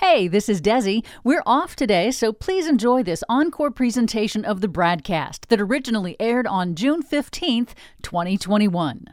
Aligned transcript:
Hey, 0.00 0.28
this 0.28 0.48
is 0.48 0.60
Desi. 0.62 1.04
We're 1.24 1.42
off 1.44 1.74
today, 1.74 2.12
so 2.12 2.32
please 2.32 2.68
enjoy 2.68 3.02
this 3.02 3.24
encore 3.28 3.72
presentation 3.72 4.44
of 4.44 4.60
the 4.60 4.68
BradCast 4.68 5.48
that 5.48 5.60
originally 5.60 6.14
aired 6.20 6.46
on 6.46 6.76
June 6.76 7.02
15th, 7.02 7.70
2021. 8.02 9.06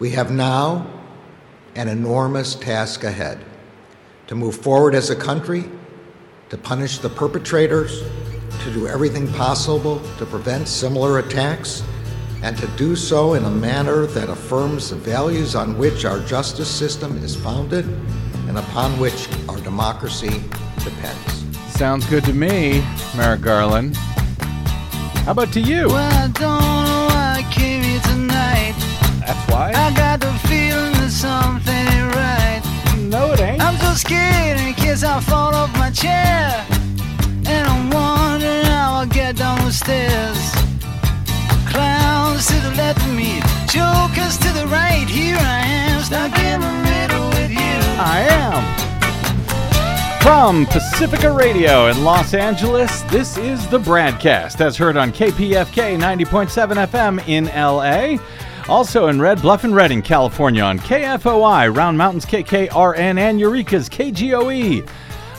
We 0.00 0.10
have 0.10 0.30
now 0.30 0.86
an 1.76 1.88
enormous 1.88 2.54
task 2.54 3.04
ahead 3.04 3.42
to 4.26 4.34
move 4.34 4.54
forward 4.54 4.94
as 4.94 5.08
a 5.08 5.16
country, 5.16 5.64
to 6.50 6.58
punish 6.58 6.98
the 6.98 7.08
perpetrators, 7.08 8.02
to 8.64 8.70
do 8.74 8.86
everything 8.86 9.32
possible 9.32 9.98
to 10.18 10.26
prevent 10.26 10.68
similar 10.68 11.20
attacks, 11.20 11.82
and 12.42 12.54
to 12.58 12.66
do 12.76 12.96
so 12.96 13.32
in 13.32 13.44
a 13.44 13.50
manner 13.50 14.04
that 14.04 14.28
affirms 14.28 14.90
the 14.90 14.96
values 14.96 15.54
on 15.54 15.78
which 15.78 16.04
our 16.04 16.20
justice 16.20 16.70
system 16.70 17.16
is 17.24 17.34
founded 17.34 17.86
and 18.48 18.58
upon 18.58 18.98
which 18.98 19.28
our 19.48 19.58
democracy 19.58 20.42
depends. 20.84 21.44
Sounds 21.68 22.06
good 22.06 22.24
to 22.24 22.32
me, 22.32 22.84
Merrick 23.16 23.40
Garland. 23.40 23.96
How 25.24 25.32
about 25.32 25.52
to 25.52 25.60
you? 25.60 25.88
Well, 25.88 26.12
I 26.12 26.26
don't 26.28 26.60
know 26.60 27.06
why 27.10 27.36
I 27.38 27.52
came 27.52 27.82
here 27.82 28.00
tonight. 28.00 28.74
That's 29.24 29.50
why. 29.50 29.72
I 29.74 29.94
got 29.94 30.20
the 30.20 30.32
feeling 30.48 30.92
that 30.94 31.10
something 31.10 31.72
ain't 31.72 32.14
right. 32.14 32.62
no, 32.98 33.32
it 33.32 33.40
ain't. 33.40 33.62
I'm 33.62 33.76
so 33.76 33.94
scared 33.94 34.58
in 34.58 34.74
case 34.74 35.04
I 35.04 35.20
fall 35.20 35.54
off 35.54 35.72
my 35.78 35.90
chair. 35.90 36.66
And 37.46 37.68
I'm 37.68 37.90
wondering 37.90 38.64
how 38.64 38.94
I'll 38.94 39.06
get 39.06 39.36
down 39.36 39.58
the 39.64 39.72
stairs. 39.72 40.38
Clowns 41.70 42.46
to 42.48 42.54
the 42.60 42.74
left 42.76 42.98
of 42.98 43.14
me, 43.14 43.40
jokers 43.68 44.36
to 44.38 44.52
the 44.52 44.66
right. 44.66 45.06
Here 45.08 45.38
I 45.38 45.60
am, 45.64 46.02
stuck 46.02 46.36
in 46.38 46.60
the 46.60 46.72
middle 46.82 47.28
with 47.30 47.50
you. 47.50 47.81
I 47.98 48.20
am. 48.28 48.82
From 50.22 50.66
Pacifica 50.66 51.32
Radio 51.32 51.88
in 51.88 52.04
Los 52.04 52.32
Angeles, 52.32 53.02
this 53.02 53.36
is 53.36 53.66
the 53.68 53.78
BradCast 53.78 54.60
as 54.60 54.76
heard 54.76 54.96
on 54.96 55.12
KPFK 55.12 55.98
90.7 55.98 56.86
FM 56.86 57.28
in 57.28 57.46
LA. 57.46 58.22
Also 58.72 59.08
in 59.08 59.20
Red 59.20 59.42
Bluff 59.42 59.64
and 59.64 59.74
Redding, 59.74 60.00
California 60.00 60.62
on 60.62 60.78
KFOI, 60.78 61.74
Round 61.76 61.98
Mountains 61.98 62.24
KKRN, 62.24 63.18
and 63.18 63.40
Eureka's 63.40 63.88
KGOE. 63.88 64.88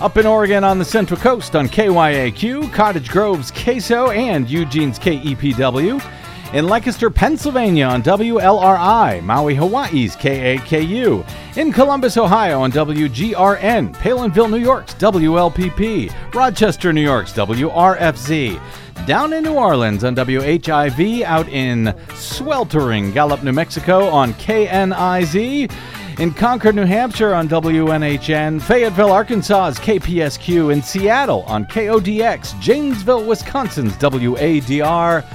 Up 0.02 0.18
in 0.18 0.26
Oregon 0.26 0.66
on 0.66 0.80
the 0.80 0.86
Central 0.86 1.20
Coast 1.20 1.56
on 1.56 1.70
KYAQ, 1.70 2.74
Cottage 2.74 3.10
Grove's 3.10 3.52
KSO, 3.52 4.14
and 4.14 4.50
Eugene's 4.50 5.00
KEPW. 5.00 6.02
In 6.54 6.68
Lancaster, 6.68 7.10
Pennsylvania 7.10 7.88
on 7.88 8.04
WLRI, 8.04 9.24
Maui, 9.24 9.56
Hawaii's 9.56 10.16
KAKU. 10.16 11.28
In 11.58 11.74
Columbus, 11.74 12.16
Ohio 12.16 12.62
on 12.62 12.72
WGRN, 12.72 13.92
Palenville, 13.96 14.52
New 14.52 14.58
York's 14.58 14.94
WLPP. 14.94 16.14
Rochester, 16.36 16.94
New 16.94 17.02
York's 17.02 17.34
WRFZ. 17.34 18.62
Down 19.08 19.34
in 19.34 19.46
New 19.46 19.56
Orleans 19.56 20.04
on 20.04 20.16
WHIV, 20.16 21.24
out 21.24 21.50
in 21.50 21.92
sweltering 22.14 23.12
Gallup, 23.12 23.42
New 23.42 23.52
Mexico 23.52 24.08
on 24.10 24.36
KNIZ. 24.36 25.72
In 26.20 26.32
Concord, 26.36 26.76
New 26.76 26.86
Hampshire 26.86 27.34
on 27.34 27.50
WNHN, 27.50 28.62
Fayetteville, 28.62 29.12
Arkansas's 29.12 29.80
KPSQ, 29.80 30.72
in 30.72 30.84
Seattle 30.84 31.42
on 31.48 31.66
KODX, 31.66 32.62
Janesville, 32.62 33.26
Wisconsin's 33.26 33.94
WADR, 33.94 35.26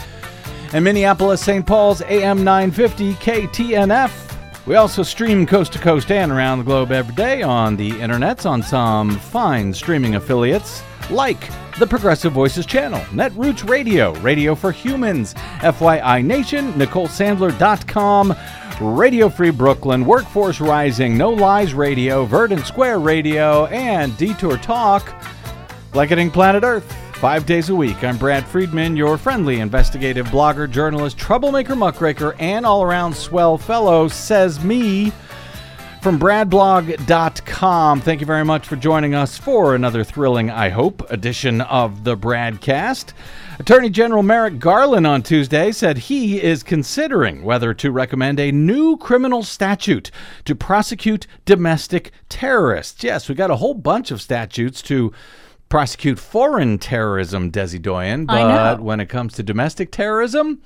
and 0.72 0.84
Minneapolis, 0.84 1.40
St. 1.40 1.66
Paul's 1.66 2.02
AM 2.02 2.44
950 2.44 3.14
KTNF. 3.14 4.66
We 4.66 4.74
also 4.74 5.02
stream 5.02 5.46
coast 5.46 5.72
to 5.72 5.78
coast 5.78 6.10
and 6.10 6.30
around 6.30 6.58
the 6.58 6.64
globe 6.64 6.92
every 6.92 7.14
day 7.14 7.42
on 7.42 7.76
the 7.76 7.90
internets 7.92 8.44
on 8.44 8.62
some 8.62 9.18
fine 9.18 9.72
streaming 9.72 10.16
affiliates 10.16 10.82
like 11.10 11.50
the 11.78 11.86
Progressive 11.86 12.32
Voices 12.32 12.66
channel, 12.66 13.00
Netroots 13.10 13.66
Radio, 13.66 14.12
Radio 14.20 14.54
for 14.54 14.70
Humans, 14.72 15.32
FYI 15.60 16.24
Nation, 16.24 16.72
NicoleSandler.com, 16.74 18.34
Radio 18.80 19.28
Free 19.28 19.50
Brooklyn, 19.50 20.04
Workforce 20.04 20.60
Rising, 20.60 21.16
No 21.16 21.30
Lies 21.30 21.72
Radio, 21.72 22.26
Verdant 22.26 22.66
Square 22.66 22.98
Radio, 22.98 23.66
and 23.66 24.16
Detour 24.18 24.58
Talk, 24.58 25.14
blanketing 25.92 26.30
planet 26.30 26.62
Earth. 26.62 27.07
Five 27.20 27.46
days 27.46 27.68
a 27.68 27.74
week. 27.74 28.04
I'm 28.04 28.16
Brad 28.16 28.46
Friedman, 28.46 28.96
your 28.96 29.18
friendly 29.18 29.58
investigative 29.58 30.28
blogger, 30.28 30.70
journalist, 30.70 31.18
troublemaker, 31.18 31.74
muckraker, 31.74 32.36
and 32.38 32.64
all 32.64 32.80
around 32.84 33.16
swell 33.16 33.58
fellow, 33.58 34.06
says 34.06 34.62
me 34.62 35.12
from 36.00 36.16
bradblog.com. 36.20 38.02
Thank 38.02 38.20
you 38.20 38.26
very 38.26 38.44
much 38.44 38.68
for 38.68 38.76
joining 38.76 39.16
us 39.16 39.36
for 39.36 39.74
another 39.74 40.04
thrilling, 40.04 40.48
I 40.48 40.68
hope, 40.68 41.10
edition 41.10 41.60
of 41.62 42.04
the 42.04 42.16
Bradcast. 42.16 43.14
Attorney 43.58 43.90
General 43.90 44.22
Merrick 44.22 44.60
Garland 44.60 45.04
on 45.04 45.24
Tuesday 45.24 45.72
said 45.72 45.98
he 45.98 46.40
is 46.40 46.62
considering 46.62 47.42
whether 47.42 47.74
to 47.74 47.90
recommend 47.90 48.38
a 48.38 48.52
new 48.52 48.96
criminal 48.96 49.42
statute 49.42 50.12
to 50.44 50.54
prosecute 50.54 51.26
domestic 51.44 52.12
terrorists. 52.28 53.02
Yes, 53.02 53.28
we 53.28 53.34
got 53.34 53.50
a 53.50 53.56
whole 53.56 53.74
bunch 53.74 54.12
of 54.12 54.22
statutes 54.22 54.82
to 54.82 55.12
prosecute 55.68 56.18
foreign 56.18 56.78
terrorism, 56.78 57.50
Desi 57.50 57.80
Doyen, 57.80 58.26
but 58.26 58.80
when 58.80 59.00
it 59.00 59.08
comes 59.08 59.34
to 59.34 59.42
domestic 59.42 59.90
terrorism, 59.90 60.60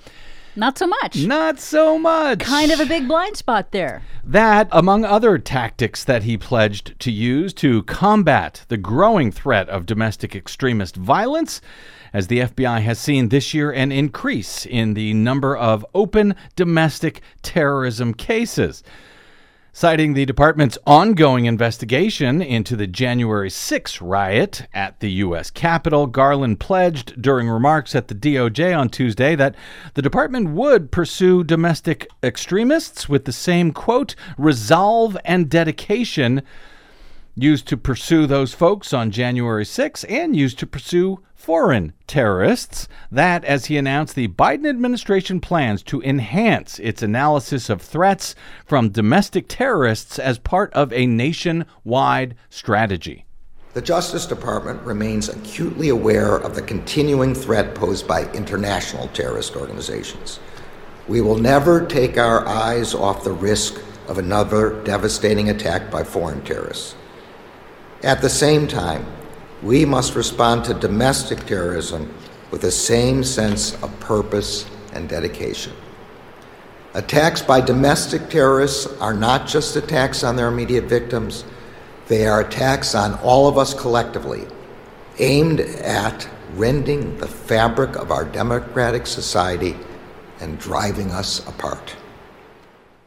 Not 0.54 0.78
so 0.78 0.86
much. 0.86 1.16
not 1.24 1.58
so 1.58 1.98
much. 1.98 2.40
Kind 2.40 2.70
of 2.72 2.78
a 2.80 2.86
big 2.86 3.08
blind 3.08 3.36
spot 3.36 3.72
there. 3.72 4.02
That, 4.22 4.68
among 4.70 5.04
other 5.04 5.38
tactics 5.38 6.04
that 6.04 6.22
he 6.24 6.36
pledged 6.36 6.98
to 7.00 7.10
use 7.10 7.52
to 7.54 7.82
combat 7.84 8.64
the 8.68 8.76
growing 8.76 9.32
threat 9.32 9.68
of 9.68 9.86
domestic 9.86 10.36
extremist 10.36 10.94
violence, 10.96 11.60
as 12.12 12.26
the 12.26 12.40
FBI 12.40 12.80
has 12.82 12.98
seen 12.98 13.28
this 13.30 13.54
year 13.54 13.72
an 13.72 13.90
increase 13.90 14.66
in 14.66 14.92
the 14.94 15.14
number 15.14 15.56
of 15.56 15.84
open 15.94 16.34
domestic 16.54 17.22
terrorism 17.40 18.12
cases. 18.14 18.82
Citing 19.74 20.12
the 20.12 20.26
department's 20.26 20.76
ongoing 20.86 21.46
investigation 21.46 22.42
into 22.42 22.76
the 22.76 22.86
January 22.86 23.48
6 23.48 24.02
riot 24.02 24.66
at 24.74 25.00
the 25.00 25.10
U.S. 25.12 25.50
Capitol, 25.50 26.06
Garland 26.06 26.60
pledged 26.60 27.22
during 27.22 27.48
remarks 27.48 27.94
at 27.94 28.08
the 28.08 28.14
DOJ 28.14 28.78
on 28.78 28.90
Tuesday 28.90 29.34
that 29.34 29.54
the 29.94 30.02
department 30.02 30.50
would 30.50 30.92
pursue 30.92 31.42
domestic 31.42 32.06
extremists 32.22 33.08
with 33.08 33.24
the 33.24 33.32
same, 33.32 33.72
quote, 33.72 34.14
resolve 34.36 35.16
and 35.24 35.48
dedication 35.48 36.42
used 37.34 37.66
to 37.68 37.78
pursue 37.78 38.26
those 38.26 38.52
folks 38.52 38.92
on 38.92 39.10
January 39.10 39.64
6 39.64 40.04
and 40.04 40.36
used 40.36 40.58
to 40.58 40.66
pursue 40.66 41.22
foreign 41.42 41.92
terrorists. 42.06 42.86
That, 43.10 43.44
as 43.44 43.66
he 43.66 43.76
announced, 43.76 44.14
the 44.14 44.28
Biden 44.28 44.68
administration 44.68 45.40
plans 45.40 45.82
to 45.84 46.00
enhance 46.02 46.78
its 46.78 47.02
analysis 47.02 47.68
of 47.68 47.82
threats 47.82 48.36
from 48.64 48.90
domestic 48.90 49.46
terrorists 49.48 50.20
as 50.20 50.38
part 50.38 50.72
of 50.72 50.92
a 50.92 51.04
nationwide 51.04 52.36
strategy. 52.48 53.26
The 53.74 53.82
Justice 53.82 54.24
Department 54.24 54.82
remains 54.82 55.28
acutely 55.28 55.88
aware 55.88 56.36
of 56.36 56.54
the 56.54 56.62
continuing 56.62 57.34
threat 57.34 57.74
posed 57.74 58.06
by 58.06 58.30
international 58.32 59.08
terrorist 59.08 59.56
organizations. 59.56 60.38
We 61.08 61.22
will 61.22 61.38
never 61.38 61.84
take 61.84 62.18
our 62.18 62.46
eyes 62.46 62.94
off 62.94 63.24
the 63.24 63.32
risk 63.32 63.82
of 64.06 64.18
another 64.18 64.80
devastating 64.84 65.50
attack 65.50 65.90
by 65.90 66.04
foreign 66.04 66.44
terrorists. 66.44 66.94
At 68.04 68.20
the 68.20 68.28
same 68.28 68.68
time, 68.68 69.04
we 69.62 69.84
must 69.84 70.14
respond 70.14 70.64
to 70.64 70.74
domestic 70.74 71.46
terrorism 71.46 72.12
with 72.50 72.60
the 72.60 72.70
same 72.70 73.22
sense 73.22 73.80
of 73.82 74.00
purpose 74.00 74.66
and 74.92 75.08
dedication. 75.08 75.72
Attacks 76.94 77.40
by 77.40 77.60
domestic 77.60 78.28
terrorists 78.28 78.86
are 79.00 79.14
not 79.14 79.46
just 79.46 79.76
attacks 79.76 80.24
on 80.24 80.36
their 80.36 80.48
immediate 80.48 80.84
victims, 80.84 81.44
they 82.08 82.26
are 82.26 82.40
attacks 82.40 82.94
on 82.94 83.14
all 83.20 83.48
of 83.48 83.56
us 83.56 83.72
collectively, 83.72 84.46
aimed 85.18 85.60
at 85.60 86.28
rending 86.54 87.16
the 87.16 87.28
fabric 87.28 87.96
of 87.96 88.10
our 88.10 88.24
democratic 88.26 89.06
society 89.06 89.76
and 90.40 90.58
driving 90.58 91.10
us 91.12 91.46
apart. 91.48 91.96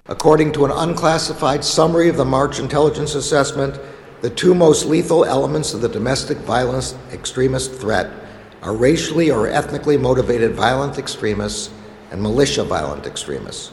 According 0.07 0.53
to 0.53 0.65
an 0.65 0.71
unclassified 0.71 1.63
summary 1.63 2.09
of 2.09 2.17
the 2.17 2.25
March 2.25 2.59
Intelligence 2.59 3.13
Assessment, 3.13 3.79
the 4.25 4.31
two 4.31 4.55
most 4.55 4.87
lethal 4.87 5.23
elements 5.23 5.75
of 5.75 5.81
the 5.81 5.87
domestic 5.87 6.39
violence 6.39 6.95
extremist 7.13 7.71
threat 7.73 8.09
are 8.63 8.73
racially 8.75 9.29
or 9.29 9.47
ethnically 9.47 9.97
motivated 9.97 10.55
violent 10.55 10.97
extremists 10.97 11.69
and 12.09 12.19
militia 12.19 12.63
violent 12.63 13.05
extremists. 13.05 13.71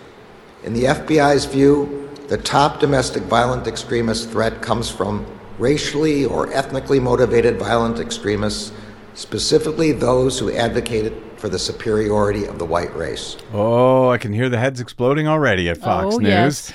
In 0.63 0.75
the 0.75 0.85
FBI's 0.85 1.47
view, 1.47 2.11
the 2.29 2.37
top 2.37 2.81
domestic 2.81 3.23
violent 3.23 3.67
extremist 3.67 4.29
threat 4.29 4.61
comes 4.61 4.91
from 4.91 5.25
racially 5.59 6.27
or 6.27 6.53
ethnically 6.53 7.01
motivated 7.01 7.59
violent 7.59 7.99
extremists, 7.99 8.73
specifically 9.15 9.93
those 9.93 10.39
who 10.39 10.53
advocated 10.53 11.15
for 11.39 11.49
the 11.49 11.59
superiority 11.59 12.45
of 12.45 12.59
the 12.59 12.67
white 12.67 12.95
race. 12.95 13.39
Oh, 13.55 14.11
I 14.11 14.19
can 14.19 14.35
hear 14.35 14.51
the 14.51 14.59
heads 14.59 14.81
exploding 14.81 15.27
already 15.27 15.71
at 15.71 15.79
Fox 15.79 16.17
Oh, 16.17 16.19
News. 16.19 16.29
yes. 16.29 16.73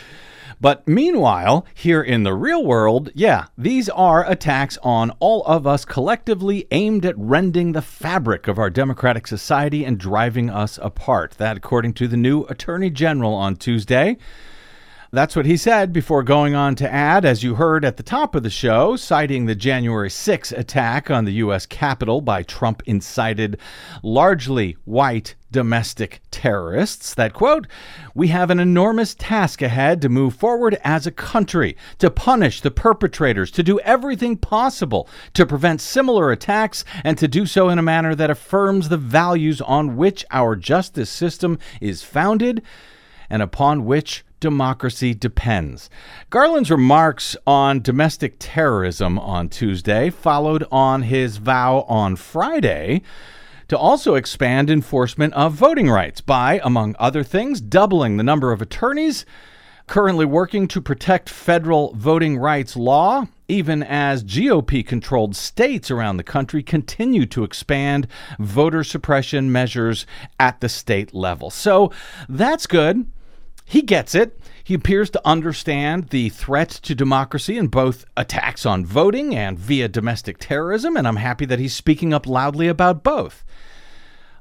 But 0.59 0.87
meanwhile, 0.87 1.65
here 1.73 2.01
in 2.01 2.23
the 2.23 2.33
real 2.33 2.65
world, 2.65 3.11
yeah, 3.13 3.45
these 3.57 3.89
are 3.89 4.29
attacks 4.29 4.77
on 4.81 5.11
all 5.19 5.43
of 5.43 5.67
us 5.67 5.85
collectively 5.85 6.65
aimed 6.71 7.05
at 7.05 7.17
rending 7.17 7.73
the 7.73 7.81
fabric 7.81 8.47
of 8.47 8.57
our 8.57 8.71
democratic 8.71 9.27
society 9.27 9.85
and 9.85 9.99
driving 9.99 10.49
us 10.49 10.79
apart. 10.81 11.35
That, 11.37 11.57
according 11.57 11.93
to 11.93 12.07
the 12.07 12.17
new 12.17 12.43
Attorney 12.45 12.89
General 12.89 13.33
on 13.33 13.55
Tuesday. 13.55 14.17
That's 15.11 15.37
what 15.37 15.45
he 15.45 15.55
said 15.55 15.93
before 15.93 16.21
going 16.21 16.53
on 16.53 16.75
to 16.75 16.93
add, 16.93 17.23
as 17.23 17.41
you 17.41 17.55
heard 17.55 17.85
at 17.85 17.95
the 17.95 18.03
top 18.03 18.35
of 18.35 18.43
the 18.43 18.49
show, 18.49 18.97
citing 18.97 19.45
the 19.45 19.55
January 19.55 20.09
6 20.09 20.51
attack 20.51 21.09
on 21.09 21.23
the 21.23 21.35
U.S. 21.35 21.65
Capitol 21.65 22.19
by 22.19 22.43
Trump 22.43 22.83
incited, 22.85 23.57
largely 24.03 24.75
white 24.83 25.35
domestic 25.49 26.19
terrorists, 26.29 27.13
that 27.13 27.31
quote, 27.31 27.67
We 28.13 28.27
have 28.27 28.49
an 28.49 28.59
enormous 28.59 29.15
task 29.15 29.61
ahead 29.61 30.01
to 30.01 30.09
move 30.09 30.35
forward 30.35 30.77
as 30.83 31.07
a 31.07 31.11
country, 31.11 31.77
to 31.99 32.11
punish 32.11 32.59
the 32.59 32.69
perpetrators, 32.69 33.49
to 33.51 33.63
do 33.63 33.79
everything 33.79 34.35
possible 34.35 35.07
to 35.35 35.45
prevent 35.45 35.79
similar 35.79 36.33
attacks, 36.33 36.83
and 37.05 37.17
to 37.17 37.29
do 37.29 37.45
so 37.45 37.69
in 37.69 37.79
a 37.79 37.81
manner 37.81 38.13
that 38.13 38.29
affirms 38.29 38.89
the 38.89 38.97
values 38.97 39.61
on 39.61 39.95
which 39.95 40.25
our 40.31 40.57
justice 40.57 41.09
system 41.09 41.57
is 41.79 42.03
founded 42.03 42.61
and 43.29 43.41
upon 43.41 43.85
which 43.85 44.23
democracy 44.39 45.13
depends. 45.13 45.89
Garland's 46.29 46.71
remarks 46.71 47.35
on 47.45 47.81
domestic 47.81 48.35
terrorism 48.39 49.17
on 49.19 49.49
Tuesday 49.49 50.09
followed 50.09 50.65
on 50.71 51.03
his 51.03 51.37
vow 51.37 51.85
on 51.87 52.15
Friday 52.15 53.01
to 53.67 53.77
also 53.77 54.15
expand 54.15 54.69
enforcement 54.69 55.33
of 55.33 55.53
voting 55.53 55.89
rights 55.89 56.21
by, 56.21 56.61
among 56.63 56.95
other 56.97 57.23
things, 57.23 57.59
doubling 57.59 58.17
the 58.17 58.23
number 58.23 58.51
of 58.51 58.61
attorneys 58.61 59.25
currently 59.87 60.25
working 60.25 60.67
to 60.67 60.81
protect 60.81 61.29
federal 61.29 61.93
voting 61.93 62.37
rights 62.37 62.75
law, 62.75 63.25
even 63.47 63.81
as 63.81 64.23
GOP 64.23 64.85
controlled 64.85 65.35
states 65.35 65.89
around 65.89 66.17
the 66.17 66.23
country 66.23 66.61
continue 66.61 67.25
to 67.25 67.45
expand 67.45 68.05
voter 68.37 68.83
suppression 68.83 69.49
measures 69.51 70.05
at 70.39 70.59
the 70.59 70.67
state 70.67 71.13
level. 71.13 71.49
So 71.49 71.91
that's 72.27 72.67
good. 72.67 73.07
He 73.69 73.81
gets 73.81 74.15
it. 74.15 74.39
He 74.63 74.73
appears 74.73 75.09
to 75.09 75.21
understand 75.27 76.07
the 76.07 76.29
threat 76.29 76.69
to 76.69 76.95
democracy 76.95 77.57
in 77.57 77.67
both 77.67 78.05
attacks 78.15 78.65
on 78.65 78.85
voting 78.85 79.35
and 79.35 79.59
via 79.59 79.89
domestic 79.89 80.37
terrorism, 80.37 80.95
and 80.95 81.05
I'm 81.05 81.17
happy 81.17 81.45
that 81.45 81.59
he's 81.59 81.75
speaking 81.75 82.13
up 82.13 82.25
loudly 82.25 82.69
about 82.69 83.03
both. 83.03 83.43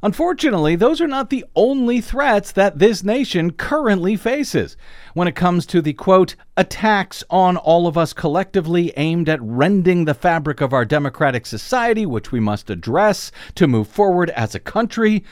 Unfortunately, 0.00 0.76
those 0.76 1.00
are 1.00 1.08
not 1.08 1.30
the 1.30 1.44
only 1.56 2.00
threats 2.00 2.52
that 2.52 2.78
this 2.78 3.02
nation 3.02 3.50
currently 3.50 4.14
faces 4.14 4.76
when 5.14 5.26
it 5.26 5.34
comes 5.34 5.66
to 5.66 5.82
the 5.82 5.94
quote, 5.94 6.36
attacks 6.56 7.24
on 7.28 7.56
all 7.56 7.88
of 7.88 7.98
us 7.98 8.12
collectively 8.12 8.92
aimed 8.96 9.28
at 9.28 9.42
rending 9.42 10.04
the 10.04 10.14
fabric 10.14 10.60
of 10.60 10.72
our 10.72 10.84
democratic 10.84 11.46
society, 11.46 12.06
which 12.06 12.30
we 12.30 12.38
must 12.38 12.70
address 12.70 13.32
to 13.56 13.66
move 13.66 13.88
forward 13.88 14.30
as 14.30 14.54
a 14.54 14.60
country 14.60 15.24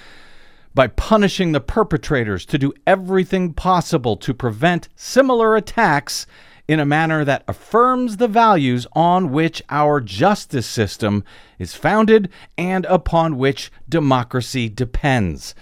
by 0.74 0.88
punishing 0.88 1.52
the 1.52 1.60
perpetrators 1.60 2.44
to 2.46 2.58
do 2.58 2.72
everything 2.86 3.52
possible 3.52 4.16
to 4.16 4.34
prevent 4.34 4.88
similar 4.96 5.56
attacks 5.56 6.26
in 6.66 6.80
a 6.80 6.86
manner 6.86 7.24
that 7.24 7.44
affirms 7.46 8.16
the 8.16 8.28
values 8.28 8.86
on 8.94 9.30
which 9.30 9.62
our 9.70 10.00
justice 10.00 10.66
system 10.66 11.22
is 11.58 11.74
founded 11.74 12.28
and 12.56 12.86
upon 12.86 13.36
which 13.36 13.70
democracy 13.88 14.68
depends. 14.68 15.54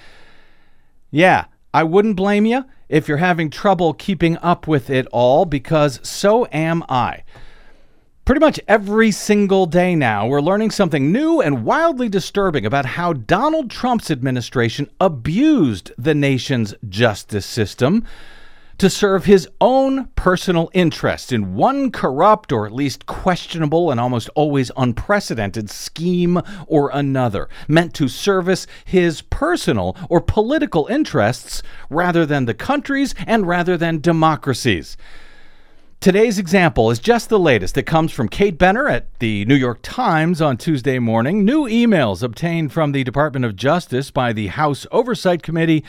Yeah, 1.11 1.47
I 1.75 1.83
wouldn't 1.83 2.17
blame 2.17 2.47
you 2.47 2.65
if 2.89 3.09
you're 3.09 3.19
having 3.19 3.51
trouble 3.51 3.95
keeping 3.95 4.37
up 4.39 4.69
with 4.69 4.91
it 4.91 5.07
all, 5.13 5.45
because 5.45 5.99
so 6.07 6.47
am 6.53 6.85
I. 6.89 7.25
Pretty 8.33 8.47
much 8.47 8.61
every 8.67 9.11
single 9.11 9.67
day 9.67 9.95
now, 9.95 10.27
we're 10.27 10.41
learning 10.41 10.71
something 10.71 11.13
new 11.13 11.43
and 11.43 11.67
wildly 11.67 12.09
disturbing 12.09 12.65
about 12.65 12.87
how 12.87 13.13
Donald 13.13 13.71
Trump's 13.71 14.11
administration 14.11 14.89
abused 14.99 15.93
the 15.99 16.15
nation's 16.15 16.75
justice 16.89 17.45
system 17.45 18.07
to 18.79 18.89
serve 18.89 19.27
his 19.27 19.47
own 19.61 20.07
personal 20.17 20.71
interests 20.73 21.31
in 21.31 21.57
one 21.57 21.91
corrupt 21.93 22.53
or 22.53 22.65
at 22.65 22.73
least 22.73 23.05
questionable 23.05 23.91
and 23.91 24.01
almost 24.01 24.31
always 24.35 24.71
unprecedented 24.79 25.69
scheme 25.69 26.41
or 26.67 26.91
another, 26.95 27.51
meant 27.69 27.93
to 27.93 28.09
service 28.09 28.67
his 28.87 29.21
personal 29.21 29.95
or 30.09 30.23
political 30.23 30.87
interests 30.87 31.63
rather 31.91 32.25
than 32.25 32.47
the 32.47 32.55
country's 32.55 33.15
and 33.27 33.47
rather 33.47 33.77
than 33.77 34.01
democracy's. 34.01 34.97
Today's 36.03 36.37
example 36.37 36.91
is 36.91 36.99
just 36.99 37.29
the 37.29 37.39
latest. 37.39 37.79
It 37.79 37.85
comes 37.85 38.11
from 38.11 38.29
Kate 38.29 38.59
Benner 38.59 38.89
at 38.89 39.21
the 39.21 39.45
New 39.45 39.55
York 39.55 39.79
Times 39.83 40.43
on 40.43 40.57
Tuesday 40.57 40.99
morning. 40.99 41.45
New 41.45 41.69
emails 41.69 42.25
obtained 42.25 42.73
from 42.73 42.91
the 42.91 43.05
Department 43.05 43.45
of 43.45 43.55
Justice 43.55 44.11
by 44.11 44.33
the 44.33 44.49
House 44.49 44.85
Oversight 44.91 45.45
Committee 45.45 45.85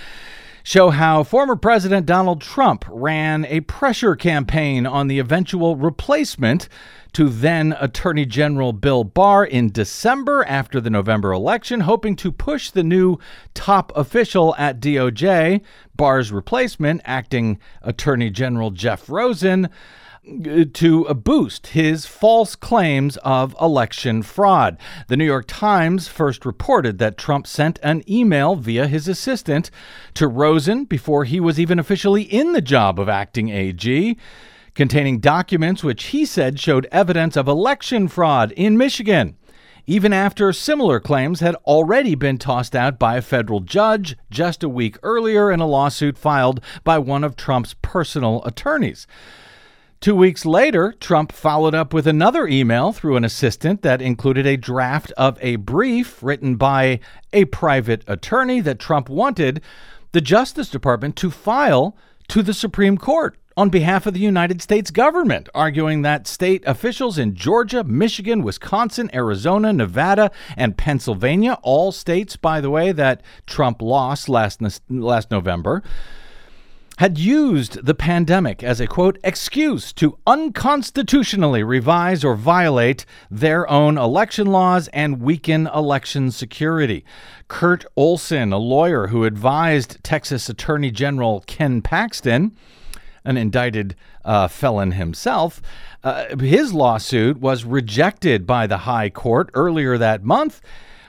show 0.62 0.92
how 0.92 1.24
former 1.24 1.56
President 1.56 2.06
Donald 2.06 2.42
Trump 2.42 2.86
ran 2.88 3.45
a 3.45 3.62
pressure 3.62 4.15
campaign 4.15 4.86
on 4.86 5.07
the 5.07 5.18
eventual 5.18 5.77
replacement 5.77 6.69
to 7.13 7.27
then 7.27 7.75
Attorney 7.80 8.27
General 8.27 8.71
Bill 8.71 9.04
Barr 9.04 9.44
in 9.44 9.71
December 9.71 10.45
after 10.48 10.80
the 10.80 10.92
November 10.92 11.31
election, 11.31 11.80
hoping 11.80 12.15
to 12.18 12.31
push 12.31 12.69
the 12.69 12.83
new 12.83 13.18
top 13.56 13.92
official 13.95 14.54
at 14.60 14.80
DOJ, 14.80 15.62
Barr's 15.95 16.31
replacement, 16.31 17.01
acting 17.04 17.60
Attorney 17.81 18.30
General 18.30 18.69
Jeff 18.69 19.10
Rosen 19.10 19.69
to 20.74 21.14
boost 21.14 21.68
his 21.68 22.06
false 22.06 22.56
claims 22.56 23.18
of 23.18 23.56
election 23.60 24.24
fraud. 24.24 24.78
The 25.08 25.18
New 25.18 25.25
York 25.25 25.46
Times 25.48 26.08
first 26.08 26.46
reported 26.46 26.98
that 26.98 27.18
Trump 27.18 27.46
sent 27.46 27.78
an 27.84 28.10
email 28.10 28.56
via 28.56 28.88
his 28.88 29.08
assistant 29.08 29.70
to 30.14 30.28
Rosen 30.28 30.86
before 30.86 31.25
he 31.25 31.40
was 31.40 31.60
even 31.60 31.78
officially 31.78 32.24
in 32.24 32.54
the 32.54 32.62
job 32.62 33.00
of 33.00 33.10
acting 33.10 33.50
AG, 33.50 34.18
containing 34.74 35.20
documents 35.20 35.84
which 35.84 36.06
he 36.06 36.25
said 36.25 36.60
showed 36.60 36.88
evidence 36.92 37.36
of 37.36 37.48
election 37.48 38.08
fraud 38.08 38.52
in 38.54 38.78
Michigan 38.78 39.36
even 39.86 40.14
after 40.14 40.54
similar 40.54 41.00
claims 41.02 41.42
had 41.42 41.56
already 41.66 42.16
been 42.16 42.38
tossed 42.38 42.74
out 42.74 42.98
by 42.98 43.18
a 43.18 43.22
federal 43.22 43.60
judge 43.60 44.16
just 44.30 44.64
a 44.64 44.70
week 44.70 44.98
earlier 45.04 45.52
in 45.52 45.60
a 45.60 45.68
lawsuit 45.68 46.18
filed 46.18 46.62
by 46.86 46.98
one 46.98 47.22
of 47.22 47.36
Trump's 47.36 47.75
personal 47.81 48.42
attorneys. 48.46 49.06
Two 50.03 50.15
weeks 50.15 50.45
later, 50.45 50.91
Trump 51.00 51.31
followed 51.31 51.73
up 51.73 51.94
with 51.94 52.07
another 52.07 52.45
email 52.45 52.91
through 52.91 53.15
an 53.15 53.23
assistant 53.23 53.83
that 53.83 54.01
included 54.01 54.45
a 54.45 54.57
draft 54.57 55.13
of 55.13 55.38
a 55.39 55.55
brief 55.55 56.22
written 56.22 56.57
by 56.57 57.00
a 57.31 57.45
private 57.45 58.03
attorney 58.05 58.60
that 58.60 58.79
Trump 58.79 59.07
wanted 59.07 59.62
the 60.12 60.19
Justice 60.19 60.67
Department 60.67 61.15
to 61.15 61.31
file 61.31 61.95
to 62.27 62.43
the 62.43 62.53
Supreme 62.53 62.98
Court 62.98 63.38
on 63.55 63.69
behalf 63.69 64.05
of 64.05 64.13
the 64.13 64.19
United 64.19 64.62
States 64.62 64.91
government, 64.91 65.48
arguing 65.55 66.01
that 66.01 66.27
state 66.27 66.65
officials 66.67 67.17
in 67.17 67.33
Georgia, 67.33 67.86
Michigan, 67.86 68.43
Wisconsin, 68.43 69.10
Arizona, 69.13 69.72
Nevada, 69.72 70.31
and 70.57 70.75
Pennsylvania, 70.75 71.57
all 71.63 71.93
states, 71.93 72.36
by 72.36 72.60
the 72.60 72.69
way, 72.69 72.91
that 72.91 73.22
Trump 73.48 73.81
lost 73.81 74.27
last, 74.27 74.60
last 74.89 75.31
November, 75.31 75.81
had 76.97 77.17
used 77.17 77.85
the 77.85 77.95
pandemic 77.95 78.63
as 78.63 78.79
a 78.79 78.88
quote 78.88 79.17
excuse 79.23 79.91
to 79.93 80.17
unconstitutionally 80.27 81.63
revise 81.63 82.23
or 82.23 82.35
violate 82.35 83.05
their 83.31 83.69
own 83.69 83.97
election 83.97 84.47
laws 84.47 84.88
and 84.89 85.21
weaken 85.21 85.67
election 85.73 86.29
security. 86.31 87.03
Kurt 87.47 87.85
Olsen, 87.95 88.53
a 88.53 88.57
lawyer 88.57 89.07
who 89.07 89.25
advised 89.25 90.03
Texas 90.03 90.50
Attorney 90.50 90.91
General 90.91 91.43
Ken 91.47 91.81
Paxton, 91.81 92.55
an 93.25 93.38
indicted 93.38 93.95
uh, 94.25 94.47
felon 94.47 94.91
himself, 94.91 95.62
uh, 96.03 96.35
his 96.38 96.73
lawsuit 96.73 97.38
was 97.38 97.63
rejected 97.63 98.45
by 98.45 98.67
the 98.67 98.79
High 98.79 99.09
Court 99.09 99.50
earlier 99.53 99.97
that 99.97 100.23
month 100.23 100.62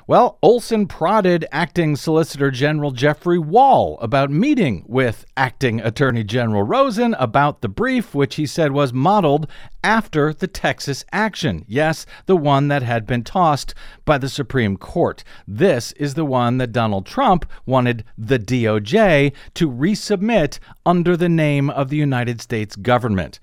well, 0.06 0.38
Olsen 0.42 0.86
prodded 0.86 1.46
acting 1.50 1.96
Solicitor 1.96 2.50
General 2.50 2.90
Jeffrey 2.90 3.38
Wall 3.38 3.98
about 4.02 4.30
meeting 4.30 4.84
with 4.86 5.24
acting 5.34 5.80
Attorney 5.80 6.22
General 6.22 6.62
Rosen 6.62 7.14
about 7.14 7.62
the 7.62 7.70
brief, 7.70 8.14
which 8.14 8.34
he 8.34 8.44
said 8.44 8.72
was 8.72 8.92
modeled 8.92 9.46
after 9.82 10.34
the 10.34 10.46
Texas 10.46 11.06
action. 11.10 11.64
Yes, 11.66 12.04
the 12.26 12.36
one 12.36 12.68
that 12.68 12.82
had 12.82 13.06
been 13.06 13.24
tossed 13.24 13.72
by 14.04 14.18
the 14.18 14.28
Supreme 14.28 14.76
Court. 14.76 15.24
This 15.48 15.92
is 15.92 16.12
the 16.12 16.26
one 16.26 16.58
that 16.58 16.72
Donald 16.72 17.06
Trump 17.06 17.50
wanted 17.64 18.04
the 18.18 18.38
DOJ 18.38 19.32
to 19.54 19.70
resubmit 19.70 20.58
under 20.84 21.16
the 21.16 21.30
name 21.30 21.70
of 21.70 21.88
the 21.88 21.96
United 21.96 22.42
States 22.42 22.76
government. 22.76 23.40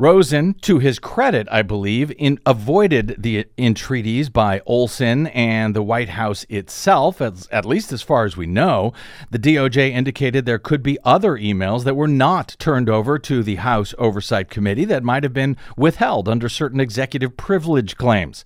Rosen, 0.00 0.54
to 0.60 0.78
his 0.78 1.00
credit, 1.00 1.48
I 1.50 1.62
believe, 1.62 2.12
in, 2.16 2.38
avoided 2.46 3.16
the 3.18 3.46
entreaties 3.58 4.28
by 4.28 4.60
Olsen 4.64 5.26
and 5.26 5.74
the 5.74 5.82
White 5.82 6.10
House 6.10 6.46
itself, 6.48 7.20
as, 7.20 7.48
at 7.50 7.64
least 7.64 7.90
as 7.90 8.00
far 8.00 8.24
as 8.24 8.36
we 8.36 8.46
know. 8.46 8.92
The 9.32 9.40
DOJ 9.40 9.90
indicated 9.90 10.46
there 10.46 10.60
could 10.60 10.84
be 10.84 10.98
other 11.02 11.32
emails 11.32 11.82
that 11.82 11.96
were 11.96 12.06
not 12.06 12.54
turned 12.60 12.88
over 12.88 13.18
to 13.18 13.42
the 13.42 13.56
House 13.56 13.92
Oversight 13.98 14.50
Committee 14.50 14.84
that 14.84 15.02
might 15.02 15.24
have 15.24 15.32
been 15.32 15.56
withheld 15.76 16.28
under 16.28 16.48
certain 16.48 16.78
executive 16.78 17.36
privilege 17.36 17.96
claims. 17.96 18.44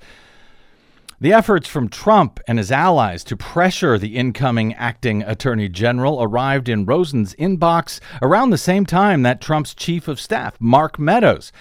The 1.22 1.32
efforts 1.32 1.68
from 1.68 1.88
Trump 1.88 2.40
and 2.48 2.58
his 2.58 2.72
allies 2.72 3.22
to 3.24 3.36
pressure 3.36 3.96
the 3.96 4.16
incoming 4.16 4.74
acting 4.74 5.22
attorney 5.22 5.68
general 5.68 6.20
arrived 6.20 6.68
in 6.68 6.84
Rosen's 6.84 7.36
inbox 7.36 8.00
around 8.20 8.50
the 8.50 8.58
same 8.58 8.84
time 8.84 9.22
that 9.22 9.40
Trump's 9.40 9.72
chief 9.72 10.08
of 10.08 10.18
staff, 10.18 10.60
Mark 10.60 10.98
Meadows, 10.98 11.52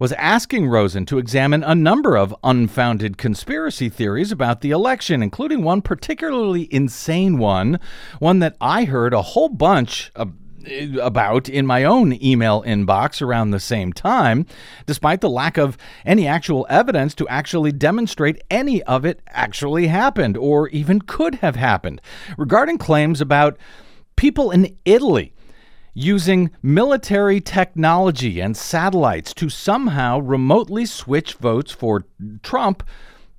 was 0.00 0.10
asking 0.14 0.66
Rosen 0.66 1.06
to 1.06 1.18
examine 1.18 1.62
a 1.62 1.76
number 1.76 2.16
of 2.16 2.34
unfounded 2.42 3.16
conspiracy 3.16 3.88
theories 3.88 4.32
about 4.32 4.62
the 4.62 4.72
election, 4.72 5.22
including 5.22 5.62
one 5.62 5.80
particularly 5.80 6.66
insane 6.74 7.38
one, 7.38 7.78
one 8.18 8.40
that 8.40 8.56
I 8.60 8.82
heard 8.82 9.14
a 9.14 9.22
whole 9.22 9.48
bunch 9.48 10.10
of 10.16 10.32
Uh, 10.66 11.00
about 11.00 11.48
in 11.48 11.66
my 11.66 11.84
own 11.84 12.12
email 12.22 12.62
inbox 12.62 13.20
around 13.20 13.50
the 13.50 13.60
same 13.60 13.92
time, 13.92 14.46
despite 14.86 15.20
the 15.20 15.28
lack 15.28 15.56
of 15.56 15.76
any 16.04 16.26
actual 16.26 16.66
evidence 16.70 17.14
to 17.14 17.28
actually 17.28 17.72
demonstrate 17.72 18.42
any 18.50 18.82
of 18.84 19.04
it 19.04 19.20
actually 19.28 19.88
happened 19.88 20.36
or 20.36 20.68
even 20.68 21.00
could 21.00 21.36
have 21.36 21.56
happened. 21.56 22.00
Regarding 22.38 22.78
claims 22.78 23.20
about 23.20 23.58
people 24.16 24.50
in 24.50 24.76
Italy 24.84 25.32
using 25.92 26.50
military 26.62 27.40
technology 27.40 28.40
and 28.40 28.56
satellites 28.56 29.32
to 29.34 29.48
somehow 29.48 30.18
remotely 30.18 30.86
switch 30.86 31.34
votes 31.34 31.72
for 31.72 32.04
Trump 32.42 32.82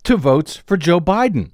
to 0.04 0.16
votes 0.16 0.58
for 0.66 0.78
Joe 0.78 1.00
Biden. 1.00 1.52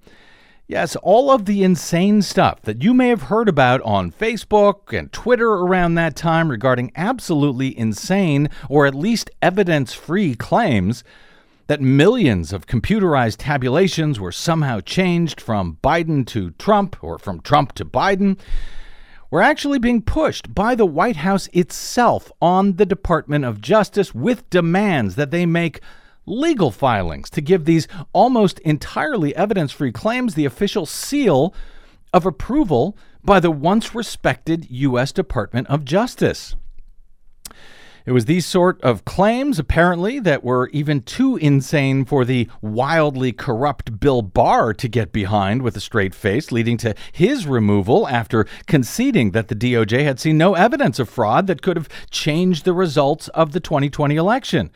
Yes, 0.72 0.96
all 0.96 1.30
of 1.30 1.48
the 1.48 1.66
insane 1.66 2.22
stuff 2.22 2.62
that 2.62 2.82
you 2.82 2.94
may 2.94 3.10
have 3.10 3.24
heard 3.24 3.50
about 3.50 3.82
on 3.82 4.10
Facebook 4.10 4.98
and 4.98 5.12
Twitter 5.12 5.50
around 5.50 5.96
that 5.96 6.16
time 6.16 6.50
regarding 6.50 6.94
absolutely 6.96 7.78
insane 7.78 8.50
or 8.70 8.86
at 8.86 8.96
least 8.96 9.30
evidence 9.42 9.94
free 9.94 10.34
claims 10.34 11.04
that 11.68 11.82
millions 11.82 12.54
of 12.54 12.68
computerized 12.68 13.36
tabulations 13.40 14.18
were 14.18 14.32
somehow 14.32 14.80
changed 14.80 15.42
from 15.42 15.78
Biden 15.84 16.26
to 16.28 16.52
Trump 16.52 17.04
or 17.04 17.18
from 17.18 17.42
Trump 17.42 17.74
to 17.74 17.84
Biden 17.84 18.40
were 19.30 19.42
actually 19.42 19.78
being 19.78 20.02
pushed 20.02 20.56
by 20.56 20.74
the 20.74 20.86
White 20.86 21.18
House 21.18 21.50
itself 21.52 22.32
on 22.42 22.78
the 22.78 22.86
Department 22.86 23.44
of 23.44 23.60
Justice 23.60 24.16
with 24.16 24.50
demands 24.50 25.16
that 25.16 25.32
they 25.32 25.46
make 25.46 25.82
legal 26.26 26.72
filings 26.72 27.30
to 27.32 27.42
give 27.42 27.66
these 27.66 27.88
almost 28.14 28.60
entirely 28.60 29.36
evidence 29.36 29.72
free 29.72 29.92
claims 29.92 30.36
the 30.36 30.46
official 30.46 30.86
seal 30.86 31.54
of 32.14 32.26
approval 32.26 32.98
by 33.24 33.40
the 33.40 33.52
once 33.52 33.94
respected 33.96 34.68
U.S. 34.70 35.12
Department 35.12 35.68
of 35.68 35.86
Justice. 35.86 36.56
It 38.04 38.14
was 38.14 38.26
these 38.26 38.48
sort 38.48 38.82
of 38.82 39.06
claims, 39.06 39.60
apparently, 39.60 40.20
that 40.20 40.44
were 40.44 40.70
even 40.70 41.02
too 41.02 41.38
insane 41.38 42.04
for 42.04 42.26
the 42.26 42.50
wildly 42.62 43.32
corrupt 43.32 44.00
Bill 44.00 44.24
Barr 44.24 44.74
to 44.74 44.88
get 44.88 45.12
behind 45.12 45.62
with 45.62 45.78
a 45.78 45.82
straight 45.82 46.16
face, 46.16 46.52
leading 46.52 46.78
to 46.78 46.96
his 47.12 47.46
removal 47.46 48.08
after 48.08 48.48
conceding 48.66 49.32
that 49.32 49.50
the 49.50 49.56
DOJ 49.56 50.04
had 50.04 50.20
seen 50.20 50.38
no 50.38 50.56
evidence 50.56 50.98
of 50.98 51.10
fraud 51.10 51.46
that 51.46 51.62
could 51.62 51.78
have 51.78 51.90
changed 52.10 52.66
the 52.66 52.74
results 52.74 53.28
of 53.30 53.52
the 53.52 53.60
2020 53.60 54.16
election. 54.16 54.72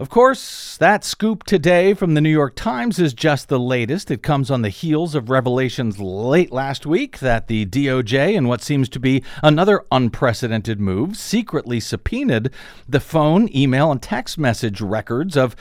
Of 0.00 0.08
course, 0.08 0.78
that 0.78 1.04
scoop 1.04 1.44
today 1.44 1.92
from 1.92 2.14
the 2.14 2.22
New 2.22 2.30
York 2.30 2.56
Times 2.56 2.98
is 2.98 3.12
just 3.12 3.50
the 3.50 3.60
latest. 3.60 4.10
It 4.10 4.22
comes 4.22 4.50
on 4.50 4.62
the 4.62 4.70
heels 4.70 5.14
of 5.14 5.28
revelations 5.28 5.98
late 5.98 6.50
last 6.50 6.86
week 6.86 7.18
that 7.18 7.48
the 7.48 7.66
DOJ, 7.66 8.32
in 8.32 8.48
what 8.48 8.62
seems 8.62 8.88
to 8.88 8.98
be 8.98 9.22
another 9.42 9.84
unprecedented 9.92 10.80
move, 10.80 11.18
secretly 11.18 11.80
subpoenaed 11.80 12.50
the 12.88 12.98
phone, 12.98 13.54
email, 13.54 13.92
and 13.92 14.00
text 14.00 14.38
message 14.38 14.80
records 14.80 15.36
of 15.36 15.54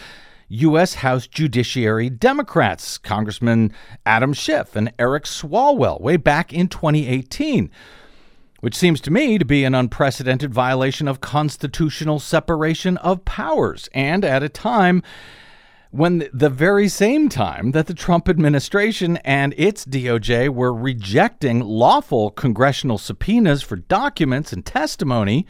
U.S. 0.47 0.93
House 0.93 1.27
Judiciary 1.27 2.09
Democrats, 2.09 2.97
Congressman 2.97 3.73
Adam 4.05 4.31
Schiff 4.31 4.73
and 4.73 4.93
Eric 4.97 5.25
Swalwell, 5.25 5.99
way 5.99 6.15
back 6.15 6.53
in 6.53 6.69
2018 6.69 7.69
which 8.61 8.75
seems 8.75 9.01
to 9.01 9.11
me 9.11 9.37
to 9.37 9.45
be 9.45 9.63
an 9.63 9.75
unprecedented 9.75 10.53
violation 10.53 11.07
of 11.07 11.21
constitutional 11.21 12.19
separation 12.19 12.97
of 12.97 13.25
powers, 13.25 13.89
and 13.93 14.23
at 14.25 14.43
a 14.43 14.49
time 14.49 15.01
when 15.91 16.29
the 16.31 16.49
very 16.49 16.87
same 16.87 17.29
time 17.29 17.71
that 17.71 17.87
the 17.87 17.93
Trump 17.93 18.29
administration 18.29 19.17
and 19.17 19.55
its 19.57 19.85
DOJ 19.85 20.49
were 20.49 20.73
rejecting 20.73 21.61
lawful 21.61 22.29
congressional 22.29 22.99
subpoenas 22.99 23.63
for 23.63 23.75
documents 23.75 24.53
and 24.53 24.65
testimony 24.65 25.47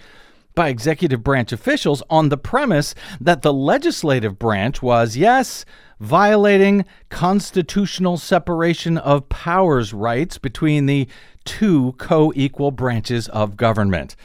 by 0.56 0.70
executive 0.70 1.24
branch 1.24 1.51
officials 1.51 2.01
on 2.10 2.30
the 2.30 2.38
premise 2.38 2.96
that 3.20 3.42
the 3.42 3.54
legislative 3.54 4.39
branch 4.39 4.82
was, 4.82 5.18
yes, 5.18 5.66
violating 6.00 6.86
constitutional 7.10 8.18
separation 8.18 8.98
of 8.98 9.29
powers 9.29 9.94
rights 9.94 10.38
between 10.38 10.86
the 10.86 11.08
two 11.46 11.94
co 11.98 12.32
equal 12.36 12.72
branches 12.72 13.27
of 13.29 13.58
government. 13.58 14.15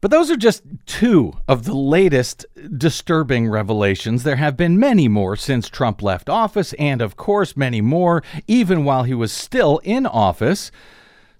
But 0.00 0.12
those 0.12 0.30
are 0.30 0.36
just 0.36 0.62
two 0.86 1.32
of 1.48 1.64
the 1.64 1.74
latest 1.74 2.46
disturbing 2.76 3.48
revelations. 3.48 4.22
There 4.22 4.36
have 4.36 4.56
been 4.56 4.78
many 4.78 5.08
more 5.08 5.34
since 5.34 5.68
Trump 5.68 6.02
left 6.02 6.28
office, 6.28 6.72
and 6.74 7.02
of 7.02 7.16
course, 7.16 7.56
many 7.56 7.80
more 7.80 8.22
even 8.46 8.84
while 8.84 9.02
he 9.02 9.14
was 9.14 9.32
still 9.32 9.78
in 9.78 10.06
office, 10.06 10.70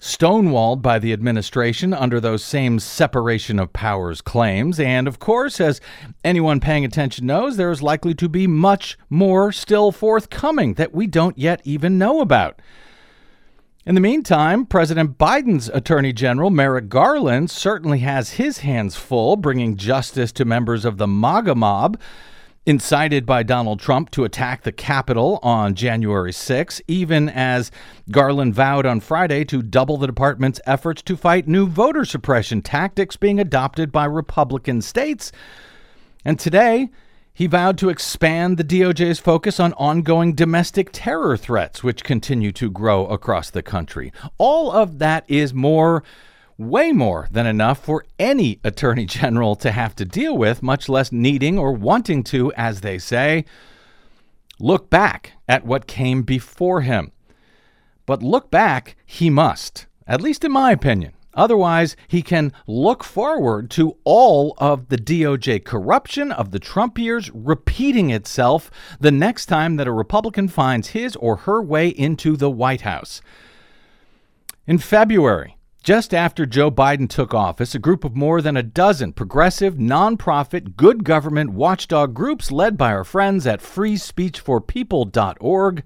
stonewalled 0.01 0.81
by 0.81 0.99
the 0.99 1.13
administration 1.13 1.93
under 1.93 2.21
those 2.21 2.45
same 2.45 2.79
separation 2.79 3.59
of 3.59 3.73
powers 3.73 4.21
claims. 4.21 4.79
And 4.79 5.09
of 5.09 5.19
course, 5.19 5.61
as 5.61 5.81
anyone 6.23 6.61
paying 6.61 6.85
attention 6.85 7.27
knows, 7.27 7.57
there 7.57 7.71
is 7.71 7.83
likely 7.83 8.15
to 8.15 8.29
be 8.29 8.47
much 8.47 8.97
more 9.11 9.51
still 9.53 9.91
forthcoming 9.91 10.75
that 10.75 10.95
we 10.95 11.07
don't 11.07 11.37
yet 11.39 11.61
even 11.65 11.99
know 11.99 12.21
about. 12.21 12.61
In 13.85 13.95
the 13.95 14.01
meantime, 14.03 14.67
President 14.67 15.17
Biden's 15.17 15.71
Attorney 15.71 16.13
General 16.13 16.51
Merrick 16.51 16.91
Garland 16.91 17.51
certainly 17.51 18.01
has 18.01 18.33
his 18.33 18.59
hands 18.59 18.97
full 18.97 19.37
bringing 19.37 19.77
justice 19.77 20.31
to 20.33 20.45
members 20.45 20.85
of 20.85 20.99
the 20.99 21.07
MAGA 21.07 21.55
mob 21.55 21.99
incited 22.69 23.25
by 23.25 23.43
Donald 23.43 23.81
Trump 23.81 24.11
to 24.11 24.25
attack 24.25 24.63
the 24.63 24.71
Capitol 24.71 25.39
on 25.43 25.75
January 25.75 26.35
6, 26.35 26.83
even 26.87 27.27
as 27.31 27.71
Garland 28.11 28.55
vowed 28.55 28.85
on 28.85 29.01
Friday 29.01 29.43
to 29.47 29.63
double 29.63 29.97
the 29.97 30.07
department's 30.07 30.61
efforts 30.67 31.01
to 31.01 31.17
fight 31.17 31.49
new 31.49 31.67
voter 31.67 32.05
suppression 32.05 32.61
tactics 32.61 33.17
being 33.17 33.41
adopted 33.41 33.91
by 33.91 34.05
Republican 34.05 34.83
states. 34.83 35.33
And 36.27 36.39
today, 36.39 36.91
he 37.33 37.47
vowed 37.47 37.79
to 37.79 37.89
expand 37.89 38.59
the 38.59 38.65
DOJ's 38.65 39.19
focus 39.19 39.59
on 39.59 39.73
ongoing 39.75 40.35
domestic 40.35 40.91
terror 40.93 41.39
threats, 41.39 41.83
which 41.83 42.05
continue 42.05 42.53
to 42.53 42.71
grow 42.71 43.07
across 43.07 43.49
the 43.49 43.63
country. 43.63 44.13
All 44.37 44.71
of 44.71 44.99
that 44.99 45.25
is 45.27 45.55
more, 45.55 46.05
way 46.59 46.91
more 46.91 47.29
than 47.31 47.47
enough 47.47 47.83
for 47.83 48.05
any 48.19 48.61
attorney 48.65 49.07
general 49.07 49.55
to 49.57 49.71
have 49.71 49.95
to 49.97 50.05
deal 50.05 50.37
with, 50.37 50.63
much 50.63 50.89
less 50.89 51.13
needing 51.13 51.59
or 51.59 51.73
wanting 51.73 52.25
to, 52.25 52.53
as 52.55 52.81
they 52.81 52.99
say, 52.99 53.45
look 54.59 54.91
back 54.91 55.33
at 55.49 55.65
what 55.65 55.87
came 55.87 56.23
before 56.23 56.81
him. 56.81 57.13
But 58.05 58.23
look 58.23 58.51
back 58.51 58.97
he 59.07 59.31
must, 59.31 59.87
at 60.07 60.21
least 60.21 60.45
in 60.45 60.51
my 60.51 60.73
opinion. 60.73 61.13
Otherwise, 61.35 61.95
he 62.09 62.21
can 62.21 62.53
look 62.67 63.05
forward 63.05 63.71
to 63.71 63.97
all 64.03 64.55
of 64.59 64.89
the 64.89 64.97
DOJ 64.97 65.65
corruption 65.65 66.33
of 66.33 66.51
the 66.51 66.59
Trump 66.59 66.99
years 66.99 67.31
repeating 67.33 68.11
itself 68.11 68.71
the 68.99 69.13
next 69.13 69.47
time 69.47 69.77
that 69.77 69.87
a 69.87 69.93
Republican 69.93 70.49
finds 70.49 70.89
his 70.89 71.15
or 71.17 71.37
her 71.37 71.63
way 71.63 71.89
into 71.89 72.37
the 72.37 72.51
White 72.51 72.81
House. 72.81 73.21
In 74.67 74.79
February, 74.79 75.58
just 75.83 76.13
after 76.13 76.47
Joe 76.47 76.71
Biden 76.71 77.09
took 77.09 77.33
office, 77.33 77.75
a 77.75 77.79
group 77.79 78.05
of 78.05 78.17
more 78.17 78.43
than 78.43 78.57
a 78.57 78.63
dozen 78.63 79.13
progressive, 79.13 79.75
nonprofit, 79.75 80.77
good 80.77 81.05
government 81.05 81.51
watchdog 81.51 82.15
groups 82.15 82.51
led 82.51 82.77
by 82.77 82.93
our 82.93 83.05
friends 83.05 83.47
at 83.47 83.61
freespeechforpeople.org 83.61 85.85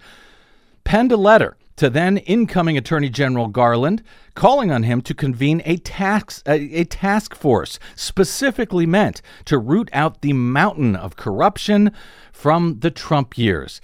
penned 0.84 1.12
a 1.12 1.16
letter 1.16 1.56
to 1.76 1.90
then 1.90 2.18
incoming 2.18 2.76
Attorney 2.76 3.08
General 3.08 3.49
Garland, 3.49 4.02
calling 4.34 4.70
on 4.70 4.82
him 4.82 5.00
to 5.02 5.14
convene 5.14 5.62
a 5.64 5.76
task, 5.78 6.42
a, 6.46 6.80
a, 6.80 6.84
task 6.84 7.34
force 7.34 7.78
specifically 7.96 8.87
meant 8.87 9.22
to 9.46 9.58
root 9.58 9.88
out 9.92 10.20
the 10.20 10.32
mountain 10.32 10.94
of 10.94 11.16
corruption 11.16 11.90
from 12.30 12.80
the 12.80 12.90
Trump 12.90 13.38
years. 13.38 13.80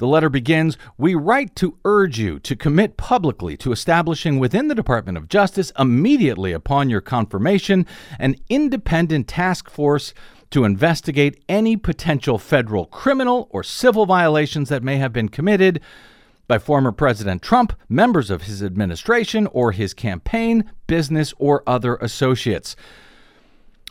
The 0.00 0.06
letter 0.06 0.30
begins 0.30 0.78
We 0.96 1.14
write 1.14 1.54
to 1.56 1.76
urge 1.84 2.18
you 2.18 2.38
to 2.38 2.56
commit 2.56 2.96
publicly 2.96 3.54
to 3.58 3.70
establishing 3.70 4.38
within 4.38 4.68
the 4.68 4.74
Department 4.74 5.18
of 5.18 5.28
Justice, 5.28 5.72
immediately 5.78 6.52
upon 6.52 6.88
your 6.88 7.02
confirmation, 7.02 7.84
an 8.18 8.36
independent 8.48 9.28
task 9.28 9.68
force 9.68 10.14
to 10.52 10.64
investigate 10.64 11.44
any 11.50 11.76
potential 11.76 12.38
federal 12.38 12.86
criminal 12.86 13.46
or 13.50 13.62
civil 13.62 14.06
violations 14.06 14.70
that 14.70 14.82
may 14.82 14.96
have 14.96 15.12
been 15.12 15.28
committed 15.28 15.82
by 16.48 16.58
former 16.58 16.92
President 16.92 17.42
Trump, 17.42 17.74
members 17.86 18.30
of 18.30 18.44
his 18.44 18.62
administration, 18.62 19.46
or 19.48 19.72
his 19.72 19.92
campaign, 19.92 20.64
business, 20.86 21.34
or 21.36 21.62
other 21.66 21.96
associates. 21.96 22.74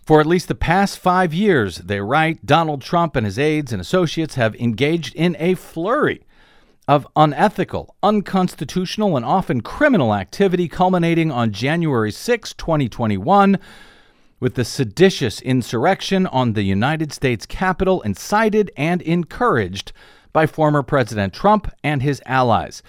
For 0.10 0.20
at 0.20 0.26
least 0.26 0.48
the 0.48 0.56
past 0.56 0.98
five 0.98 1.36
years, 1.36 1.78
they 1.78 2.02
write, 2.02 2.44
Donald 2.44 2.82
Trump 2.82 3.16
and 3.16 3.28
his 3.28 3.38
aides 3.38 3.72
and 3.72 3.80
associates 3.80 4.34
have 4.34 4.56
engaged 4.56 5.14
in 5.14 5.38
a 5.38 5.54
flurry 5.54 6.26
of 6.88 7.08
unethical, 7.16 7.94
unconstitutional, 8.02 9.16
and 9.16 9.24
often 9.24 9.62
criminal 9.62 10.16
activity, 10.16 10.68
culminating 10.68 11.32
on 11.32 11.52
January 11.52 12.12
6, 12.12 12.54
2021, 12.56 13.60
with 14.40 14.56
the 14.56 14.66
seditious 14.66 15.42
insurrection 15.42 16.26
on 16.26 16.54
the 16.54 16.64
United 16.64 17.14
States 17.14 17.46
Capitol 17.46 18.02
incited 18.02 18.72
and 18.76 19.04
encouraged 19.04 19.92
by 20.34 20.48
former 20.48 20.82
President 20.82 21.36
Trump 21.36 21.72
and 21.84 22.02
his 22.02 22.20
allies. 22.26 22.82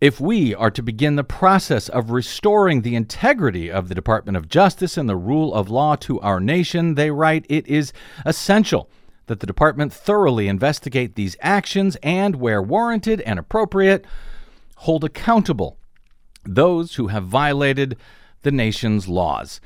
If 0.00 0.20
we 0.20 0.54
are 0.54 0.70
to 0.70 0.82
begin 0.82 1.16
the 1.16 1.24
process 1.24 1.88
of 1.88 2.12
restoring 2.12 2.82
the 2.82 2.94
integrity 2.94 3.68
of 3.68 3.88
the 3.88 3.96
Department 3.96 4.36
of 4.36 4.48
Justice 4.48 4.96
and 4.96 5.08
the 5.08 5.16
rule 5.16 5.52
of 5.52 5.70
law 5.70 5.96
to 5.96 6.20
our 6.20 6.38
nation, 6.38 6.94
they 6.94 7.10
write, 7.10 7.44
it 7.48 7.66
is 7.66 7.92
essential 8.24 8.88
that 9.26 9.40
the 9.40 9.46
department 9.46 9.92
thoroughly 9.92 10.46
investigate 10.46 11.16
these 11.16 11.36
actions 11.40 11.96
and, 12.00 12.36
where 12.36 12.62
warranted 12.62 13.20
and 13.22 13.40
appropriate, 13.40 14.04
hold 14.76 15.02
accountable 15.02 15.78
those 16.44 16.94
who 16.94 17.08
have 17.08 17.24
violated 17.24 17.96
the 18.42 18.52
nation's 18.52 19.08
laws. 19.08 19.60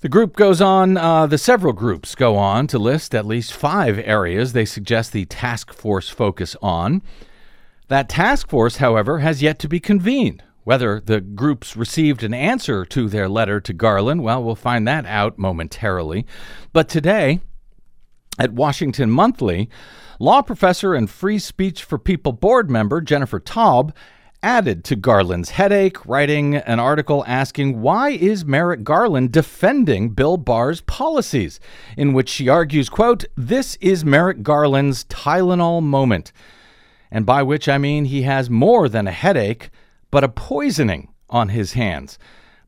The 0.00 0.10
group 0.10 0.36
goes 0.36 0.60
on, 0.60 0.98
uh, 0.98 1.26
the 1.26 1.38
several 1.38 1.72
groups 1.72 2.14
go 2.14 2.36
on 2.36 2.66
to 2.66 2.78
list 2.78 3.14
at 3.14 3.24
least 3.24 3.54
five 3.54 3.98
areas 3.98 4.52
they 4.52 4.66
suggest 4.66 5.12
the 5.12 5.24
task 5.24 5.72
force 5.72 6.10
focus 6.10 6.54
on. 6.60 7.00
That 7.92 8.08
task 8.08 8.48
force, 8.48 8.78
however, 8.78 9.18
has 9.18 9.42
yet 9.42 9.58
to 9.58 9.68
be 9.68 9.78
convened. 9.78 10.42
Whether 10.64 10.98
the 10.98 11.20
groups 11.20 11.76
received 11.76 12.22
an 12.22 12.32
answer 12.32 12.86
to 12.86 13.06
their 13.06 13.28
letter 13.28 13.60
to 13.60 13.74
Garland, 13.74 14.22
well, 14.22 14.42
we'll 14.42 14.54
find 14.54 14.88
that 14.88 15.04
out 15.04 15.36
momentarily. 15.36 16.24
But 16.72 16.88
today, 16.88 17.40
at 18.38 18.54
Washington 18.54 19.10
Monthly, 19.10 19.68
law 20.18 20.40
professor 20.40 20.94
and 20.94 21.10
Free 21.10 21.38
Speech 21.38 21.84
for 21.84 21.98
People 21.98 22.32
board 22.32 22.70
member 22.70 23.02
Jennifer 23.02 23.38
Taub 23.38 23.94
added 24.42 24.84
to 24.84 24.96
Garland's 24.96 25.50
headache, 25.50 26.06
writing 26.06 26.54
an 26.56 26.80
article 26.80 27.22
asking 27.26 27.82
why 27.82 28.08
is 28.08 28.42
Merrick 28.42 28.84
Garland 28.84 29.32
defending 29.32 30.14
Bill 30.14 30.38
Barr's 30.38 30.80
policies, 30.80 31.60
in 31.98 32.14
which 32.14 32.30
she 32.30 32.48
argues, 32.48 32.88
quote, 32.88 33.26
this 33.36 33.76
is 33.82 34.02
Merrick 34.02 34.42
Garland's 34.42 35.04
Tylenol 35.04 35.82
moment 35.82 36.32
and 37.12 37.26
by 37.26 37.42
which 37.42 37.68
I 37.68 37.76
mean 37.76 38.06
he 38.06 38.22
has 38.22 38.48
more 38.48 38.88
than 38.88 39.06
a 39.06 39.12
headache, 39.12 39.68
but 40.10 40.24
a 40.24 40.28
poisoning 40.28 41.12
on 41.28 41.50
his 41.50 41.74
hands. 41.74 42.18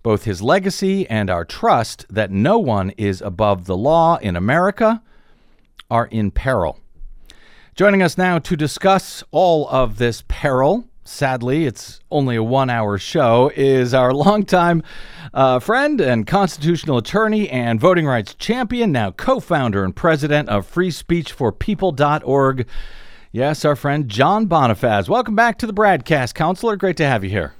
Both 0.03 0.25
his 0.25 0.43
legacy 0.43 1.09
and 1.09 1.31
our 1.31 1.47
trust 1.47 2.05
that 2.11 2.31
no 2.31 2.59
one 2.59 2.91
is 2.91 3.23
above 3.23 3.65
the 3.65 3.77
law 3.77 4.19
in 4.19 4.37
America 4.37 5.03
are 5.91 6.07
in 6.07 6.31
peril. 6.31 6.79
Joining 7.75 8.03
us 8.03 8.19
now 8.19 8.39
to 8.39 8.55
discuss 8.55 9.25
all 9.31 9.67
of 9.71 9.97
this 9.97 10.23
peril, 10.29 10.85
sadly, 11.05 11.65
it's 11.65 12.01
only 12.11 12.37
a 12.37 12.43
one 12.43 12.69
hour 12.69 12.99
show, 12.99 13.51
is 13.57 13.95
our 13.95 14.13
longtime 14.13 14.83
uh, 15.33 15.59
friend 15.59 16.03
and 16.03 16.27
constitutional 16.27 16.99
attorney 16.99 17.49
and 17.49 17.81
voting 17.81 18.05
rights 18.07 18.35
champion, 18.35 18.93
now 18.93 19.11
co 19.11 19.41
founder 19.41 19.85
and 19.85 19.97
president 19.97 20.51
of 20.51 20.71
freespeechforpeople.org, 20.71 22.67
Yes, 23.35 23.65
our 23.65 23.75
friend 23.75 24.09
John 24.09 24.47
Bonifaz. 24.47 25.09
Welcome 25.09 25.35
back 25.35 25.59
to 25.59 25.67
the 25.67 25.73
BradCast, 25.73 26.35
counselor. 26.35 26.77
Great 26.77 26.97
to 26.99 27.05
have 27.05 27.25
you 27.25 27.31
here. 27.31 27.53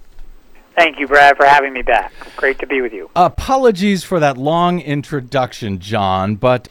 Thank 0.77 1.01
you, 1.01 1.09
Brad, 1.09 1.37
for 1.37 1.45
having 1.47 1.73
me 1.73 1.83
back. 1.83 2.13
Great 2.37 2.61
to 2.61 2.67
be 2.69 2.81
with 2.81 2.93
you. 2.93 3.11
Apologies 3.17 4.05
for 4.05 4.21
that 4.21 4.39
long 4.39 4.79
introduction, 4.79 5.81
John, 5.81 6.37
but, 6.37 6.69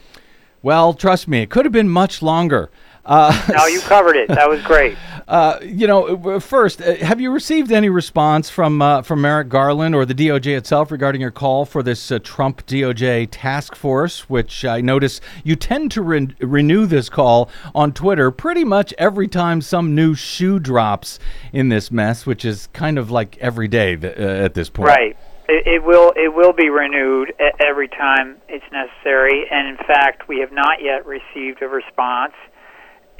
well, 0.62 0.94
trust 0.94 1.28
me, 1.28 1.42
it 1.42 1.50
could 1.50 1.66
have 1.66 1.72
been 1.72 1.90
much 1.90 2.22
longer. 2.22 2.70
Uh, 3.06 3.46
no, 3.56 3.66
you 3.66 3.80
covered 3.82 4.16
it. 4.16 4.28
That 4.28 4.48
was 4.48 4.62
great. 4.62 4.96
Uh, 5.26 5.58
you 5.62 5.86
know, 5.86 6.38
first, 6.38 6.82
uh, 6.82 6.96
have 6.96 7.18
you 7.18 7.30
received 7.30 7.72
any 7.72 7.88
response 7.88 8.50
from 8.50 8.82
uh, 8.82 9.00
from 9.00 9.22
Merrick 9.22 9.48
Garland 9.48 9.94
or 9.94 10.04
the 10.04 10.14
DOJ 10.14 10.54
itself 10.54 10.90
regarding 10.90 11.22
your 11.22 11.30
call 11.30 11.64
for 11.64 11.82
this 11.82 12.12
uh, 12.12 12.18
Trump 12.18 12.66
DOJ 12.66 13.28
task 13.30 13.74
force? 13.74 14.28
Which 14.28 14.66
I 14.66 14.82
notice 14.82 15.22
you 15.42 15.56
tend 15.56 15.92
to 15.92 16.02
re- 16.02 16.34
renew 16.40 16.84
this 16.84 17.08
call 17.08 17.48
on 17.74 17.92
Twitter 17.92 18.30
pretty 18.30 18.64
much 18.64 18.92
every 18.98 19.26
time 19.26 19.62
some 19.62 19.94
new 19.94 20.14
shoe 20.14 20.58
drops 20.58 21.18
in 21.54 21.70
this 21.70 21.90
mess, 21.90 22.26
which 22.26 22.44
is 22.44 22.66
kind 22.74 22.98
of 22.98 23.10
like 23.10 23.38
every 23.38 23.66
day 23.66 23.96
th- 23.96 24.18
uh, 24.18 24.20
at 24.20 24.52
this 24.52 24.68
point. 24.68 24.88
Right. 24.88 25.16
It, 25.48 25.66
it 25.66 25.84
will 25.84 26.12
it 26.16 26.34
will 26.34 26.52
be 26.52 26.68
renewed 26.68 27.32
every 27.60 27.88
time 27.88 28.36
it's 28.46 28.64
necessary, 28.70 29.46
and 29.50 29.68
in 29.68 29.78
fact, 29.78 30.28
we 30.28 30.40
have 30.40 30.52
not 30.52 30.82
yet 30.82 31.06
received 31.06 31.62
a 31.62 31.68
response. 31.68 32.34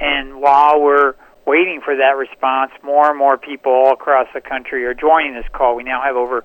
And 0.05 0.39
while 0.39 0.79
we're 0.79 1.15
waiting 1.47 1.81
for 1.83 1.95
that 1.95 2.15
response, 2.15 2.71
more 2.83 3.09
and 3.09 3.17
more 3.17 3.39
people 3.39 3.71
all 3.71 3.93
across 3.93 4.27
the 4.35 4.41
country 4.41 4.85
are 4.85 4.93
joining 4.93 5.33
this 5.33 5.49
call. 5.51 5.75
We 5.75 5.83
now 5.83 6.03
have 6.03 6.15
over 6.15 6.43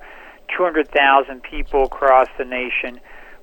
200,000 0.57 1.43
people 1.43 1.83
across 1.83 2.27
the 2.39 2.43
nation 2.45 2.99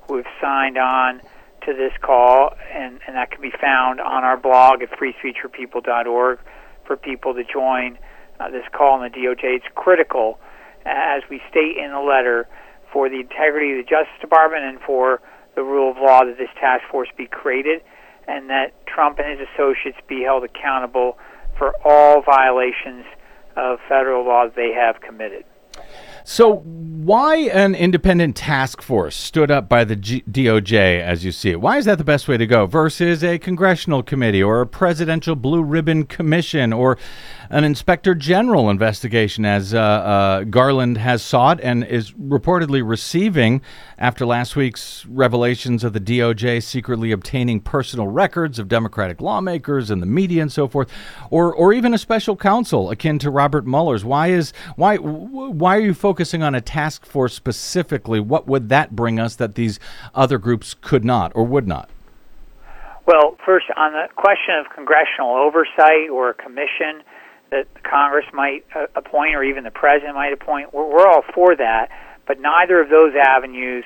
who 0.07 0.17
have 0.17 0.25
signed 0.41 0.77
on 0.77 1.21
to 1.65 1.73
this 1.73 1.93
call, 2.01 2.53
and, 2.73 2.99
and 3.07 3.15
that 3.15 3.31
can 3.31 3.41
be 3.41 3.51
found 3.61 4.01
on 4.01 4.25
our 4.25 4.35
blog 4.35 4.83
at 4.83 4.89
freespeechforpeople.org 4.91 6.39
for 6.85 6.97
people 6.97 7.33
to 7.33 7.45
join 7.45 7.97
uh, 8.41 8.49
this 8.49 8.65
call 8.73 9.01
in 9.01 9.09
the 9.09 9.17
DOJ. 9.17 9.55
It's 9.55 9.65
critical, 9.75 10.37
as 10.85 11.23
we 11.29 11.39
state 11.49 11.77
in 11.77 11.91
the 11.91 12.01
letter, 12.01 12.45
for 12.91 13.07
the 13.07 13.21
integrity 13.21 13.71
of 13.71 13.85
the 13.85 13.89
Justice 13.89 14.19
Department 14.19 14.65
and 14.65 14.81
for 14.81 15.21
the 15.55 15.63
rule 15.63 15.91
of 15.91 15.97
law 15.97 16.25
that 16.25 16.37
this 16.37 16.49
task 16.59 16.83
force 16.91 17.07
be 17.15 17.25
created 17.25 17.81
and 18.29 18.49
that 18.49 18.73
Trump 18.85 19.17
and 19.17 19.39
his 19.39 19.47
associates 19.53 19.97
be 20.07 20.21
held 20.23 20.43
accountable 20.43 21.17
for 21.57 21.73
all 21.83 22.21
violations 22.21 23.03
of 23.57 23.79
federal 23.89 24.23
law 24.25 24.45
they 24.55 24.71
have 24.71 25.01
committed. 25.01 25.43
So, 26.23 26.57
why 26.57 27.37
an 27.37 27.75
independent 27.75 28.35
task 28.35 28.81
force 28.81 29.15
stood 29.15 29.49
up 29.49 29.67
by 29.69 29.83
the 29.83 29.95
G- 29.95 30.23
DOJ 30.29 31.01
as 31.01 31.25
you 31.25 31.31
see 31.31 31.49
it? 31.49 31.61
Why 31.61 31.77
is 31.77 31.85
that 31.85 31.97
the 31.97 32.03
best 32.03 32.27
way 32.27 32.37
to 32.37 32.45
go 32.45 32.65
versus 32.65 33.23
a 33.23 33.39
congressional 33.39 34.03
committee 34.03 34.43
or 34.43 34.61
a 34.61 34.67
presidential 34.67 35.35
blue 35.35 35.63
ribbon 35.63 36.05
commission 36.05 36.73
or 36.73 36.97
an 37.49 37.63
inspector 37.63 38.13
general 38.13 38.69
investigation, 38.69 39.43
as 39.43 39.73
uh, 39.73 39.79
uh, 39.79 40.43
Garland 40.43 40.97
has 40.97 41.23
sought 41.23 41.59
and 41.61 41.83
is 41.83 42.11
reportedly 42.11 42.87
receiving 42.87 43.61
after 43.97 44.25
last 44.25 44.55
week's 44.55 45.05
revelations 45.07 45.83
of 45.83 45.93
the 45.93 45.99
DOJ 45.99 46.61
secretly 46.61 47.11
obtaining 47.11 47.59
personal 47.59 48.07
records 48.07 48.59
of 48.59 48.67
Democratic 48.67 49.19
lawmakers 49.19 49.89
and 49.89 50.01
the 50.01 50.05
media 50.05 50.43
and 50.43 50.51
so 50.51 50.67
forth, 50.67 50.91
or 51.31 51.53
or 51.53 51.73
even 51.73 51.93
a 51.93 51.97
special 51.97 52.35
counsel 52.35 52.91
akin 52.91 53.17
to 53.17 53.31
Robert 53.31 53.65
Mueller's. 53.65 54.05
Why 54.05 54.27
is 54.27 54.53
why 54.75 54.97
why 54.97 55.77
are 55.77 55.81
you 55.81 55.95
focusing 56.19 56.43
on 56.43 56.53
a 56.53 56.59
task 56.59 57.05
force 57.05 57.33
specifically? 57.33 58.19
What 58.19 58.45
would 58.45 58.67
that 58.67 58.93
bring 58.93 59.21
us 59.21 59.37
that 59.37 59.55
these 59.55 59.79
other 60.13 60.37
groups 60.37 60.75
could 60.81 61.05
not 61.05 61.31
or 61.33 61.45
would 61.45 61.65
not? 61.65 61.89
Well, 63.05 63.37
first, 63.45 63.67
on 63.77 63.93
the 63.93 64.09
question 64.17 64.55
of 64.59 64.65
congressional 64.75 65.37
oversight 65.37 66.09
or 66.11 66.31
a 66.31 66.33
commission, 66.33 67.03
that 67.51 67.67
Congress 67.89 68.25
might 68.33 68.65
uh, 68.75 68.87
appoint 68.97 69.33
or 69.33 69.45
even 69.45 69.63
the 69.63 69.71
president 69.71 70.15
might 70.15 70.33
appoint. 70.33 70.73
We're, 70.73 71.07
all 71.07 71.23
for 71.33 71.55
that, 71.55 71.87
but 72.27 72.41
neither 72.41 72.81
of 72.81 72.89
those 72.89 73.13
avenues 73.15 73.85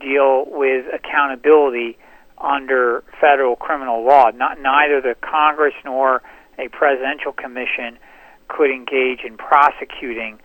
deal 0.00 0.44
with 0.46 0.86
accountability 0.94 1.98
under 2.38 3.02
federal 3.20 3.56
criminal 3.56 4.06
law. 4.06 4.30
Not 4.30 4.60
neither 4.60 5.00
the 5.00 5.16
Congress 5.20 5.74
nor 5.84 6.22
a 6.56 6.68
presidential 6.68 7.32
commission 7.32 7.98
could 8.46 8.70
engage 8.70 9.24
in 9.26 9.36
prosecuting 9.36 10.38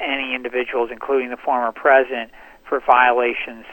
any 0.00 0.34
individuals, 0.34 0.90
including 0.92 1.30
the 1.30 1.36
former 1.36 1.72
president, 1.72 2.30
for 2.68 2.80
violations 2.80 3.64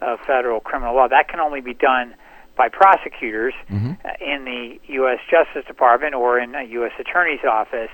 of 0.00 0.18
federal 0.26 0.60
criminal 0.60 0.94
law. 0.94 1.08
That 1.08 1.28
can 1.28 1.40
only 1.40 1.60
be 1.60 1.74
done 1.74 2.14
by 2.56 2.68
prosecutors 2.68 3.54
mm-hmm. 3.70 3.92
In 4.20 4.44
the 4.44 4.80
U.S. 4.94 5.20
Justice 5.30 5.64
Department 5.66 6.14
or 6.14 6.38
in 6.40 6.54
a 6.54 6.64
U.S. 6.64 6.92
Attorney's 6.98 7.44
Office. 7.48 7.90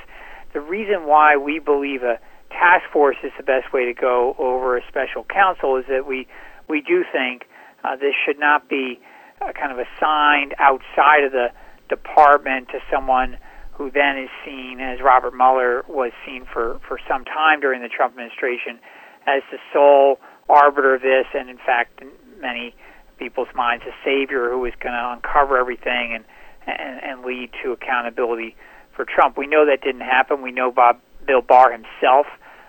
The 0.55 0.61
reason 0.61 1.07
why 1.07 1.37
we 1.37 1.59
believe 1.59 2.03
a 2.03 2.19
task 2.51 2.85
force 2.93 3.17
is 3.23 3.33
the 3.37 3.43
best 3.43 3.73
way 3.73 3.85
to 3.85 3.93
go 3.93 4.35
over 4.39 4.79
a 4.79 4.81
special 4.89 5.25
counsel 5.25 5.77
is 5.77 5.85
that 5.89 6.07
we 6.07 6.27
we 6.69 6.81
do 6.81 7.05
think 7.13 7.45
uh, 7.85 7.97
this 7.97 8.15
should 8.25 8.39
not 8.39 8.69
be 8.69 8.99
uh, 9.43 9.53
kind 9.53 9.71
of 9.71 9.79
assigned 9.79 10.55
outside 10.59 11.25
of 11.25 11.33
the 11.33 11.49
department 11.89 12.69
to 12.69 12.79
someone 12.91 13.37
who 13.75 13.91
then 13.91 14.19
is 14.19 14.31
seen 14.45 14.81
as 14.81 15.01
Robert 15.01 15.35
Mueller 15.35 15.85
was 15.89 16.13
seen 16.25 16.47
for, 16.53 16.81
for 16.87 16.99
some 17.09 17.25
time 17.25 17.61
during 17.61 17.83
the 17.83 17.89
Trump 17.89 18.13
administration 18.13 18.79
as 19.27 19.43
the 19.51 19.59
sole 19.73 20.19
arbiter 20.49 20.95
of 20.95 21.03
this, 21.03 21.27
and 21.35 21.49
in 21.49 21.59
fact, 21.59 22.01
in 22.01 22.11
many 22.41 22.75
people's 23.19 23.49
minds, 23.55 23.85
a 23.87 23.95
savior 24.05 24.51
who 24.51 24.61
was 24.61 24.73
going 24.81 24.95
to 24.95 25.13
uncover 25.13 25.59
everything 25.59 26.15
and, 26.15 26.25
and 26.67 27.03
and 27.03 27.25
lead 27.25 27.51
to 27.63 27.73
accountability 27.73 28.57
for 28.95 29.05
Trump. 29.05 29.37
We 29.37 29.47
know 29.47 29.67
that 29.67 29.83
didn't 29.83 30.03
happen. 30.03 30.43
We 30.43 30.53
know 30.53 30.71
Bob 30.71 31.01
Bill 31.27 31.43
Barr 31.43 31.73
himself 31.73 32.27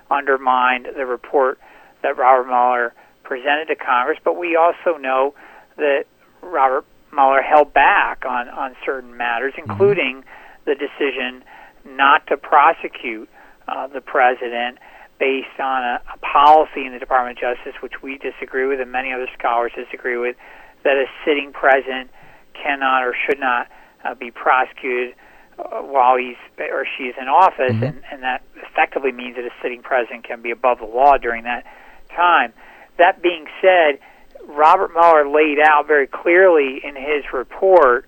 undermined 0.09 0.87
the 0.95 1.05
report 1.05 1.59
that 2.03 2.17
Robert 2.17 2.47
Mueller 2.47 2.93
presented 3.23 3.65
to 3.67 3.75
Congress, 3.75 4.19
but 4.23 4.37
we 4.37 4.55
also 4.55 4.97
know 4.99 5.33
that 5.77 6.05
Robert 6.41 6.85
Mueller 7.11 7.41
held 7.41 7.73
back 7.73 8.23
on, 8.25 8.49
on 8.49 8.75
certain 8.85 9.17
matters, 9.17 9.53
mm-hmm. 9.57 9.71
including 9.71 10.17
mm-hmm. 10.17 10.29
The 10.65 10.75
decision 10.75 11.43
not 11.85 12.25
to 12.27 12.37
prosecute 12.37 13.29
uh, 13.67 13.87
the 13.87 14.01
president 14.01 14.79
based 15.19 15.59
on 15.59 15.83
a, 15.83 16.01
a 16.13 16.17
policy 16.17 16.85
in 16.85 16.91
the 16.93 16.99
Department 16.99 17.37
of 17.37 17.55
Justice, 17.55 17.81
which 17.81 18.01
we 18.01 18.17
disagree 18.17 18.65
with 18.65 18.81
and 18.81 18.91
many 18.91 19.13
other 19.13 19.27
scholars 19.37 19.71
disagree 19.75 20.17
with, 20.17 20.35
that 20.83 20.97
a 20.97 21.05
sitting 21.23 21.53
president 21.53 22.09
cannot 22.53 23.03
or 23.03 23.15
should 23.25 23.39
not 23.39 23.67
uh, 24.03 24.13
be 24.15 24.31
prosecuted 24.31 25.15
uh, 25.57 25.79
while 25.81 26.17
he's 26.17 26.35
or 26.59 26.85
she's 26.97 27.13
in 27.19 27.27
office, 27.27 27.71
mm-hmm. 27.71 27.83
and, 27.83 28.01
and 28.11 28.23
that 28.23 28.43
effectively 28.57 29.11
means 29.11 29.35
that 29.35 29.45
a 29.45 29.53
sitting 29.61 29.81
president 29.81 30.23
can 30.23 30.41
be 30.41 30.51
above 30.51 30.79
the 30.79 30.85
law 30.85 31.17
during 31.17 31.43
that 31.43 31.65
time. 32.13 32.51
That 32.97 33.21
being 33.21 33.45
said, 33.61 33.99
Robert 34.47 34.91
Mueller 34.93 35.27
laid 35.27 35.59
out 35.59 35.87
very 35.87 36.07
clearly 36.07 36.81
in 36.83 36.95
his 36.95 37.23
report 37.33 38.07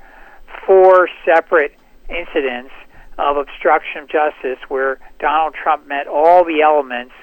four 0.65 1.09
separate 1.25 1.73
incidents 2.09 2.71
of 3.17 3.37
obstruction 3.37 4.03
of 4.03 4.09
justice 4.09 4.59
where 4.67 4.99
Donald 5.19 5.55
Trump 5.55 5.87
met 5.87 6.07
all 6.07 6.45
the 6.45 6.61
elements 6.61 7.13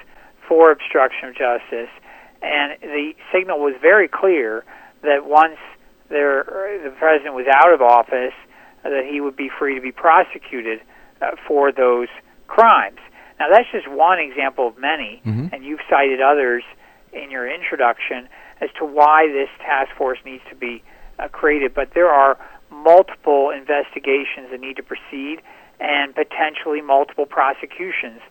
for 0.47 0.71
obstruction 0.71 1.29
of 1.29 1.35
justice. 1.35 1.89
And 2.41 2.77
the 2.81 3.13
signal 3.33 3.59
was 3.59 3.75
very 3.81 4.07
clear 4.07 4.65
that 5.01 5.25
once 5.25 5.57
there, 6.09 6.43
the 6.83 6.93
president 6.97 7.33
was 7.33 7.47
out 7.51 7.73
of 7.73 7.81
office, 7.81 8.33
that 8.83 9.05
he 9.09 9.21
would 9.21 9.35
be 9.35 9.49
free 9.49 9.75
to 9.75 9.81
be 9.81 9.91
prosecuted 9.91 10.81
uh, 11.21 11.31
for 11.47 11.71
those 11.71 12.07
crimes. 12.47 12.99
Now, 13.39 13.47
that's 13.49 13.69
just 13.71 13.89
one 13.89 14.19
example 14.19 14.67
of 14.67 14.77
many, 14.77 15.21
mm-hmm. 15.25 15.47
and 15.51 15.63
you've 15.63 15.81
cited 15.89 16.21
others 16.21 16.63
in 17.11 17.31
your 17.31 17.49
introduction 17.49 18.29
as 18.61 18.69
to 18.79 18.85
why 18.85 19.27
this 19.27 19.49
task 19.59 19.89
force 19.97 20.19
needs 20.25 20.43
to 20.49 20.55
be 20.55 20.83
uh, 21.19 21.27
created. 21.29 21.73
But 21.73 21.93
there 21.93 22.09
are 22.09 22.37
multiple 22.71 23.51
investigations 23.51 24.49
that 24.51 24.59
need 24.59 24.77
to 24.77 24.83
proceed, 24.83 25.41
and 25.79 26.15
potentially 26.15 26.81
multiple 26.81 27.25
prosecutions 27.25 28.21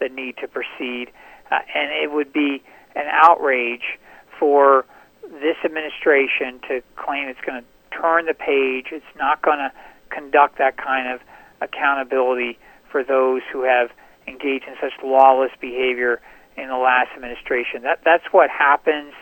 that 0.00 0.12
need 0.12 0.36
to 0.38 0.48
proceed. 0.48 1.10
Uh, 1.50 1.58
and 1.74 1.90
it 1.92 2.12
would 2.12 2.32
be 2.32 2.62
an 2.94 3.06
outrage 3.10 3.98
for 4.38 4.84
this 5.22 5.56
administration 5.64 6.60
to 6.68 6.82
claim 6.96 7.28
it's 7.28 7.40
going 7.40 7.62
to 7.62 7.98
turn 8.00 8.26
the 8.26 8.34
page. 8.34 8.86
It's 8.92 9.04
not 9.16 9.42
going 9.42 9.58
to 9.58 9.72
conduct 10.10 10.58
that 10.58 10.76
kind 10.76 11.08
of 11.12 11.20
accountability 11.60 12.58
for 12.90 13.04
those 13.04 13.42
who 13.52 13.62
have 13.62 13.90
engaged 14.26 14.64
in 14.66 14.74
such 14.80 14.92
lawless 15.02 15.52
behavior 15.60 16.20
in 16.56 16.68
the 16.68 16.76
last 16.76 17.10
administration. 17.14 17.82
That 17.82 18.00
that's 18.04 18.24
what 18.32 18.50
happens, 18.50 19.12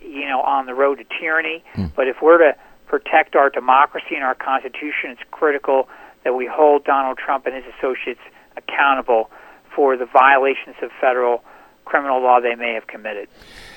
you 0.00 0.26
know, 0.26 0.40
on 0.40 0.66
the 0.66 0.74
road 0.74 0.98
to 0.98 1.04
tyranny. 1.20 1.64
Mm. 1.74 1.92
But 1.94 2.08
if 2.08 2.16
we're 2.22 2.38
to 2.38 2.56
protect 2.94 3.34
our 3.34 3.50
democracy 3.50 4.14
and 4.14 4.22
our 4.22 4.36
constitution, 4.36 5.10
it's 5.10 5.20
critical 5.32 5.88
that 6.22 6.34
we 6.34 6.46
hold 6.46 6.84
Donald 6.84 7.18
Trump 7.18 7.44
and 7.44 7.52
his 7.52 7.64
associates 7.76 8.20
accountable 8.56 9.30
for 9.74 9.96
the 9.96 10.06
violations 10.06 10.76
of 10.80 10.92
federal 11.00 11.42
criminal 11.84 12.22
law 12.22 12.38
they 12.40 12.54
may 12.54 12.72
have 12.72 12.86
committed. 12.86 13.28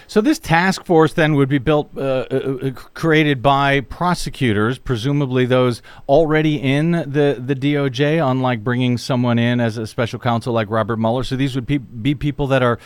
So 0.06 0.22
this 0.22 0.38
task 0.38 0.86
force 0.86 1.14
then 1.14 1.34
would 1.34 1.50
be 1.50 1.58
built, 1.58 1.90
uh, 1.98 2.28
uh, 2.30 2.58
uh 2.62 2.72
created 2.94 3.42
by 3.42 3.82
prosecutors, 3.82 4.78
presumably 4.78 5.48
those 5.48 5.82
already 6.08 6.62
in 6.62 6.92
the, 6.92 7.42
the 7.44 7.56
DOJ, 7.56 8.24
unlike 8.24 8.64
bringing 8.64 9.00
someone 9.00 9.40
in 9.40 9.60
as 9.60 9.80
a 9.80 9.88
special 9.88 10.20
counsel 10.20 10.54
like 10.54 10.70
Robert 10.70 10.98
Mueller. 10.98 11.24
So 11.24 11.36
these 11.36 11.56
would 11.56 11.66
be, 11.66 11.80
be 11.80 12.14
people 12.14 12.46
that 12.48 12.62
are 12.62 12.78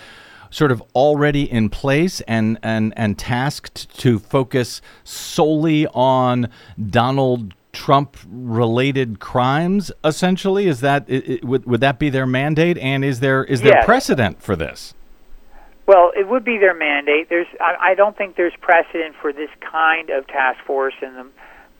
sort 0.51 0.71
of 0.71 0.83
already 0.93 1.51
in 1.51 1.69
place 1.69 2.21
and, 2.21 2.59
and, 2.61 2.93
and 2.95 3.17
tasked 3.17 3.89
to 3.99 4.19
focus 4.19 4.81
solely 5.03 5.87
on 5.87 6.49
Donald 6.89 7.55
Trump 7.73 8.17
related 8.29 9.19
crimes 9.19 9.91
essentially 10.03 10.67
is 10.67 10.81
that 10.81 11.09
it, 11.09 11.27
it, 11.29 11.45
would 11.45 11.65
would 11.65 11.79
that 11.79 11.97
be 11.97 12.09
their 12.09 12.27
mandate 12.27 12.77
and 12.77 13.05
is 13.05 13.21
there 13.21 13.45
is 13.45 13.61
there 13.61 13.75
yes. 13.75 13.85
precedent 13.85 14.43
for 14.43 14.57
this 14.57 14.93
well, 15.91 16.11
it 16.15 16.29
would 16.29 16.45
be 16.45 16.57
their 16.57 16.73
mandate. 16.73 17.27
There's, 17.27 17.47
I, 17.59 17.91
I 17.91 17.95
don't 17.95 18.17
think 18.17 18.37
there's 18.37 18.53
precedent 18.61 19.13
for 19.19 19.33
this 19.33 19.49
kind 19.59 20.09
of 20.09 20.25
task 20.27 20.63
force 20.65 20.93
and 21.01 21.17
the 21.17 21.27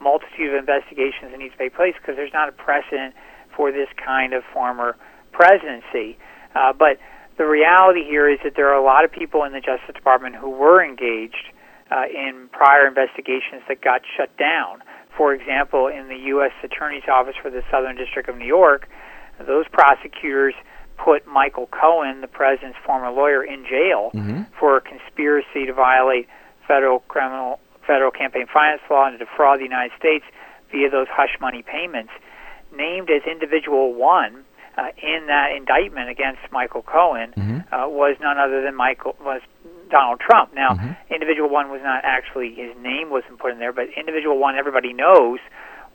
multitude 0.01 0.53
of 0.53 0.59
investigations 0.59 1.31
that 1.31 1.37
need 1.37 1.51
to 1.51 1.57
take 1.57 1.75
place 1.75 1.93
because 1.95 2.17
there's 2.17 2.33
not 2.33 2.49
a 2.49 2.51
precedent 2.51 3.15
for 3.55 3.71
this 3.71 3.87
kind 4.03 4.33
of 4.33 4.43
former 4.51 4.97
presidency. 5.31 6.17
Uh, 6.55 6.73
but 6.73 6.97
the 7.41 7.47
reality 7.47 8.03
here 8.05 8.29
is 8.29 8.37
that 8.43 8.53
there 8.55 8.69
are 8.69 8.77
a 8.77 8.85
lot 8.85 9.03
of 9.03 9.11
people 9.11 9.43
in 9.45 9.51
the 9.51 9.59
Justice 9.59 9.95
Department 9.95 10.35
who 10.35 10.51
were 10.51 10.85
engaged 10.85 11.49
uh, 11.89 12.05
in 12.05 12.47
prior 12.51 12.85
investigations 12.85 13.65
that 13.67 13.81
got 13.81 14.01
shut 14.15 14.29
down. 14.37 14.83
For 15.17 15.33
example, 15.33 15.87
in 15.87 16.07
the 16.07 16.29
U.S. 16.37 16.51
Attorney's 16.61 17.09
Office 17.11 17.33
for 17.41 17.49
the 17.49 17.63
Southern 17.71 17.95
District 17.97 18.29
of 18.29 18.37
New 18.37 18.45
York, 18.45 18.87
those 19.39 19.65
prosecutors 19.71 20.53
put 21.03 21.25
Michael 21.25 21.65
Cohen, 21.65 22.21
the 22.21 22.27
president's 22.27 22.77
former 22.85 23.09
lawyer, 23.09 23.43
in 23.43 23.65
jail 23.65 24.11
mm-hmm. 24.13 24.43
for 24.59 24.77
a 24.77 24.81
conspiracy 24.81 25.65
to 25.65 25.73
violate 25.73 26.27
federal 26.67 26.99
criminal 27.09 27.59
federal 27.87 28.11
campaign 28.11 28.45
finance 28.53 28.81
law 28.87 29.07
and 29.07 29.17
to 29.17 29.25
defraud 29.25 29.59
the 29.59 29.63
United 29.63 29.97
States 29.97 30.25
via 30.71 30.91
those 30.91 31.07
hush 31.09 31.41
money 31.41 31.63
payments. 31.63 32.11
Named 32.71 33.09
as 33.09 33.23
individual 33.25 33.95
one 33.95 34.45
uh, 34.77 34.87
in 35.01 35.27
that 35.27 35.51
indictment 35.55 36.09
against 36.09 36.39
Michael 36.51 36.81
Cohen 36.81 37.33
mm-hmm. 37.35 37.73
uh, 37.73 37.87
was 37.87 38.15
none 38.21 38.37
other 38.37 38.61
than 38.61 38.75
Michael 38.75 39.15
was 39.19 39.41
Donald 39.89 40.19
Trump. 40.19 40.53
Now, 40.53 40.69
mm-hmm. 40.69 41.13
individual 41.13 41.49
one 41.49 41.69
was 41.69 41.81
not 41.83 42.03
actually 42.03 42.53
his 42.55 42.75
name 42.81 43.09
wasn't 43.09 43.39
put 43.39 43.51
in 43.51 43.59
there, 43.59 43.73
but 43.73 43.87
individual 43.97 44.37
one 44.37 44.55
everybody 44.55 44.93
knows 44.93 45.39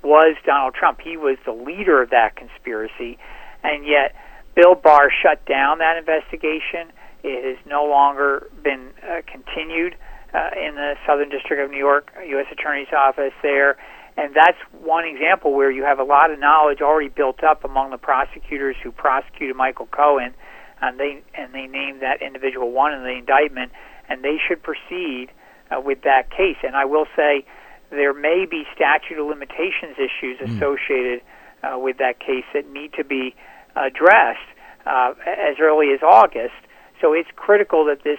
was 0.02 0.36
Donald 0.44 0.74
Trump. 0.74 1.00
He 1.00 1.16
was 1.16 1.38
the 1.44 1.52
leader 1.52 2.02
of 2.02 2.10
that 2.10 2.36
conspiracy, 2.36 3.18
and 3.62 3.86
yet 3.86 4.14
Bill 4.54 4.74
Barr 4.74 5.10
shut 5.10 5.44
down 5.46 5.78
that 5.78 5.96
investigation. 5.96 6.92
It 7.24 7.56
has 7.56 7.66
no 7.66 7.84
longer 7.84 8.48
been 8.62 8.90
uh, 9.02 9.22
continued 9.26 9.96
uh, 10.32 10.50
in 10.54 10.74
the 10.74 10.94
Southern 11.06 11.30
District 11.30 11.62
of 11.62 11.70
New 11.70 11.78
York 11.78 12.12
U.S. 12.28 12.46
Attorney's 12.52 12.92
Office 12.96 13.32
there. 13.42 13.78
And 14.16 14.34
that's 14.34 14.56
one 14.82 15.04
example 15.04 15.54
where 15.54 15.70
you 15.70 15.84
have 15.84 15.98
a 15.98 16.04
lot 16.04 16.30
of 16.30 16.38
knowledge 16.38 16.80
already 16.80 17.08
built 17.08 17.44
up 17.44 17.64
among 17.64 17.90
the 17.90 17.98
prosecutors 17.98 18.76
who 18.82 18.90
prosecuted 18.90 19.56
Michael 19.56 19.86
Cohen, 19.86 20.34
and 20.80 20.98
they 20.98 21.22
and 21.34 21.52
they 21.52 21.66
named 21.66 22.00
that 22.00 22.22
individual 22.22 22.70
one 22.72 22.92
in 22.94 23.02
the 23.02 23.10
indictment, 23.10 23.72
and 24.08 24.24
they 24.24 24.36
should 24.46 24.62
proceed 24.62 25.28
uh, 25.70 25.80
with 25.80 26.02
that 26.02 26.30
case. 26.30 26.56
And 26.62 26.74
I 26.76 26.86
will 26.86 27.06
say, 27.14 27.44
there 27.90 28.14
may 28.14 28.46
be 28.50 28.64
statute 28.74 29.18
of 29.18 29.26
limitations 29.26 29.96
issues 29.98 30.38
mm. 30.40 30.56
associated 30.56 31.20
uh, 31.62 31.78
with 31.78 31.98
that 31.98 32.18
case 32.18 32.44
that 32.54 32.68
need 32.70 32.92
to 32.94 33.04
be 33.04 33.34
addressed 33.76 34.48
uh, 34.86 35.12
as 35.26 35.56
early 35.60 35.92
as 35.92 36.00
August. 36.02 36.54
So 37.00 37.12
it's 37.12 37.28
critical 37.36 37.84
that 37.86 38.02
this 38.02 38.18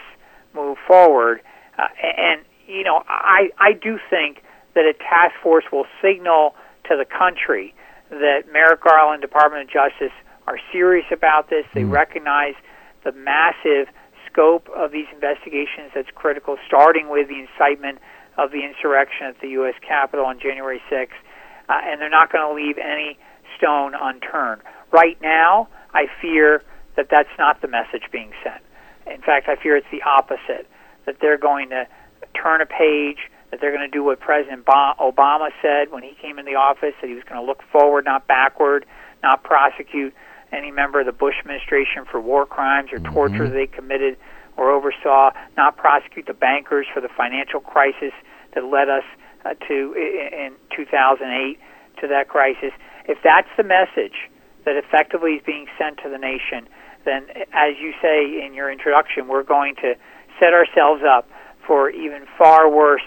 move 0.53 0.77
forward. 0.87 1.41
Uh, 1.77 1.87
and 2.01 2.41
you 2.67 2.83
know, 2.83 3.03
I 3.07 3.49
I 3.57 3.73
do 3.73 3.97
think 4.09 4.43
that 4.77 4.85
a 4.85 4.93
task 4.93 5.33
force 5.41 5.65
will 5.73 5.89
signal 5.99 6.53
to 6.85 6.95
the 6.95 7.05
country 7.05 7.73
that 8.11 8.43
Merrick 8.53 8.83
Garland, 8.83 9.23
Department 9.23 9.63
of 9.63 9.69
Justice, 9.73 10.13
are 10.45 10.59
serious 10.71 11.05
about 11.11 11.49
this. 11.49 11.65
They 11.73 11.81
mm. 11.81 11.91
recognize 11.91 12.53
the 13.03 13.11
massive 13.11 13.89
scope 14.29 14.69
of 14.69 14.91
these 14.91 15.07
investigations 15.11 15.89
that's 15.95 16.13
critical, 16.13 16.57
starting 16.67 17.09
with 17.09 17.27
the 17.27 17.41
incitement 17.41 17.97
of 18.37 18.51
the 18.51 18.61
insurrection 18.61 19.25
at 19.25 19.41
the 19.41 19.49
U.S. 19.57 19.73
Capitol 19.81 20.25
on 20.25 20.39
January 20.39 20.79
6th, 20.91 21.09
uh, 21.69 21.81
and 21.83 21.99
they're 21.99 22.13
not 22.13 22.31
going 22.31 22.45
to 22.47 22.53
leave 22.53 22.77
any 22.77 23.17
stone 23.57 23.93
unturned. 23.99 24.61
Right 24.93 25.17
now, 25.23 25.67
I 25.95 26.05
fear 26.21 26.61
that 26.95 27.07
that's 27.09 27.33
not 27.39 27.61
the 27.63 27.67
message 27.67 28.03
being 28.11 28.31
sent. 28.43 28.61
In 29.07 29.21
fact, 29.23 29.49
I 29.49 29.55
fear 29.55 29.75
it's 29.75 29.87
the 29.91 30.03
opposite, 30.03 30.69
that 31.07 31.17
they're 31.19 31.37
going 31.37 31.69
to 31.69 31.87
turn 32.39 32.61
a 32.61 32.65
page, 32.67 33.17
that 33.51 33.61
they're 33.61 33.71
going 33.71 33.89
to 33.89 33.95
do 33.95 34.03
what 34.03 34.19
President 34.19 34.65
Obama 34.65 35.49
said 35.61 35.91
when 35.91 36.03
he 36.03 36.15
came 36.21 36.37
in 36.39 36.45
the 36.45 36.55
office, 36.55 36.93
that 37.01 37.07
he 37.07 37.13
was 37.13 37.23
going 37.23 37.39
to 37.39 37.45
look 37.45 37.63
forward, 37.71 38.05
not 38.05 38.27
backward, 38.27 38.85
not 39.23 39.43
prosecute 39.43 40.13
any 40.51 40.71
member 40.71 40.99
of 40.99 41.05
the 41.05 41.11
Bush 41.11 41.35
administration 41.39 42.05
for 42.09 42.19
war 42.19 42.45
crimes 42.45 42.89
or 42.91 42.99
mm-hmm. 42.99 43.13
torture 43.13 43.49
they 43.49 43.67
committed 43.67 44.17
or 44.57 44.71
oversaw, 44.71 45.31
not 45.55 45.77
prosecute 45.77 46.25
the 46.25 46.33
bankers 46.33 46.87
for 46.93 47.01
the 47.01 47.09
financial 47.09 47.59
crisis 47.59 48.11
that 48.55 48.63
led 48.63 48.89
us 48.89 49.03
uh, 49.45 49.53
to 49.67 49.93
in 49.93 50.53
2008 50.75 51.59
to 52.01 52.07
that 52.07 52.27
crisis. 52.27 52.71
If 53.07 53.19
that's 53.23 53.49
the 53.55 53.63
message, 53.63 54.29
that 54.65 54.75
effectively 54.75 55.33
is 55.33 55.41
being 55.45 55.67
sent 55.77 55.97
to 56.03 56.09
the 56.09 56.17
nation, 56.17 56.67
then, 57.05 57.27
as 57.53 57.79
you 57.79 57.93
say 58.01 58.43
in 58.45 58.53
your 58.53 58.69
introduction, 58.69 59.27
we're 59.27 59.43
going 59.43 59.75
to 59.75 59.95
set 60.39 60.53
ourselves 60.53 61.03
up 61.07 61.29
for 61.65 61.89
even 61.89 62.25
far 62.37 62.69
worse 62.69 63.05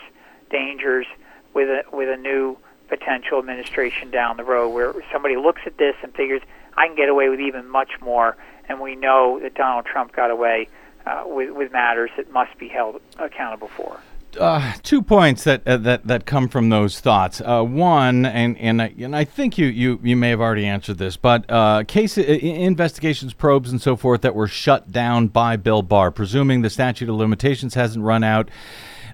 dangers 0.50 1.06
with 1.54 1.68
a 1.68 1.82
with 1.92 2.08
a 2.08 2.16
new 2.16 2.56
potential 2.88 3.38
administration 3.38 4.10
down 4.10 4.36
the 4.36 4.44
road, 4.44 4.70
where 4.70 4.94
somebody 5.12 5.36
looks 5.36 5.62
at 5.66 5.78
this 5.78 5.94
and 6.02 6.14
figures 6.14 6.42
I 6.76 6.86
can 6.86 6.96
get 6.96 7.08
away 7.08 7.28
with 7.28 7.40
even 7.40 7.68
much 7.68 7.90
more, 8.00 8.36
and 8.68 8.80
we 8.80 8.96
know 8.96 9.38
that 9.40 9.54
Donald 9.54 9.86
Trump 9.86 10.14
got 10.14 10.30
away 10.30 10.68
uh, 11.06 11.24
with 11.26 11.50
with 11.50 11.72
matters 11.72 12.10
that 12.16 12.30
must 12.30 12.56
be 12.58 12.68
held 12.68 13.00
accountable 13.18 13.68
for. 13.68 14.00
Uh, 14.38 14.74
two 14.84 15.02
points 15.02 15.42
that 15.42 15.66
uh, 15.66 15.76
that 15.76 16.06
that 16.06 16.24
come 16.24 16.48
from 16.48 16.68
those 16.68 17.00
thoughts. 17.00 17.40
Uh, 17.40 17.64
one, 17.64 18.24
and 18.24 18.56
and 18.58 18.80
I, 18.80 18.94
and 18.98 19.16
I 19.16 19.24
think 19.24 19.58
you, 19.58 19.66
you 19.66 19.98
you 20.04 20.14
may 20.14 20.30
have 20.30 20.40
already 20.40 20.66
answered 20.66 20.98
this, 20.98 21.16
but 21.16 21.44
uh, 21.50 21.82
case 21.88 22.16
investigations, 22.16 23.34
probes, 23.34 23.72
and 23.72 23.82
so 23.82 23.96
forth 23.96 24.20
that 24.20 24.36
were 24.36 24.46
shut 24.46 24.92
down 24.92 25.28
by 25.28 25.56
Bill 25.56 25.82
Barr, 25.82 26.12
presuming 26.12 26.62
the 26.62 26.70
statute 26.70 27.08
of 27.08 27.16
limitations 27.16 27.74
hasn't 27.74 28.04
run 28.04 28.22
out. 28.22 28.50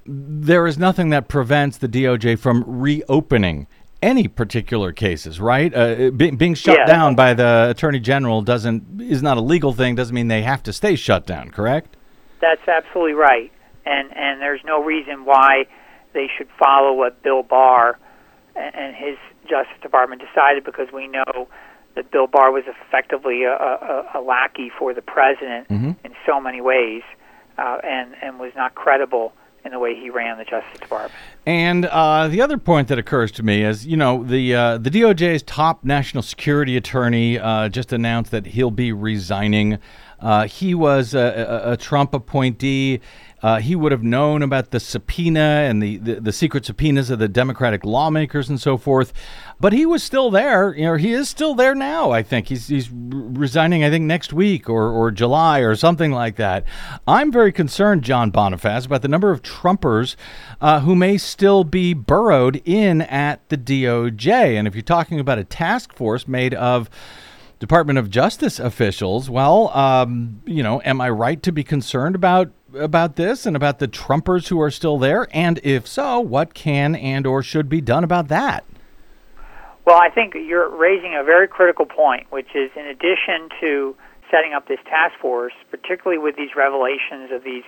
There 0.07 0.66
is 0.66 0.79
nothing 0.79 1.11
that 1.11 1.29
prevents 1.29 1.79
the 1.79 1.88
DOJ 1.88 2.38
from 2.38 2.64
reopening 2.66 3.66
any 4.03 4.29
particular 4.29 4.92
cases, 4.92 5.40
right? 5.40 5.75
Uh, 5.75 6.11
be, 6.11 6.31
being 6.31 6.55
shut 6.55 6.79
yeah. 6.79 6.87
down 6.87 7.14
by 7.14 7.35
the 7.35 7.69
attorney 7.71 7.99
general 7.99 8.42
doesn't 8.42 9.01
is 9.01 9.23
not 9.23 9.37
a 9.37 9.40
legal 9.40 9.73
thing. 9.73 9.95
Doesn't 9.95 10.14
mean 10.14 10.29
they 10.29 10.42
have 10.42 10.62
to 10.64 10.73
stay 10.73 10.97
shut 10.97 11.27
down. 11.27 11.51
Correct? 11.51 11.97
That's 12.40 12.66
absolutely 12.69 13.14
right 13.14 13.51
and 13.87 14.14
and 14.14 14.42
there's 14.42 14.61
no 14.64 14.83
reason 14.83 15.25
why 15.25 15.66
they 16.12 16.27
should 16.37 16.49
follow 16.59 16.92
what 16.92 17.23
Bill 17.23 17.42
Barr 17.42 17.99
and 18.57 18.97
his 18.97 19.16
Justice 19.49 19.81
Department 19.81 20.23
decided 20.23 20.64
because 20.64 20.88
we 20.92 21.07
know 21.07 21.49
that 21.95 22.11
Bill 22.11 22.27
Barr 22.27 22.51
was 22.51 22.64
effectively 22.66 23.45
a, 23.45 23.53
a, 23.53 24.11
a 24.16 24.21
lackey 24.21 24.71
for 24.77 24.92
the 24.92 25.03
president 25.03 25.69
mm-hmm. 25.69 25.92
in 26.05 26.14
so 26.27 26.40
many 26.40 26.61
ways, 26.61 27.03
uh, 27.59 27.79
and 27.85 28.14
and 28.21 28.38
was 28.38 28.53
not 28.57 28.75
credible 28.75 29.33
in 29.66 29.72
the 29.72 29.79
way 29.79 29.94
he 29.94 30.09
ran 30.09 30.38
the 30.38 30.44
Justice 30.44 30.81
Department. 30.81 31.12
And 31.44 31.85
uh, 31.87 32.29
the 32.29 32.40
other 32.40 32.57
point 32.57 32.88
that 32.88 32.98
occurs 32.98 33.31
to 33.33 33.42
me 33.42 33.62
is, 33.62 33.87
you 33.87 33.96
know, 33.96 34.24
the 34.24 34.55
uh, 34.55 34.79
the 34.79 34.90
DOJ's 34.90 35.42
top 35.42 35.85
national 35.85 36.22
security 36.22 36.76
attorney 36.76 37.38
uh, 37.38 37.68
just 37.68 37.92
announced 37.92 38.31
that 38.31 38.46
he'll 38.46 38.70
be 38.70 38.92
resigning. 38.92 39.79
Uh, 40.18 40.46
he 40.46 40.74
was 40.74 41.14
a, 41.14 41.18
a, 41.66 41.72
a 41.72 41.76
Trump 41.76 42.14
appointee. 42.14 43.00
Uh, 43.42 43.61
he 43.61 43.77
would 43.77 43.92
have 43.92 44.03
known 44.03 44.42
about 44.42 44.70
the 44.70 44.81
subpoena 44.81 45.40
and 45.40 45.83
the, 45.83 45.99
the, 45.99 46.14
the, 46.20 46.33
secret 46.33 46.64
subpoenas 46.64 47.11
of 47.11 47.18
the 47.18 47.29
Democratic 47.29 47.85
lawmakers 47.85 48.49
and 48.49 48.59
so 48.59 48.79
forth. 48.79 49.12
But 49.61 49.75
he 49.75 49.85
was 49.85 50.03
still 50.03 50.31
there. 50.31 50.75
You 50.75 50.87
know, 50.87 50.94
he 50.94 51.12
is 51.12 51.29
still 51.29 51.55
there 51.55 51.75
now. 51.75 52.12
I 52.12 52.22
think 52.22 52.49
he's 52.49 52.68
he's 52.68 52.90
resigning. 52.90 53.85
I 53.85 53.90
think 53.90 54.05
next 54.05 54.33
week 54.33 54.70
or 54.70 54.88
or 54.88 55.11
July 55.11 55.61
or 55.61 55.75
something 55.75 56.12
like 56.12 56.37
that. 56.37 56.64
I'm 57.07 57.31
very 57.31 57.53
concerned, 57.53 58.03
John 58.03 58.33
Bonifaz, 58.33 58.87
about 58.87 59.03
the 59.03 59.09
number 59.09 59.31
of 59.31 59.42
Trumpers 59.42 60.16
uh, 60.61 60.81
who 60.81 60.94
may 60.94 61.18
still 61.18 61.64
be 61.64 61.94
burrowed 61.94 62.62
in 62.64 63.03
at 63.03 63.46
the 63.49 63.59
DOJ. 63.59 64.59
And 64.59 64.66
if 64.66 64.75
you're 64.75 64.83
talking 64.83 65.20
about 65.20 65.38
a 65.38 65.44
task 65.44 65.92
force 65.92 66.27
made 66.27 66.55
of 66.55 66.88
Department 67.59 67.99
of 67.99 68.11
Justice 68.11 68.59
officials, 68.59 69.31
well, 69.31 69.68
um, 69.77 70.40
you 70.46 70.62
know, 70.62 70.81
am 70.85 71.01
I 71.01 71.11
right 71.11 71.42
to 71.42 71.53
be 71.53 71.64
concerned 71.64 72.14
about 72.14 72.51
about 72.74 73.16
this 73.16 73.46
and 73.46 73.57
about 73.57 73.79
the 73.79 73.88
Trumpers 73.88 74.48
who 74.48 74.61
are 74.61 74.70
still 74.70 74.98
there? 74.98 75.29
And 75.33 75.61
if 75.62 75.87
so, 75.87 76.20
what 76.20 76.55
can 76.55 76.94
and 76.94 77.26
or 77.26 77.42
should 77.42 77.68
be 77.68 77.81
done 77.81 78.05
about 78.05 78.29
that? 78.29 78.64
Well, 79.85 79.96
I 79.96 80.11
think 80.11 80.35
you're 80.35 80.68
raising 80.68 81.14
a 81.14 81.22
very 81.22 81.46
critical 81.46 81.87
point, 81.87 82.26
which 82.31 82.48
is 82.55 82.70
in 82.74 82.87
addition 82.87 83.48
to 83.61 83.96
setting 84.31 84.52
up 84.52 84.66
this 84.66 84.81
task 84.85 85.14
force, 85.20 85.52
particularly 85.70 86.18
with 86.18 86.37
these 86.37 86.50
revelations 86.57 87.31
of 87.31 87.44
these 87.44 87.62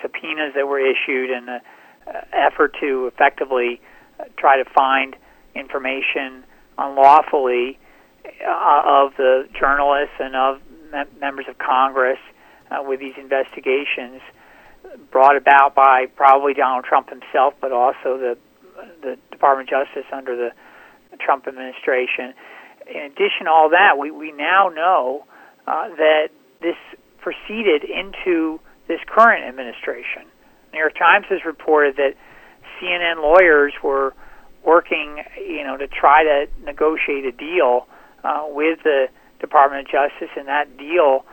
subpoenas 0.00 0.54
that 0.54 0.66
were 0.66 0.80
issued 0.80 1.30
and 1.30 1.48
the 1.48 1.60
uh, 2.06 2.20
effort 2.32 2.74
to 2.80 3.06
effectively 3.06 3.80
uh, 4.18 4.24
try 4.38 4.56
to 4.56 4.64
find 4.70 5.16
information 5.54 6.44
unlawfully 6.78 7.78
uh, 8.24 8.82
of 8.86 9.12
the 9.16 9.46
journalists 9.58 10.14
and 10.18 10.34
of 10.34 10.60
members 11.20 11.44
of 11.48 11.58
Congress 11.58 12.18
uh, 12.74 12.82
with 12.82 13.00
these 13.00 13.14
investigations 13.16 14.20
brought 15.10 15.36
about 15.36 15.74
by 15.74 16.06
probably 16.16 16.54
Donald 16.54 16.84
Trump 16.84 17.08
himself, 17.08 17.54
but 17.60 17.72
also 17.72 18.18
the 18.18 18.38
the 19.02 19.16
Department 19.30 19.68
of 19.72 19.86
Justice 19.86 20.04
under 20.12 20.36
the 20.36 20.50
Trump 21.20 21.46
administration. 21.46 22.34
In 22.86 23.02
addition 23.02 23.46
to 23.46 23.50
all 23.50 23.70
that, 23.70 23.98
we, 23.98 24.10
we 24.10 24.32
now 24.32 24.68
know 24.68 25.24
uh, 25.66 25.88
that 25.96 26.28
this 26.60 26.76
proceeded 27.18 27.84
into 27.84 28.60
this 28.88 29.00
current 29.06 29.44
administration. 29.44 30.26
New 30.72 30.80
York 30.80 30.98
Times 30.98 31.26
has 31.30 31.44
reported 31.46 31.96
that 31.96 32.14
CNN 32.76 33.22
lawyers 33.22 33.72
were 33.82 34.12
working, 34.64 35.22
you 35.38 35.64
know, 35.64 35.76
to 35.76 35.86
try 35.86 36.24
to 36.24 36.46
negotiate 36.64 37.24
a 37.24 37.32
deal 37.32 37.86
uh, 38.24 38.44
with 38.48 38.80
the 38.82 39.06
Department 39.40 39.86
of 39.86 39.92
Justice, 39.92 40.30
and 40.36 40.48
that 40.48 40.76
deal 40.76 41.24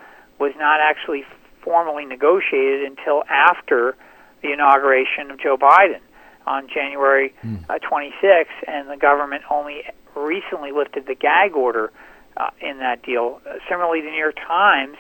was 0.42 0.54
not 0.58 0.80
actually 0.82 1.24
formally 1.64 2.04
negotiated 2.04 2.82
until 2.82 3.24
after 3.30 3.96
the 4.42 4.52
inauguration 4.52 5.30
of 5.30 5.40
Joe 5.40 5.56
Biden 5.56 6.02
on 6.48 6.68
January 6.68 7.34
mm. 7.44 7.64
uh, 7.70 7.78
26, 7.78 8.50
and 8.68 8.90
the 8.90 8.98
government 8.98 9.44
only 9.52 9.84
recently 10.16 10.72
lifted 10.72 11.06
the 11.06 11.14
gag 11.14 11.56
order 11.56 11.94
uh, 12.38 12.50
in 12.60 12.80
that 12.80 13.04
deal. 13.04 13.40
Uh, 13.48 13.58
similarly, 13.70 14.02
the 14.02 14.10
New 14.10 14.18
York 14.18 14.36
Times 14.36 14.98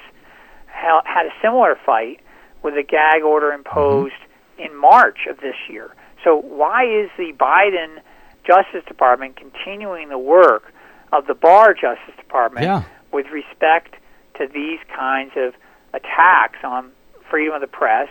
ha- 0.68 1.02
had 1.06 1.26
a 1.26 1.34
similar 1.42 1.76
fight 1.84 2.20
with 2.62 2.76
a 2.76 2.84
gag 2.84 3.24
order 3.24 3.52
imposed 3.52 4.14
mm-hmm. 4.14 4.72
in 4.72 4.78
March 4.78 5.26
of 5.28 5.38
this 5.38 5.56
year. 5.68 5.96
So, 6.24 6.36
why 6.38 6.84
is 6.84 7.10
the 7.18 7.34
Biden 7.34 7.98
Justice 8.46 8.86
Department 8.88 9.36
continuing 9.36 10.10
the 10.10 10.20
work 10.20 10.72
of 11.12 11.26
the 11.26 11.34
Barr 11.34 11.74
Justice 11.74 12.16
Department 12.18 12.66
yeah. 12.66 12.84
with 13.12 13.26
respect 13.34 13.96
to 14.36 14.48
these 14.48 14.80
kinds 14.96 15.32
of 15.36 15.54
attacks 15.94 16.60
on 16.64 16.92
freedom 17.30 17.54
of 17.54 17.62
the 17.62 17.68
press 17.68 18.10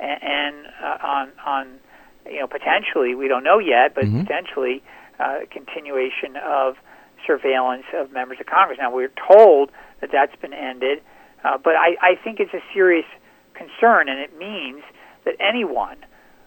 and, 0.00 0.22
and 0.22 0.66
uh, 0.82 1.06
on 1.06 1.32
on 1.44 1.78
you 2.26 2.40
know 2.40 2.46
potentially 2.46 3.14
we 3.14 3.28
don't 3.28 3.44
know 3.44 3.58
yet, 3.58 3.94
but 3.94 4.04
mm-hmm. 4.04 4.22
potentially 4.22 4.82
uh, 5.18 5.40
continuation 5.50 6.36
of 6.44 6.76
surveillance 7.26 7.84
of 7.94 8.12
members 8.12 8.38
of 8.40 8.46
Congress. 8.46 8.78
Now 8.80 8.94
we're 8.94 9.12
told 9.28 9.70
that 10.00 10.10
that's 10.12 10.34
been 10.36 10.54
ended, 10.54 11.02
uh, 11.44 11.58
but 11.58 11.74
I, 11.74 11.96
I 12.00 12.14
think 12.22 12.40
it's 12.40 12.54
a 12.54 12.62
serious 12.72 13.06
concern, 13.54 14.08
and 14.08 14.20
it 14.20 14.38
means 14.38 14.82
that 15.24 15.34
anyone 15.40 15.98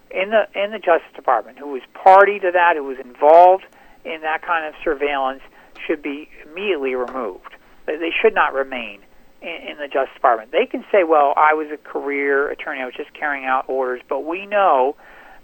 in 0.09 0.29
the 0.29 0.47
in 0.55 0.71
the 0.71 0.79
Justice 0.79 1.13
Department 1.15 1.59
who 1.59 1.67
was 1.67 1.81
party 1.93 2.39
to 2.39 2.51
that, 2.51 2.75
who 2.75 2.83
was 2.83 2.97
involved 2.99 3.65
in 4.03 4.21
that 4.21 4.41
kind 4.41 4.65
of 4.65 4.73
surveillance, 4.83 5.41
should 5.85 6.01
be 6.01 6.29
immediately 6.45 6.95
removed. 6.95 7.55
They 7.85 8.11
should 8.21 8.33
not 8.33 8.53
remain 8.53 9.01
in, 9.41 9.71
in 9.71 9.77
the 9.77 9.87
Justice 9.87 10.13
Department. 10.13 10.51
They 10.51 10.65
can 10.65 10.85
say, 10.91 11.03
well, 11.03 11.33
I 11.35 11.53
was 11.53 11.67
a 11.71 11.77
career 11.77 12.49
attorney, 12.49 12.81
I 12.81 12.85
was 12.85 12.95
just 12.95 13.13
carrying 13.13 13.45
out 13.45 13.65
orders, 13.67 14.01
but 14.07 14.25
we 14.25 14.45
know 14.45 14.95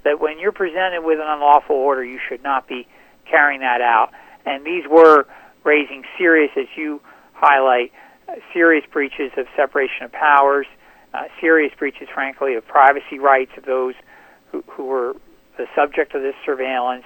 that 0.04 0.20
when 0.20 0.40
you're 0.40 0.52
presented 0.52 1.02
with 1.02 1.20
an 1.20 1.28
unlawful 1.28 1.76
order, 1.76 2.04
you 2.04 2.20
should 2.30 2.44
not 2.44 2.68
be 2.68 2.88
carrying 3.30 3.62
that 3.62 3.82
out. 3.82 4.12
And 4.46 4.66
these 4.66 4.86
were 4.90 5.26
raising 5.64 6.04
serious, 6.18 6.52
as 6.56 6.68
you 6.76 7.02
highlight, 7.34 7.92
uh, 8.30 8.36
serious 8.54 8.86
breaches 8.92 9.32
of 9.38 9.48
separation 9.56 10.04
of 10.04 10.12
powers, 10.12 10.66
uh, 11.14 11.24
serious 11.42 11.74
breaches, 11.78 12.08
frankly, 12.14 12.56
of 12.56 12.66
privacy 12.68 13.20
rights 13.20 13.52
of 13.58 13.66
those 13.66 13.96
who, 14.52 14.64
who 14.68 14.86
were 14.86 15.16
the 15.58 15.66
subject 15.76 16.14
of 16.16 16.22
this 16.22 16.36
surveillance. 16.46 17.04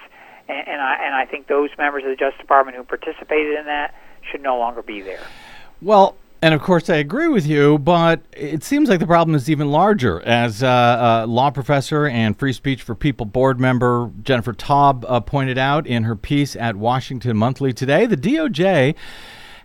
And, 0.48 0.68
and, 0.68 0.80
I, 0.80 0.94
and 1.04 1.14
I 1.14 1.24
think 1.24 1.46
those 1.46 1.70
members 1.78 2.04
of 2.04 2.10
the 2.10 2.16
Justice 2.16 2.40
Department 2.40 2.76
who 2.76 2.84
participated 2.84 3.58
in 3.58 3.66
that 3.66 3.94
should 4.30 4.42
no 4.42 4.58
longer 4.58 4.82
be 4.82 5.00
there. 5.00 5.26
Well, 5.80 6.16
and 6.42 6.54
of 6.54 6.60
course, 6.60 6.90
I 6.90 6.96
agree 6.96 7.28
with 7.28 7.46
you, 7.46 7.78
but 7.78 8.20
it 8.32 8.64
seems 8.64 8.88
like 8.88 8.98
the 8.98 9.06
problem 9.06 9.36
is 9.36 9.48
even 9.48 9.70
larger. 9.70 10.20
As 10.22 10.60
uh, 10.60 10.66
uh, 10.66 11.26
law 11.28 11.50
professor 11.50 12.06
and 12.06 12.36
Free 12.36 12.52
Speech 12.52 12.82
for 12.82 12.96
People 12.96 13.26
board 13.26 13.60
member 13.60 14.10
Jennifer 14.24 14.52
Taub 14.52 15.04
uh, 15.06 15.20
pointed 15.20 15.56
out 15.56 15.86
in 15.86 16.02
her 16.02 16.16
piece 16.16 16.56
at 16.56 16.74
Washington 16.74 17.36
Monthly 17.36 17.72
today, 17.72 18.06
the 18.06 18.16
DOJ 18.16 18.96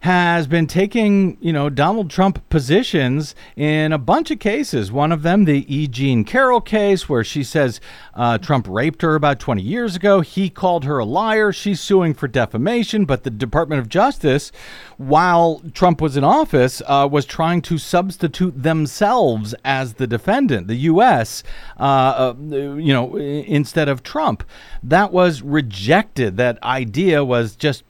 has 0.01 0.47
been 0.47 0.67
taking, 0.67 1.37
you 1.39 1.51
know, 1.51 1.69
Donald 1.69 2.09
Trump 2.09 2.47
positions 2.49 3.35
in 3.55 3.91
a 3.91 3.97
bunch 3.97 4.31
of 4.31 4.39
cases. 4.39 4.91
One 4.91 5.11
of 5.11 5.23
them, 5.23 5.45
the 5.45 5.65
E. 5.73 5.87
Jean 5.87 6.23
Carroll 6.23 6.61
case, 6.61 7.09
where 7.09 7.23
she 7.23 7.43
says 7.43 7.79
uh, 8.13 8.37
Trump 8.37 8.67
raped 8.69 9.01
her 9.01 9.15
about 9.15 9.39
20 9.39 9.61
years 9.61 9.95
ago. 9.95 10.21
He 10.21 10.49
called 10.49 10.85
her 10.85 10.99
a 10.99 11.05
liar. 11.05 11.51
She's 11.51 11.81
suing 11.81 12.13
for 12.13 12.27
defamation, 12.27 13.05
but 13.05 13.23
the 13.23 13.29
Department 13.29 13.79
of 13.79 13.89
Justice, 13.89 14.51
while 14.97 15.61
Trump 15.73 16.01
was 16.01 16.17
in 16.17 16.23
office, 16.23 16.81
uh, 16.85 17.07
was 17.11 17.25
trying 17.25 17.61
to 17.63 17.77
substitute 17.77 18.61
themselves 18.61 19.55
as 19.63 19.95
the 19.95 20.07
defendant, 20.07 20.67
the 20.67 20.75
U.S., 20.75 21.43
uh, 21.79 21.83
uh, 21.83 22.35
you 22.39 22.93
know, 22.93 23.15
instead 23.15 23.89
of 23.89 24.03
Trump. 24.03 24.43
That 24.83 25.11
was 25.11 25.41
rejected. 25.41 26.37
That 26.37 26.61
idea 26.63 27.23
was 27.23 27.55
just 27.55 27.83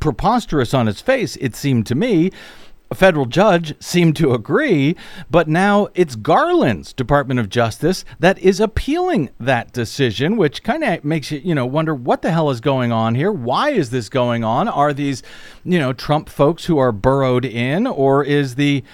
preposterous 0.00 0.74
on 0.74 0.88
its 0.88 1.00
face, 1.00 1.36
it 1.36 1.54
seemed 1.54 1.86
to 1.86 1.94
me. 1.94 2.30
A 2.90 2.94
federal 2.94 3.26
judge 3.26 3.74
seemed 3.82 4.14
to 4.16 4.34
agree, 4.34 4.94
but 5.30 5.48
now 5.48 5.88
it's 5.94 6.14
Garland's 6.14 6.92
Department 6.92 7.40
of 7.40 7.48
Justice 7.48 8.04
that 8.20 8.38
is 8.38 8.60
appealing 8.60 9.30
that 9.40 9.72
decision, 9.72 10.36
which 10.36 10.62
kind 10.62 10.84
of 10.84 11.02
makes 11.02 11.30
you, 11.30 11.40
you 11.42 11.54
know, 11.54 11.66
wonder 11.66 11.94
what 11.94 12.22
the 12.22 12.30
hell 12.30 12.50
is 12.50 12.60
going 12.60 12.92
on 12.92 13.14
here? 13.14 13.32
Why 13.32 13.70
is 13.70 13.90
this 13.90 14.08
going 14.08 14.44
on? 14.44 14.68
Are 14.68 14.92
these, 14.92 15.22
you 15.64 15.78
know, 15.78 15.92
Trump 15.92 16.28
folks 16.28 16.66
who 16.66 16.78
are 16.78 16.92
burrowed 16.92 17.44
in, 17.44 17.86
or 17.86 18.22
is 18.22 18.54
the 18.54 18.84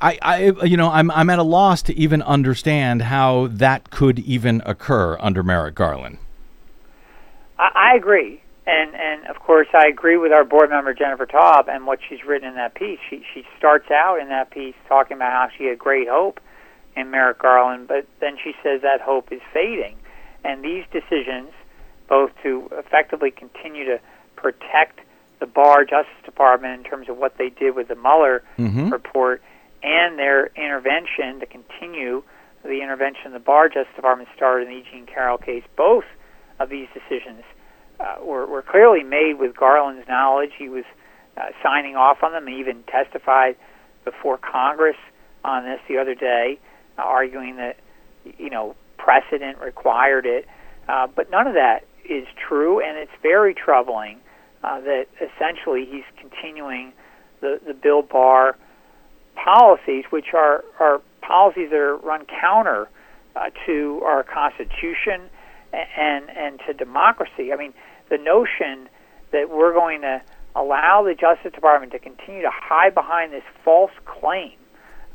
I, 0.00 0.18
I, 0.22 0.64
you 0.64 0.76
know, 0.76 0.90
I'm, 0.90 1.10
I'm 1.10 1.28
at 1.28 1.38
a 1.38 1.44
loss 1.44 1.82
to 1.82 1.94
even 1.96 2.22
understand 2.22 3.02
how 3.02 3.48
that 3.52 3.90
could 3.90 4.18
even 4.20 4.62
occur 4.64 5.18
under 5.20 5.42
Merrick 5.42 5.74
Garland. 5.74 6.18
I, 7.58 7.70
I 7.74 7.96
agree, 7.96 8.40
and 8.66 8.94
and 8.94 9.26
of 9.26 9.38
course 9.40 9.68
I 9.74 9.86
agree 9.86 10.16
with 10.16 10.32
our 10.32 10.44
board 10.44 10.70
member 10.70 10.92
Jennifer 10.94 11.26
Taub 11.26 11.68
and 11.68 11.86
what 11.86 11.98
she's 12.08 12.24
written 12.24 12.48
in 12.48 12.54
that 12.56 12.74
piece. 12.74 12.98
She 13.08 13.24
she 13.32 13.44
starts 13.58 13.90
out 13.90 14.18
in 14.20 14.28
that 14.28 14.50
piece 14.50 14.74
talking 14.88 15.16
about 15.16 15.32
how 15.32 15.48
she 15.56 15.64
had 15.64 15.78
great 15.78 16.08
hope 16.08 16.40
in 16.96 17.10
Merrick 17.10 17.38
Garland, 17.38 17.88
but 17.88 18.06
then 18.20 18.36
she 18.42 18.52
says 18.62 18.82
that 18.82 19.00
hope 19.00 19.30
is 19.32 19.40
fading, 19.52 19.96
and 20.44 20.62
these 20.64 20.84
decisions, 20.92 21.50
both 22.08 22.30
to 22.42 22.68
effectively 22.72 23.30
continue 23.30 23.84
to 23.84 24.00
protect 24.36 25.00
the 25.38 25.46
Barr 25.46 25.84
Justice 25.84 26.12
Department 26.24 26.84
in 26.84 26.90
terms 26.90 27.08
of 27.08 27.16
what 27.16 27.38
they 27.38 27.48
did 27.48 27.74
with 27.74 27.88
the 27.88 27.94
Mueller 27.94 28.42
Mhm. 28.58 28.90
report 28.92 29.40
and 29.82 30.18
their 30.18 30.46
intervention 30.56 31.40
to 31.40 31.46
continue 31.46 32.22
the 32.62 32.82
intervention 32.82 33.32
the 33.32 33.38
Barr 33.38 33.68
Justice 33.70 33.94
Department 33.96 34.28
started 34.36 34.68
in 34.68 34.74
the 34.74 34.80
Eugene 34.80 35.06
Carroll 35.06 35.38
case. 35.38 35.64
Both 35.76 36.04
of 36.58 36.68
these 36.68 36.88
decisions 36.92 37.42
uh, 38.00 38.24
were, 38.24 38.46
were 38.46 38.62
clearly 38.62 39.02
made 39.02 39.34
with 39.38 39.56
Garland's 39.56 40.08
knowledge. 40.08 40.50
He 40.58 40.68
was 40.68 40.84
uh, 41.36 41.46
signing 41.62 41.96
off 41.96 42.22
on 42.22 42.32
them. 42.32 42.46
He 42.46 42.58
even 42.60 42.82
testified 42.84 43.56
before 44.04 44.38
Congress 44.38 44.96
on 45.44 45.64
this 45.64 45.80
the 45.88 45.98
other 45.98 46.14
day, 46.14 46.58
uh, 46.98 47.02
arguing 47.02 47.56
that 47.56 47.76
you 48.38 48.50
know 48.50 48.74
precedent 48.98 49.58
required 49.58 50.26
it. 50.26 50.46
Uh, 50.88 51.06
but 51.06 51.30
none 51.30 51.46
of 51.46 51.54
that 51.54 51.84
is 52.08 52.26
true, 52.36 52.80
and 52.80 52.98
it's 52.98 53.12
very 53.22 53.54
troubling 53.54 54.18
uh, 54.64 54.80
that 54.80 55.06
essentially 55.20 55.86
he's 55.90 56.04
continuing 56.18 56.92
the, 57.40 57.60
the 57.66 57.74
Bill 57.74 58.02
Barr 58.02 58.56
policies, 59.34 60.04
which 60.10 60.34
are, 60.34 60.64
are 60.78 61.00
policies 61.22 61.70
that 61.70 61.78
are 61.78 61.96
run 61.96 62.26
counter 62.26 62.88
uh, 63.36 63.50
to 63.66 64.02
our 64.04 64.22
Constitution 64.22 65.30
and, 65.72 66.28
and 66.30 66.60
to 66.66 66.72
democracy. 66.74 67.52
I 67.52 67.56
mean, 67.56 67.72
the 68.10 68.18
notion 68.18 68.88
that 69.32 69.48
we're 69.48 69.72
going 69.72 70.02
to 70.02 70.20
allow 70.54 71.02
the 71.02 71.14
Justice 71.14 71.52
Department 71.52 71.92
to 71.92 71.98
continue 71.98 72.42
to 72.42 72.50
hide 72.52 72.94
behind 72.94 73.32
this 73.32 73.44
false 73.64 73.92
claim 74.04 74.52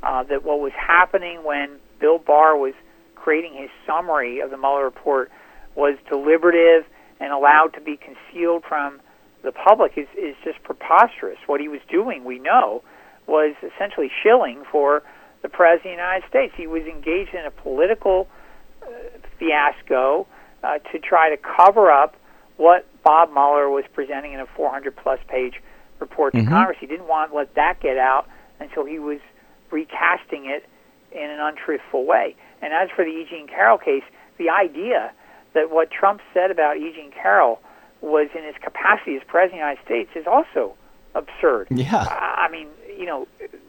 uh, 0.02 0.24
that 0.24 0.44
what 0.44 0.60
was 0.60 0.72
happening 0.74 1.44
when 1.44 1.78
Bill 2.00 2.18
Barr 2.18 2.58
was 2.58 2.74
creating 3.16 3.54
his 3.54 3.70
summary 3.86 4.40
of 4.40 4.50
the 4.50 4.58
Mueller 4.58 4.84
report 4.84 5.32
was 5.76 5.98
deliberative 6.10 6.86
and 7.20 7.32
allowed 7.32 7.74
to 7.74 7.82
be 7.82 7.98
concealed 7.98 8.64
from 8.68 9.02
the 9.44 9.52
public 9.52 9.94
is, 9.98 10.08
is 10.18 10.36
just 10.44 10.62
preposterous. 10.64 11.38
What 11.46 11.62
he 11.62 11.68
was 11.68 11.82
doing, 11.90 12.24
we 12.24 12.40
know, 12.40 12.84
was 13.28 13.56
essentially 13.62 14.10
shilling 14.24 14.64
for 14.72 15.04
the 15.42 15.50
President 15.50 15.94
of 15.94 15.98
the 15.98 16.04
United 16.04 16.30
States. 16.30 16.54
He 16.58 16.68
was 16.68 16.84
engaged 16.84 17.34
in 17.34 17.46
a 17.46 17.52
political 17.52 18.28
uh, 18.82 18.88
fiasco 19.38 20.28
uh, 20.64 20.80
to 20.92 21.00
try 21.00 21.30
to 21.30 21.38
cover 21.38 21.92
up 21.92 22.16
what 22.58 22.86
Bob 23.04 23.32
Mueller 23.34 23.70
was 23.70 23.86
presenting 23.94 24.34
in 24.34 24.40
a 24.40 24.46
400 24.46 24.96
plus 24.96 25.20
page 25.28 25.62
report 26.00 26.34
to 26.34 26.40
Mhm. 26.42 26.50
Congress. 26.50 26.78
He 26.80 26.86
didn't 26.88 27.08
want 27.08 27.32
to 27.32 27.38
let 27.38 27.54
that 27.56 27.80
get 27.80 27.98
out 27.98 28.28
and 28.60 28.70
so 28.74 28.86
he 28.86 29.00
was 29.00 29.20
recasting 29.72 30.46
it 30.46 30.66
in 31.12 31.30
an 31.30 31.40
untruthful 31.40 32.06
way. 32.06 32.36
And 32.62 32.74
as 32.74 32.90
for 32.92 33.04
the 33.04 33.12
E. 33.12 33.26
Jean 33.30 33.48
Carroll 33.48 33.78
case, 33.78 34.04
the 34.38 34.50
idea 34.50 35.12
that 35.54 35.70
what 35.72 35.92
Trump 35.92 36.22
said 36.34 36.52
about 36.52 36.78
E. 36.78 36.92
Jean 36.94 37.12
Carroll 37.12 37.62
was 38.02 38.30
in 38.36 38.44
his 38.44 38.56
capacity 38.62 39.16
as 39.16 39.24
President 39.24 39.46
of 39.46 39.52
the 39.52 39.58
United 39.58 39.86
States 39.86 40.10
is 40.16 40.28
also 40.28 40.76
absurd. 41.16 41.68
Yeah. 41.70 42.06
I 42.10 42.48
mean, 42.50 42.68
you 42.98 43.06
know, 43.06 43.28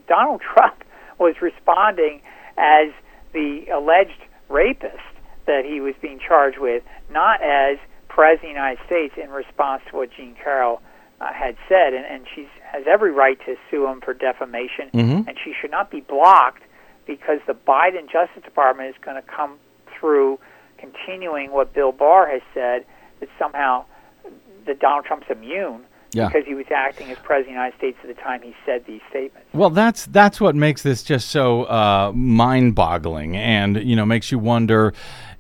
Donald 0.09 0.41
Trump 0.41 0.85
was 1.19 1.41
responding 1.41 2.21
as 2.59 2.91
the 3.33 3.67
alleged 3.73 4.21
rapist 4.49 4.99
that 5.47 5.65
he 5.65 5.81
was 5.81 5.95
being 6.01 6.19
charged 6.19 6.59
with, 6.59 6.83
not 7.11 7.41
as 7.43 7.79
President 8.17 8.37
of 8.37 8.55
the 8.55 8.61
United 8.61 8.79
States 8.87 9.15
in 9.23 9.31
response 9.31 9.83
to 9.91 9.97
what 9.97 10.09
Jean 10.17 10.35
Carroll 10.43 10.81
uh, 11.21 11.33
had 11.33 11.55
said. 11.69 11.93
And, 11.95 12.05
and 12.07 12.25
she 12.35 12.49
has 12.73 12.85
every 12.89 13.13
right 13.13 13.39
to 13.47 13.57
sue 13.71 13.87
him 13.87 14.01
for 14.01 14.15
defamation, 14.15 14.91
Mhm. 14.95 15.29
and 15.29 15.37
she 15.45 15.53
should 15.61 15.71
not 15.71 15.91
be 15.91 16.01
blocked 16.01 16.63
because 17.07 17.41
the 17.47 17.55
Biden 17.55 18.11
Justice 18.11 18.43
Department 18.43 18.89
is 18.89 18.97
going 19.05 19.17
to 19.17 19.29
come 19.29 19.59
through 19.99 20.39
continuing 20.79 21.53
what 21.53 21.73
Bill 21.75 21.93
Barr 21.93 22.27
has 22.29 22.43
said 22.53 22.85
that 23.21 23.29
somehow 23.39 23.85
that 24.67 24.81
Donald 24.81 25.05
Trump's 25.05 25.29
immune 25.31 25.83
Yeah. 26.13 26.27
because 26.29 26.45
he 26.47 26.55
was 26.55 26.67
acting 26.75 27.11
as 27.11 27.19
president 27.19 27.41
of 27.41 27.47
the 27.47 27.53
United 27.53 27.77
States 27.79 27.99
at 28.03 28.09
the 28.15 28.21
time 28.23 28.43
he 28.43 28.55
said 28.67 28.85
these 28.87 29.01
statements. 29.11 29.47
Well, 29.55 29.71
that's 29.71 30.07
that's 30.07 30.41
what 30.41 30.55
makes 30.55 30.83
this 30.83 31.03
just 31.03 31.29
so 31.31 31.65
uh, 31.65 32.13
mind-boggling, 32.15 33.37
and 33.37 33.77
you 33.83 33.97
know 33.97 34.05
makes 34.07 34.31
you 34.33 34.39
wonder: 34.39 34.93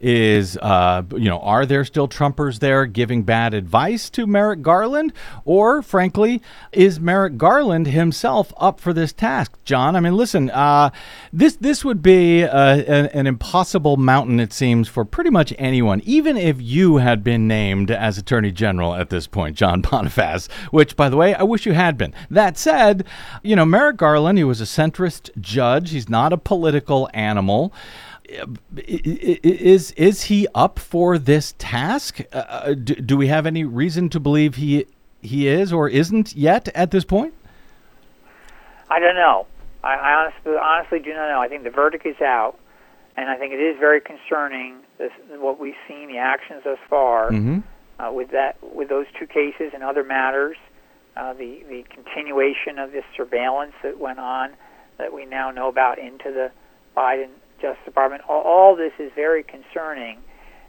is 0.06 0.56
uh, 0.58 1.02
you 1.16 1.28
know 1.28 1.40
are 1.40 1.66
there 1.66 1.84
still 1.84 2.06
Trumpers 2.06 2.60
there 2.60 2.86
giving 2.86 3.24
bad 3.24 3.54
advice 3.54 4.08
to 4.10 4.24
Merrick 4.24 4.62
Garland, 4.62 5.12
or 5.44 5.82
frankly, 5.82 6.40
is 6.70 7.00
Merrick 7.00 7.36
Garland 7.36 7.88
himself 7.88 8.54
up 8.56 8.78
for 8.78 8.92
this 8.92 9.12
task? 9.12 9.58
John, 9.64 9.96
I 9.96 10.00
mean, 10.00 10.16
listen, 10.16 10.48
uh, 10.50 10.90
this 11.32 11.56
this 11.56 11.84
would 11.84 12.02
be 12.02 12.44
uh, 12.44 12.76
an, 12.76 13.06
an 13.06 13.26
impossible 13.26 13.96
mountain, 13.96 14.38
it 14.38 14.52
seems, 14.52 14.86
for 14.86 15.04
pretty 15.04 15.30
much 15.30 15.52
anyone, 15.58 16.00
even 16.04 16.36
if 16.36 16.62
you 16.62 16.98
had 16.98 17.24
been 17.24 17.48
named 17.48 17.90
as 17.90 18.16
Attorney 18.16 18.52
General 18.52 18.94
at 18.94 19.10
this 19.10 19.26
point, 19.26 19.56
John 19.56 19.82
Bonifaz. 19.86 20.48
Which, 20.70 20.94
by 20.94 21.08
the 21.08 21.16
way, 21.16 21.34
I 21.34 21.42
wish 21.42 21.66
you 21.66 21.72
had 21.72 21.98
been. 21.98 22.14
That 22.30 22.56
said, 22.56 23.04
you 23.42 23.56
know, 23.56 23.64
Merrick 23.64 23.96
Garland, 23.96 24.38
he 24.38 24.44
was 24.44 24.60
a 24.60 24.64
centrist 24.64 25.36
judge. 25.40 25.90
He's 25.90 26.08
not 26.08 26.32
a 26.32 26.38
political 26.38 27.10
animal. 27.12 27.72
Is 28.76 29.92
is 29.92 30.24
he 30.24 30.46
up 30.54 30.78
for 30.78 31.18
this 31.18 31.54
task? 31.58 32.20
Uh, 32.32 32.74
do, 32.74 32.94
do 32.94 33.16
we 33.16 33.28
have 33.28 33.46
any 33.46 33.64
reason 33.64 34.08
to 34.10 34.20
believe 34.20 34.56
he 34.56 34.86
he 35.20 35.48
is 35.48 35.72
or 35.72 35.88
isn't 35.88 36.34
yet 36.34 36.68
at 36.74 36.90
this 36.90 37.04
point? 37.04 37.34
I 38.90 38.98
don't 38.98 39.14
know. 39.16 39.46
I, 39.82 39.94
I 39.94 40.14
honestly, 40.14 40.52
honestly 40.60 40.98
do 41.00 41.12
not 41.14 41.28
know. 41.28 41.40
I 41.40 41.48
think 41.48 41.64
the 41.64 41.70
verdict 41.70 42.06
is 42.06 42.20
out, 42.20 42.56
and 43.16 43.28
I 43.28 43.36
think 43.36 43.52
it 43.52 43.60
is 43.60 43.78
very 43.78 44.00
concerning 44.00 44.78
this, 44.98 45.12
what 45.38 45.58
we've 45.60 45.74
seen, 45.88 46.08
the 46.08 46.18
actions 46.18 46.62
thus 46.64 46.78
far 46.88 47.30
Mm-hmm. 47.30 47.58
uh, 48.00 48.12
with 48.12 48.30
that, 48.30 48.56
with 48.62 48.88
those 48.88 49.06
two 49.18 49.26
cases 49.26 49.72
and 49.74 49.82
other 49.82 50.04
matters, 50.04 50.56
uh, 51.16 51.32
the 51.32 51.62
the 51.68 51.84
continuation 51.90 52.78
of 52.78 52.92
this 52.92 53.04
surveillance 53.16 53.74
that 53.82 53.98
went 53.98 54.18
on 54.18 54.50
that 54.98 55.12
we 55.12 55.24
now 55.26 55.50
know 55.50 55.68
about 55.68 55.98
into 55.98 56.32
the 56.32 56.50
Biden 56.96 57.28
Justice 57.60 57.84
Department. 57.84 58.22
All, 58.28 58.42
all 58.42 58.76
this 58.76 58.92
is 58.98 59.10
very 59.14 59.42
concerning, 59.42 60.18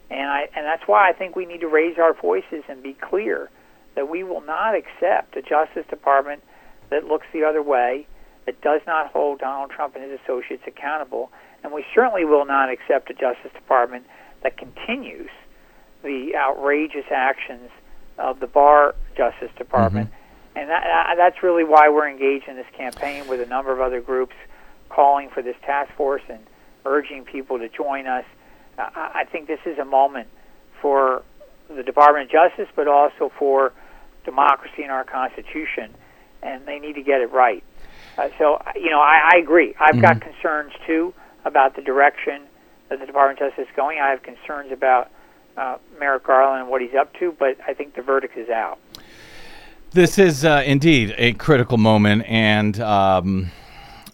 and 0.10 0.30
I 0.30 0.48
and 0.56 0.66
that's 0.66 0.88
why 0.88 1.10
I 1.10 1.14
think 1.14 1.36
we 1.36 1.46
need 1.46 1.62
to 1.62 1.68
raise 1.68 1.98
our 1.98 2.14
voices 2.14 2.64
and 2.68 2.82
be 2.82 2.94
clear 2.94 3.50
that 3.96 4.10
we 4.10 4.24
will 4.24 4.42
not 4.42 4.76
accept 4.76 5.36
a 5.36 5.42
Justice 5.42 5.86
Department 5.90 6.44
that 6.90 7.06
looks 7.06 7.26
the 7.34 7.44
other 7.44 7.62
way, 7.62 8.08
that 8.46 8.62
does 8.62 8.82
not 8.88 9.12
hold 9.12 9.40
Donald 9.40 9.72
Trump 9.72 9.96
and 9.96 10.10
his 10.10 10.20
associates 10.24 10.64
accountable, 10.68 11.32
and 11.64 11.74
we 11.74 11.84
certainly 11.94 12.24
will 12.24 12.46
not 12.46 12.70
accept 12.70 13.10
a 13.10 13.14
Justice 13.14 13.52
Department 13.54 14.06
that 14.44 14.58
continues 14.58 15.30
the 16.04 16.36
outrageous 16.36 17.06
actions 17.12 17.70
of 18.18 18.40
the 18.40 18.48
Barr 18.48 18.96
Justice 19.16 19.52
Department. 19.58 20.10
And 20.56 20.70
that, 20.70 20.84
uh, 20.84 21.16
that's 21.16 21.44
really 21.44 21.64
why 21.64 21.90
we're 21.90 22.10
engaged 22.10 22.48
in 22.48 22.56
this 22.56 22.66
campaign 22.76 23.28
with 23.28 23.42
a 23.42 23.46
number 23.46 23.72
of 23.72 23.82
other 23.82 24.02
groups 24.02 24.36
calling 24.90 25.30
for 25.30 25.42
this 25.44 25.56
task 25.64 25.92
force 25.96 26.24
and 26.30 26.40
urging 26.88 27.24
people 27.24 27.60
to 27.60 27.70
join 27.70 28.08
us. 28.08 28.26
Uh, 28.78 28.90
I 28.94 29.26
think 29.32 29.48
this 29.48 29.60
is 29.66 29.78
a 29.78 29.86
moment 29.86 30.28
for 30.82 31.24
the 31.70 31.84
Department 31.84 32.26
of 32.26 32.32
Justice, 32.32 32.70
but 32.76 32.88
also 32.88 33.32
for 33.38 33.74
democracy 34.26 34.84
and 34.84 34.92
our 34.92 35.04
Constitution, 35.04 35.94
and 36.44 36.66
they 36.66 36.80
need 36.80 36.94
to 36.94 37.04
get 37.04 37.22
it 37.22 37.32
right. 37.32 37.64
Uh, 38.18 38.30
so, 38.38 38.62
you 38.76 38.90
know, 38.90 39.00
I, 39.00 39.32
I 39.34 39.38
agree. 39.38 39.76
I've 39.80 40.02
got 40.02 40.22
concerns 40.22 40.74
too 40.86 41.14
about 41.46 41.76
the 41.76 41.82
direction 41.82 42.44
that 42.90 43.00
the 43.00 43.06
Department 43.06 43.40
of 43.42 43.50
Justice 43.50 43.68
is 43.70 43.76
going. 43.76 44.00
I 44.00 44.10
have 44.10 44.24
concerns 44.24 44.72
about 44.72 45.12
uh, 45.56 45.78
Merrick 46.00 46.24
Garland 46.24 46.62
and 46.62 46.70
what 46.70 46.82
he's 46.82 46.94
up 46.94 47.14
to, 47.16 47.36
but 47.38 47.58
I 47.68 47.74
think 47.74 47.96
the 47.96 48.02
verdict 48.02 48.38
is 48.38 48.50
out. 48.50 48.80
This 49.92 50.18
is 50.18 50.46
uh, 50.46 50.64
indeed 50.66 51.16
a 51.18 51.34
critical 51.34 51.78
moment, 51.78 52.24
and 52.28 52.80
um, 52.82 53.52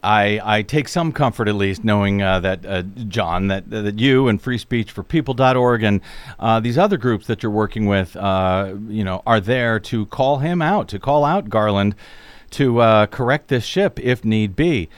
I, 0.04 0.42
I 0.44 0.62
take 0.62 0.90
some 0.90 1.12
comfort 1.14 1.48
at 1.48 1.56
least 1.56 1.84
knowing 1.84 2.22
uh, 2.22 2.42
that 2.42 2.66
uh, 2.66 2.82
John 3.08 3.48
that 3.48 3.70
that 3.70 4.00
you 4.00 4.28
and 4.28 4.42
Free 4.42 4.58
Speech 4.58 4.92
for 4.92 5.02
People.org 5.02 5.84
and 5.84 6.02
uh, 6.40 6.60
these 6.60 6.78
other 6.78 6.98
groups 6.98 7.28
that 7.28 7.42
you're 7.42 7.52
working 7.52 7.86
with, 7.86 8.16
uh, 8.18 8.74
you 8.88 9.04
know, 9.04 9.24
are 9.26 9.40
there 9.40 9.80
to 9.80 10.06
call 10.08 10.40
him 10.40 10.62
out, 10.62 10.90
to 10.90 11.00
call 11.00 11.24
out 11.24 11.50
Garland, 11.50 11.96
to 12.52 12.80
uh, 12.80 13.06
correct 13.08 13.48
this 13.48 13.64
ship 13.64 14.00
if 14.00 14.26
need 14.26 14.56
be. 14.56 14.90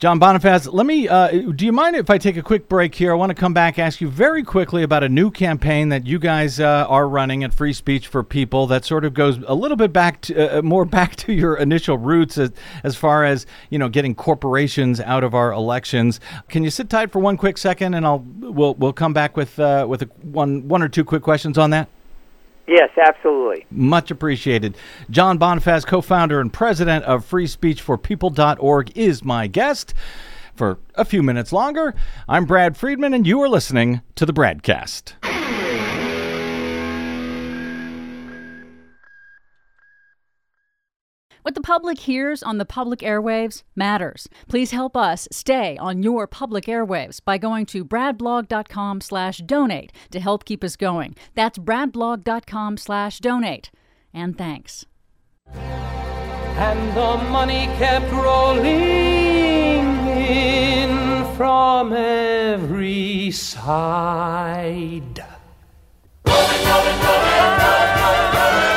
John 0.00 0.18
Bonifaz, 0.18 0.70
let 0.72 0.86
me. 0.86 1.08
Uh, 1.08 1.28
do 1.52 1.64
you 1.64 1.72
mind 1.72 1.94
if 1.94 2.10
I 2.10 2.18
take 2.18 2.36
a 2.36 2.42
quick 2.42 2.68
break 2.68 2.94
here? 2.94 3.12
I 3.12 3.14
want 3.14 3.30
to 3.30 3.34
come 3.34 3.54
back 3.54 3.78
ask 3.78 4.00
you 4.00 4.08
very 4.08 4.42
quickly 4.42 4.82
about 4.82 5.04
a 5.04 5.08
new 5.08 5.30
campaign 5.30 5.88
that 5.90 6.04
you 6.04 6.18
guys 6.18 6.58
uh, 6.58 6.84
are 6.88 7.08
running 7.08 7.44
at 7.44 7.54
Free 7.54 7.72
Speech 7.72 8.08
for 8.08 8.24
People 8.24 8.66
that 8.66 8.84
sort 8.84 9.04
of 9.04 9.14
goes 9.14 9.38
a 9.46 9.54
little 9.54 9.76
bit 9.76 9.92
back 9.92 10.20
to 10.22 10.58
uh, 10.58 10.62
more 10.62 10.84
back 10.94 11.14
to 11.16 11.32
your 11.32 11.54
initial 11.56 11.96
roots 11.96 12.38
as, 12.38 12.50
as 12.82 12.96
far 12.96 13.24
as 13.24 13.46
you 13.70 13.78
know 13.78 13.88
getting 13.88 14.16
corporations 14.16 15.00
out 15.00 15.22
of 15.22 15.32
our 15.32 15.52
elections. 15.52 16.18
Can 16.48 16.64
you 16.64 16.70
sit 16.70 16.90
tight 16.90 17.12
for 17.12 17.20
one 17.20 17.36
quick 17.36 17.56
second, 17.56 17.94
and 17.94 18.04
I'll 18.04 18.18
we'll 18.40 18.74
we'll 18.74 18.92
come 18.92 19.12
back 19.12 19.36
with 19.36 19.60
uh, 19.60 19.86
with 19.88 20.02
a, 20.02 20.06
one 20.22 20.66
one 20.66 20.82
or 20.82 20.88
two 20.88 21.04
quick 21.04 21.22
questions 21.22 21.56
on 21.56 21.70
that. 21.70 21.88
Yes, 22.66 22.90
absolutely. 22.96 23.66
Much 23.70 24.10
appreciated. 24.10 24.76
John 25.10 25.38
Bonifaz, 25.38 25.86
co 25.86 26.00
founder 26.00 26.40
and 26.40 26.52
president 26.52 27.04
of 27.04 27.28
freespeechforpeople.org, 27.28 28.96
is 28.96 29.24
my 29.24 29.46
guest 29.46 29.94
for 30.54 30.78
a 30.94 31.04
few 31.04 31.22
minutes 31.22 31.52
longer. 31.52 31.94
I'm 32.28 32.44
Brad 32.46 32.76
Friedman, 32.76 33.12
and 33.12 33.26
you 33.26 33.40
are 33.42 33.48
listening 33.48 34.00
to 34.14 34.24
the 34.24 34.32
BradCast. 34.32 35.33
What 41.44 41.54
the 41.54 41.60
public 41.60 41.98
hears 41.98 42.42
on 42.42 42.56
the 42.56 42.64
public 42.64 43.00
airwaves 43.00 43.64
matters. 43.76 44.30
Please 44.48 44.70
help 44.70 44.96
us 44.96 45.28
stay 45.30 45.76
on 45.76 46.02
your 46.02 46.26
public 46.26 46.64
airwaves 46.64 47.20
by 47.22 47.36
going 47.36 47.66
to 47.66 47.84
bradblog.com 47.84 49.02
slash 49.02 49.42
donate 49.44 49.92
to 50.12 50.20
help 50.20 50.46
keep 50.46 50.64
us 50.64 50.74
going. 50.74 51.14
That's 51.34 51.58
bradblog.com 51.58 52.78
slash 52.78 53.18
donate. 53.18 53.70
And 54.14 54.38
thanks. 54.38 54.86
And 55.52 56.96
the 56.96 57.18
money 57.28 57.66
kept 57.76 58.10
rolling 58.10 58.64
in 60.16 61.36
from 61.36 61.92
every 61.92 63.30
side. 63.32 65.22
Ah, 66.26 66.54
there 68.62 68.73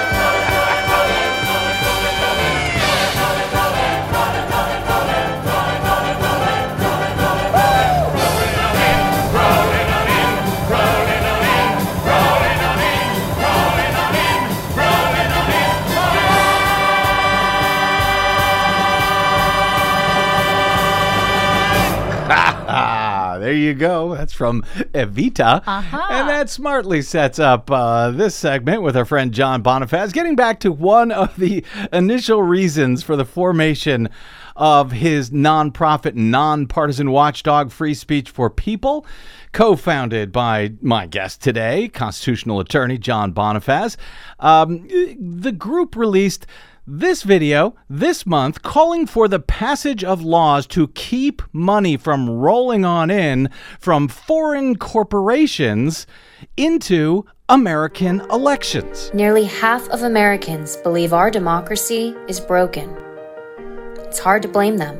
you 23.68 23.74
go. 23.74 24.15
That's 24.15 24.34
from 24.34 24.63
Evita. 24.93 25.61
Uh-huh. 25.65 26.07
And 26.09 26.30
that 26.30 26.49
smartly 26.49 27.01
sets 27.01 27.38
up 27.38 27.70
uh, 27.70 28.11
this 28.11 28.34
segment 28.34 28.82
with 28.82 28.97
our 28.97 29.05
friend 29.05 29.32
John 29.32 29.61
Bonifaz, 29.61 30.13
getting 30.13 30.36
back 30.36 30.59
to 30.61 30.72
one 30.72 31.11
of 31.11 31.36
the 31.36 31.63
initial 31.93 32.41
reasons 32.41 33.03
for 33.03 33.15
the 33.15 33.26
formation 33.26 34.09
of 34.55 34.91
his 34.91 35.30
nonprofit, 35.30 36.15
nonpartisan 36.15 37.11
watchdog, 37.11 37.72
Free 37.72 37.93
Speech 37.93 38.30
for 38.30 38.49
People, 38.49 39.05
co 39.51 39.76
founded 39.76 40.32
by 40.32 40.74
my 40.82 41.05
guest 41.05 41.41
today, 41.41 41.88
constitutional 41.89 42.59
attorney 42.59 42.97
John 42.97 43.34
Bonifaz. 43.34 43.97
Um, 44.39 44.88
the 45.20 45.51
group 45.51 45.95
released 45.95 46.47
this 46.89 47.23
video 47.23 47.75
this 47.89 48.25
month 48.25 48.63
calling 48.63 49.05
for 49.05 49.27
the 49.27 49.41
passage 49.41 50.05
of 50.05 50.23
laws 50.23 50.65
to 50.65 50.88
keep 50.89 51.41
money 51.51 51.97
from 51.97 52.29
rolling 52.29 52.85
on 52.85 53.11
in 53.11 53.49
from 53.77 54.07
foreign 54.07 54.73
corporations 54.77 56.07
into 56.55 57.25
American 57.49 58.21
elections. 58.31 59.11
Nearly 59.13 59.43
half 59.43 59.85
of 59.89 60.03
Americans 60.03 60.77
believe 60.77 61.11
our 61.11 61.29
democracy 61.29 62.15
is 62.29 62.39
broken. 62.39 62.89
It's 64.05 64.19
hard 64.19 64.41
to 64.43 64.47
blame 64.47 64.77
them. 64.77 64.97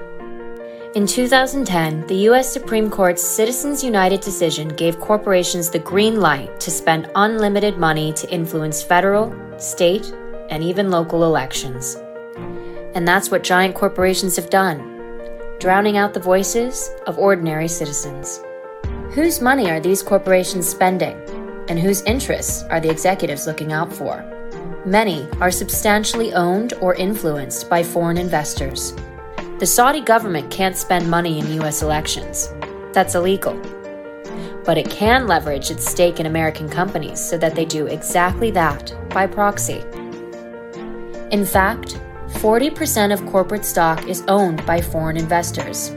In 0.94 1.08
2010, 1.08 2.08
the 2.08 2.16
U.S. 2.16 2.52
Supreme 2.52 2.90
Court's 2.90 3.24
Citizens 3.24 3.82
United 3.82 4.20
decision 4.20 4.68
gave 4.70 5.00
corporations 5.00 5.70
the 5.70 5.80
green 5.80 6.20
light 6.20 6.60
to 6.60 6.72
spend 6.72 7.10
unlimited 7.16 7.78
money 7.78 8.12
to 8.14 8.30
influence 8.30 8.84
federal, 8.84 9.34
state, 9.60 10.12
and 10.50 10.64
even 10.64 10.92
local 10.92 11.24
elections. 11.24 11.98
And 12.96 13.08
that's 13.08 13.30
what 13.30 13.44
giant 13.44 13.76
corporations 13.76 14.36
have 14.36 14.50
done, 14.50 14.80
drowning 15.60 15.98
out 15.98 16.14
the 16.14 16.20
voices 16.20 16.90
of 17.06 17.20
ordinary 17.20 17.68
citizens. 17.68 18.42
Whose 19.12 19.42
money 19.42 19.70
are 19.70 19.80
these 19.80 20.04
corporations 20.04 20.68
spending? 20.68 21.16
And 21.70 21.80
whose 21.80 22.02
interests 22.04 22.64
are 22.70 22.80
the 22.80 22.90
executives 22.90 23.46
looking 23.48 23.74
out 23.74 23.92
for? 23.92 24.24
Many 24.86 25.28
are 25.42 25.52
substantially 25.52 26.34
owned 26.34 26.74
or 26.82 26.96
influenced 26.96 27.70
by 27.70 27.84
foreign 27.84 28.18
investors. 28.18 28.94
The 29.60 29.66
Saudi 29.66 30.02
government 30.02 30.50
can't 30.52 30.78
spend 30.78 31.10
money 31.10 31.40
in 31.40 31.52
U.S. 31.62 31.82
elections. 31.82 32.54
That's 32.94 33.16
illegal. 33.16 33.60
But 34.64 34.78
it 34.78 34.90
can 34.90 35.28
leverage 35.28 35.72
its 35.72 35.90
stake 35.90 36.20
in 36.20 36.26
American 36.26 36.70
companies 36.70 37.20
so 37.20 37.38
that 37.38 37.56
they 37.56 37.66
do 37.66 37.88
exactly 37.88 38.52
that 38.52 38.94
by 39.10 39.28
proxy. 39.28 39.84
In 41.32 41.46
fact, 41.46 42.00
40% 42.40 43.12
of 43.12 43.26
corporate 43.26 43.66
stock 43.66 44.08
is 44.08 44.24
owned 44.30 44.66
by 44.66 44.80
foreign 44.80 45.18
investors. 45.18 45.92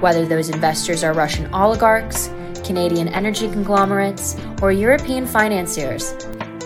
Whether 0.00 0.26
those 0.26 0.48
investors 0.48 1.04
are 1.04 1.12
Russian 1.12 1.52
oligarchs, 1.54 2.28
Canadian 2.64 3.06
energy 3.06 3.48
conglomerates, 3.48 4.36
or 4.60 4.72
European 4.72 5.28
financiers, 5.28 6.12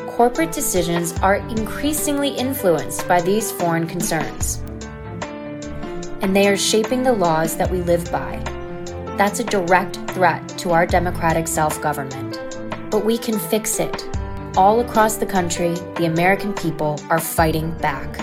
corporate 0.09 0.53
decisions 0.53 1.13
are 1.21 1.37
increasingly 1.37 2.31
influenced 2.31 3.07
by 3.07 3.21
these 3.21 3.53
foreign 3.53 3.87
concerns. 3.87 4.63
And 6.23 6.35
they 6.35 6.49
are 6.49 6.57
shaping 6.57 7.03
the 7.03 7.13
laws 7.13 7.57
that 7.59 7.71
we 7.71 7.83
live 7.83 8.11
by. 8.11 8.43
That's 9.19 9.41
a 9.41 9.45
direct 9.45 9.97
threat 10.13 10.49
to 10.61 10.71
our 10.71 10.87
democratic 10.87 11.47
self 11.47 11.79
government. 11.83 12.41
But 12.91 13.05
we 13.05 13.19
can 13.19 13.39
fix 13.39 13.81
it. 13.81 14.09
All 14.55 14.81
across 14.81 15.17
the 15.17 15.25
country, 15.25 15.73
the 15.97 16.05
American 16.05 16.53
people 16.53 17.01
are 17.09 17.19
fighting 17.19 17.71
back. 17.79 18.19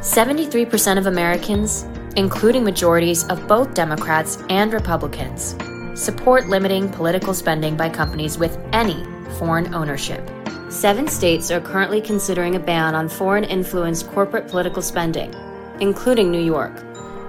73% 0.00 0.96
of 0.96 1.06
Americans, 1.06 1.84
including 2.16 2.64
majorities 2.64 3.24
of 3.28 3.46
both 3.46 3.74
Democrats 3.74 4.42
and 4.48 4.72
Republicans, 4.72 5.54
support 5.94 6.48
limiting 6.48 6.88
political 6.88 7.34
spending 7.34 7.76
by 7.76 7.90
companies 7.90 8.38
with 8.38 8.58
any 8.72 9.04
foreign 9.38 9.74
ownership. 9.74 10.26
Seven 10.70 11.08
states 11.08 11.50
are 11.50 11.60
currently 11.60 12.00
considering 12.00 12.56
a 12.56 12.60
ban 12.60 12.94
on 12.94 13.06
foreign 13.06 13.44
influenced 13.44 14.08
corporate 14.08 14.48
political 14.48 14.80
spending, 14.80 15.34
including 15.78 16.30
New 16.30 16.42
York. 16.42 16.83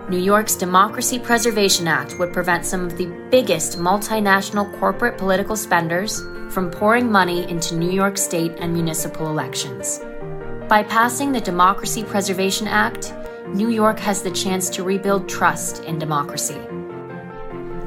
New 0.07 0.19
York's 0.19 0.55
Democracy 0.55 1.17
Preservation 1.17 1.87
Act 1.87 2.19
would 2.19 2.31
prevent 2.31 2.63
some 2.63 2.85
of 2.85 2.95
the 2.95 3.07
biggest 3.31 3.79
multinational 3.79 4.71
corporate 4.79 5.17
political 5.17 5.55
spenders 5.55 6.21
from 6.53 6.69
pouring 6.69 7.11
money 7.11 7.49
into 7.49 7.75
New 7.75 7.89
York 7.89 8.15
state 8.15 8.51
and 8.59 8.71
municipal 8.71 9.27
elections. 9.27 9.99
By 10.69 10.83
passing 10.83 11.31
the 11.31 11.41
Democracy 11.41 12.03
Preservation 12.03 12.67
Act, 12.67 13.15
New 13.47 13.69
York 13.69 13.97
has 13.97 14.21
the 14.21 14.29
chance 14.29 14.69
to 14.71 14.83
rebuild 14.83 15.27
trust 15.27 15.83
in 15.85 15.97
democracy. 15.97 16.59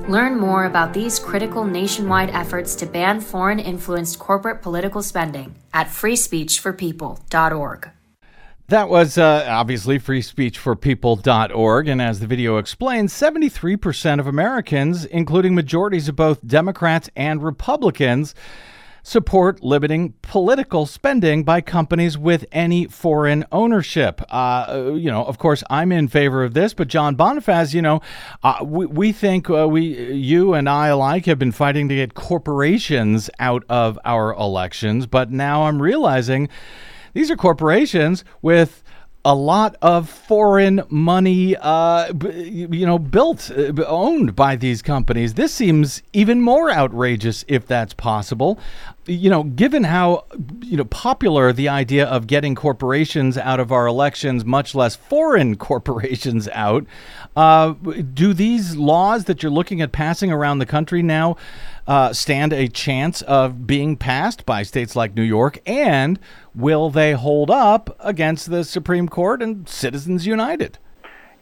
Learn 0.08 0.40
more 0.40 0.64
about 0.64 0.92
these 0.92 1.20
critical 1.20 1.64
nationwide 1.64 2.30
efforts 2.30 2.74
to 2.76 2.86
ban 2.86 3.20
foreign 3.20 3.60
influenced 3.60 4.18
corporate 4.18 4.60
political 4.60 5.02
spending 5.02 5.54
at 5.72 5.86
freespeechforpeople.org. 5.86 7.90
That 8.68 8.90
was 8.90 9.16
uh, 9.16 9.46
obviously 9.48 9.98
freespeechforpeople.org. 9.98 11.88
And 11.88 12.02
as 12.02 12.20
the 12.20 12.26
video 12.26 12.58
explains, 12.58 13.14
73% 13.14 14.20
of 14.20 14.26
Americans, 14.26 15.06
including 15.06 15.54
majorities 15.54 16.06
of 16.06 16.16
both 16.16 16.46
Democrats 16.46 17.08
and 17.16 17.42
Republicans, 17.42 18.34
support 19.02 19.64
limiting 19.64 20.12
political 20.20 20.84
spending 20.84 21.44
by 21.44 21.62
companies 21.62 22.18
with 22.18 22.44
any 22.52 22.84
foreign 22.86 23.46
ownership. 23.50 24.20
Uh, 24.28 24.90
you 24.94 25.10
know, 25.10 25.24
of 25.24 25.38
course, 25.38 25.64
I'm 25.70 25.90
in 25.90 26.06
favor 26.08 26.44
of 26.44 26.52
this, 26.52 26.74
but 26.74 26.88
John 26.88 27.16
Bonifaz, 27.16 27.72
you 27.72 27.80
know, 27.80 28.02
uh, 28.42 28.58
we, 28.62 28.84
we 28.84 29.12
think 29.12 29.48
uh, 29.48 29.66
we, 29.66 30.12
you 30.12 30.52
and 30.52 30.68
I 30.68 30.88
alike, 30.88 31.24
have 31.24 31.38
been 31.38 31.52
fighting 31.52 31.88
to 31.88 31.94
get 31.94 32.12
corporations 32.12 33.30
out 33.38 33.64
of 33.70 33.98
our 34.04 34.34
elections, 34.34 35.06
but 35.06 35.30
now 35.30 35.62
I'm 35.62 35.80
realizing 35.80 36.50
these 37.12 37.30
are 37.30 37.36
corporations 37.36 38.24
with 38.42 38.82
a 39.24 39.34
lot 39.34 39.76
of 39.82 40.08
foreign 40.08 40.82
money, 40.88 41.56
uh, 41.56 42.12
you 42.32 42.86
know, 42.86 42.98
built, 42.98 43.50
uh, 43.50 43.72
owned 43.86 44.34
by 44.34 44.56
these 44.56 44.80
companies. 44.80 45.34
This 45.34 45.52
seems 45.52 46.02
even 46.12 46.40
more 46.40 46.70
outrageous 46.70 47.44
if 47.48 47.66
that's 47.66 47.92
possible. 47.94 48.58
You 49.08 49.30
know, 49.30 49.42
given 49.42 49.84
how 49.84 50.26
you 50.60 50.76
know 50.76 50.84
popular 50.84 51.52
the 51.52 51.68
idea 51.68 52.06
of 52.06 52.26
getting 52.26 52.54
corporations 52.54 53.38
out 53.38 53.58
of 53.58 53.72
our 53.72 53.86
elections, 53.86 54.44
much 54.44 54.74
less 54.74 54.96
foreign 54.96 55.56
corporations 55.68 56.46
out, 56.52 56.84
uh, 57.34 57.72
do 58.12 58.34
these 58.34 58.76
laws 58.76 59.24
that 59.24 59.42
you're 59.42 59.50
looking 59.50 59.80
at 59.80 59.92
passing 59.92 60.30
around 60.30 60.58
the 60.58 60.66
country 60.66 61.02
now 61.02 61.36
uh, 61.86 62.12
stand 62.12 62.52
a 62.52 62.68
chance 62.68 63.22
of 63.22 63.66
being 63.66 63.96
passed 63.96 64.44
by 64.44 64.62
states 64.62 64.94
like 64.94 65.14
New 65.14 65.22
York? 65.22 65.58
And 65.66 66.18
will 66.54 66.90
they 66.90 67.12
hold 67.12 67.50
up 67.50 67.96
against 68.00 68.50
the 68.50 68.62
Supreme 68.62 69.08
Court 69.08 69.42
and 69.42 69.66
Citizens 69.66 70.26
United? 70.26 70.78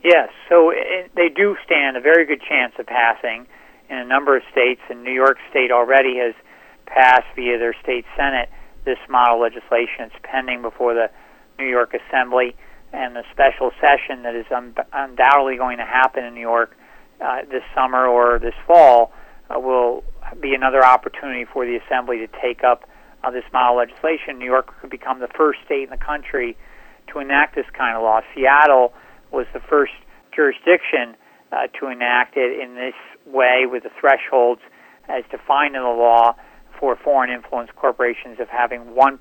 Yes, 0.04 0.28
so 0.48 0.70
it, 0.70 1.10
they 1.16 1.28
do 1.28 1.56
stand 1.64 1.96
a 1.96 2.00
very 2.00 2.24
good 2.24 2.40
chance 2.40 2.74
of 2.78 2.86
passing 2.86 3.46
in 3.88 3.98
a 3.98 4.04
number 4.04 4.36
of 4.36 4.42
states, 4.52 4.80
and 4.88 5.02
New 5.02 5.12
York 5.12 5.38
State 5.50 5.72
already 5.72 6.18
has 6.18 6.34
passed 6.96 7.26
via 7.36 7.58
their 7.58 7.74
state 7.82 8.06
senate 8.16 8.48
this 8.86 8.98
model 9.08 9.40
legislation. 9.40 10.08
It's 10.08 10.14
pending 10.22 10.62
before 10.62 10.94
the 10.94 11.10
New 11.58 11.66
York 11.66 11.92
Assembly, 11.92 12.56
and 12.92 13.14
the 13.14 13.24
special 13.32 13.70
session 13.80 14.22
that 14.22 14.34
is 14.34 14.46
un- 14.54 14.74
undoubtedly 14.92 15.56
going 15.56 15.78
to 15.78 15.84
happen 15.84 16.24
in 16.24 16.34
New 16.34 16.40
York 16.40 16.76
uh, 17.20 17.42
this 17.50 17.62
summer 17.74 18.06
or 18.06 18.38
this 18.38 18.54
fall 18.66 19.12
uh, 19.50 19.58
will 19.58 20.04
be 20.40 20.54
another 20.54 20.84
opportunity 20.84 21.44
for 21.44 21.66
the 21.66 21.76
Assembly 21.76 22.18
to 22.18 22.28
take 22.40 22.62
up 22.64 22.88
uh, 23.24 23.30
this 23.30 23.44
model 23.52 23.76
legislation. 23.76 24.38
New 24.38 24.46
York 24.46 24.72
could 24.80 24.90
become 24.90 25.20
the 25.20 25.28
first 25.36 25.58
state 25.64 25.84
in 25.84 25.90
the 25.90 25.96
country 25.96 26.56
to 27.12 27.18
enact 27.18 27.54
this 27.54 27.66
kind 27.76 27.96
of 27.96 28.02
law. 28.02 28.20
Seattle 28.34 28.92
was 29.32 29.46
the 29.52 29.60
first 29.60 29.92
jurisdiction 30.34 31.16
uh, 31.52 31.66
to 31.80 31.88
enact 31.88 32.36
it 32.36 32.60
in 32.60 32.74
this 32.74 32.94
way 33.26 33.64
with 33.66 33.82
the 33.82 33.90
thresholds 34.00 34.60
as 35.08 35.24
defined 35.30 35.74
in 35.74 35.82
the 35.82 35.88
law 35.88 36.34
for 36.78 36.96
foreign 36.96 37.30
influence 37.30 37.70
corporations 37.76 38.40
of 38.40 38.48
having 38.48 38.80
1% 38.80 39.18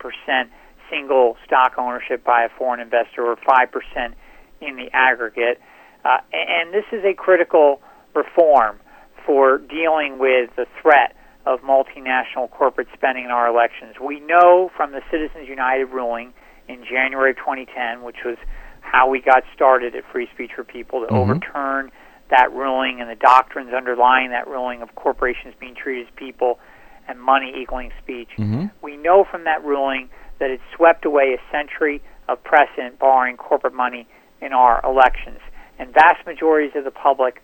single 0.89 1.37
stock 1.45 1.73
ownership 1.77 2.23
by 2.23 2.43
a 2.43 2.49
foreign 2.49 2.79
investor 2.79 3.25
or 3.25 3.35
5% 3.35 4.13
in 4.61 4.75
the 4.75 4.89
aggregate. 4.93 5.59
Uh, 6.03 6.17
and 6.31 6.73
this 6.73 6.85
is 6.91 7.03
a 7.03 7.13
critical 7.13 7.81
reform 8.13 8.79
for 9.25 9.57
dealing 9.57 10.19
with 10.19 10.49
the 10.55 10.67
threat 10.81 11.15
of 11.45 11.61
multinational 11.61 12.49
corporate 12.49 12.87
spending 12.93 13.25
in 13.25 13.31
our 13.31 13.47
elections. 13.47 13.95
We 13.99 14.19
know 14.19 14.71
from 14.75 14.91
the 14.91 15.01
Citizens 15.11 15.47
United 15.47 15.85
ruling 15.85 16.33
in 16.67 16.83
January 16.83 17.31
of 17.31 17.37
2010, 17.37 18.03
which 18.03 18.23
was 18.25 18.37
how 18.81 19.09
we 19.09 19.19
got 19.19 19.43
started 19.53 19.95
at 19.95 20.03
Free 20.11 20.29
Speech 20.33 20.51
for 20.55 20.63
People, 20.63 21.01
to 21.01 21.07
Mhm. 21.07 21.17
overturn 21.17 21.91
that 22.29 22.51
ruling 22.51 23.01
and 23.01 23.09
the 23.09 23.15
doctrines 23.15 23.73
underlying 23.73 24.31
that 24.31 24.47
ruling 24.47 24.81
of 24.81 24.93
corporations 24.95 25.53
being 25.59 25.75
treated 25.75 26.07
as 26.07 26.13
people 26.15 26.59
and 27.07 27.19
money 27.19 27.53
equaling 27.55 27.91
speech. 28.01 28.29
Mhm. 28.37 28.71
We 28.81 28.97
know 28.97 29.23
from 29.23 29.43
that 29.43 29.63
ruling 29.63 30.09
that 30.39 30.49
it 30.51 30.59
swept 30.75 31.05
away 31.05 31.33
a 31.33 31.51
century 31.51 32.01
of 32.27 32.43
precedent 32.43 32.99
barring 32.99 33.37
corporate 33.37 33.73
money 33.73 34.07
in 34.41 34.53
our 34.53 34.81
elections. 34.83 35.39
And 35.77 35.93
vast 35.93 36.25
majorities 36.25 36.75
of 36.75 36.83
the 36.83 36.91
public 36.91 37.41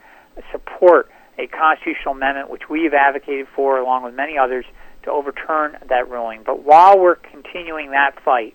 support 0.52 1.10
a 1.38 1.48
constitutional 1.48 2.14
amendment 2.14 2.50
which 2.50 2.70
we 2.70 2.84
have 2.84 2.94
advocated 2.94 3.48
for, 3.56 3.78
along 3.78 4.04
with 4.04 4.14
many 4.14 4.38
others, 4.38 4.66
to 5.04 5.12
overturn 5.12 5.78
that 5.88 6.10
ruling. 6.10 6.44
But 6.44 6.64
while 6.64 7.00
we're 7.00 7.16
continuing 7.16 7.92
that 7.92 8.20
fight 8.24 8.54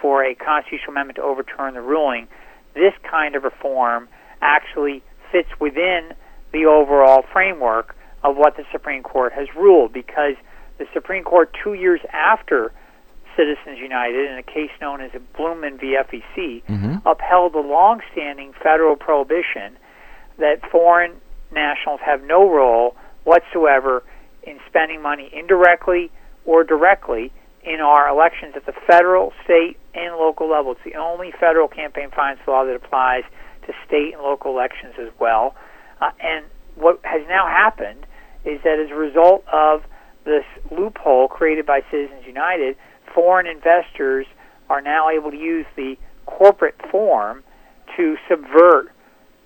for 0.00 0.24
a 0.24 0.34
constitutional 0.34 0.92
amendment 0.92 1.16
to 1.16 1.22
overturn 1.22 1.74
the 1.74 1.80
ruling, 1.80 2.28
this 2.74 2.92
kind 3.10 3.34
of 3.34 3.44
reform 3.44 4.08
actually 4.42 5.02
fits 5.32 5.48
within 5.58 6.12
the 6.52 6.66
overall 6.66 7.24
framework 7.32 7.96
of 8.22 8.36
what 8.36 8.56
the 8.56 8.64
Supreme 8.70 9.02
Court 9.02 9.32
has 9.32 9.48
ruled 9.56 9.92
because 9.92 10.34
the 10.78 10.86
Supreme 10.92 11.24
Court, 11.24 11.54
two 11.62 11.74
years 11.74 12.00
after 12.12 12.72
Citizens 13.36 13.78
United, 13.78 14.30
in 14.30 14.38
a 14.38 14.42
case 14.42 14.70
known 14.80 15.00
as 15.00 15.10
Bluman 15.36 15.78
v. 15.78 15.96
FEC, 15.96 16.62
Mhm. 16.68 17.02
upheld 17.04 17.52
the 17.52 17.60
long-standing 17.60 18.52
federal 18.54 18.96
prohibition 18.96 19.76
that 20.38 20.64
foreign 20.70 21.20
nationals 21.50 22.00
have 22.00 22.22
no 22.22 22.48
role 22.48 22.96
whatsoever 23.24 24.02
in 24.42 24.58
spending 24.66 25.02
money 25.02 25.28
indirectly 25.32 26.10
or 26.44 26.64
directly 26.64 27.32
in 27.62 27.80
our 27.80 28.08
elections 28.08 28.54
at 28.56 28.64
the 28.64 28.72
federal, 28.72 29.32
state, 29.44 29.76
and 29.94 30.16
local 30.16 30.48
level. 30.48 30.72
It's 30.72 30.84
the 30.84 30.94
only 30.94 31.32
federal 31.32 31.68
campaign 31.68 32.10
finance 32.10 32.40
law 32.46 32.64
that 32.64 32.76
applies 32.76 33.24
to 33.66 33.74
state 33.86 34.14
and 34.14 34.22
local 34.22 34.52
elections 34.52 34.94
as 34.98 35.08
well. 35.18 35.54
Uh, 36.00 36.10
and 36.20 36.44
what 36.76 37.00
has 37.04 37.26
now 37.28 37.46
happened 37.46 38.06
is 38.44 38.60
that 38.62 38.78
as 38.78 38.90
a 38.90 38.94
result 38.94 39.44
of 39.52 39.82
this 40.26 40.44
loophole 40.70 41.28
created 41.28 41.64
by 41.64 41.80
Citizens 41.90 42.26
United, 42.26 42.76
foreign 43.14 43.46
investors 43.46 44.26
are 44.68 44.82
now 44.82 45.08
able 45.08 45.30
to 45.30 45.36
use 45.36 45.64
the 45.76 45.96
corporate 46.26 46.74
form 46.90 47.42
to 47.96 48.16
subvert 48.28 48.90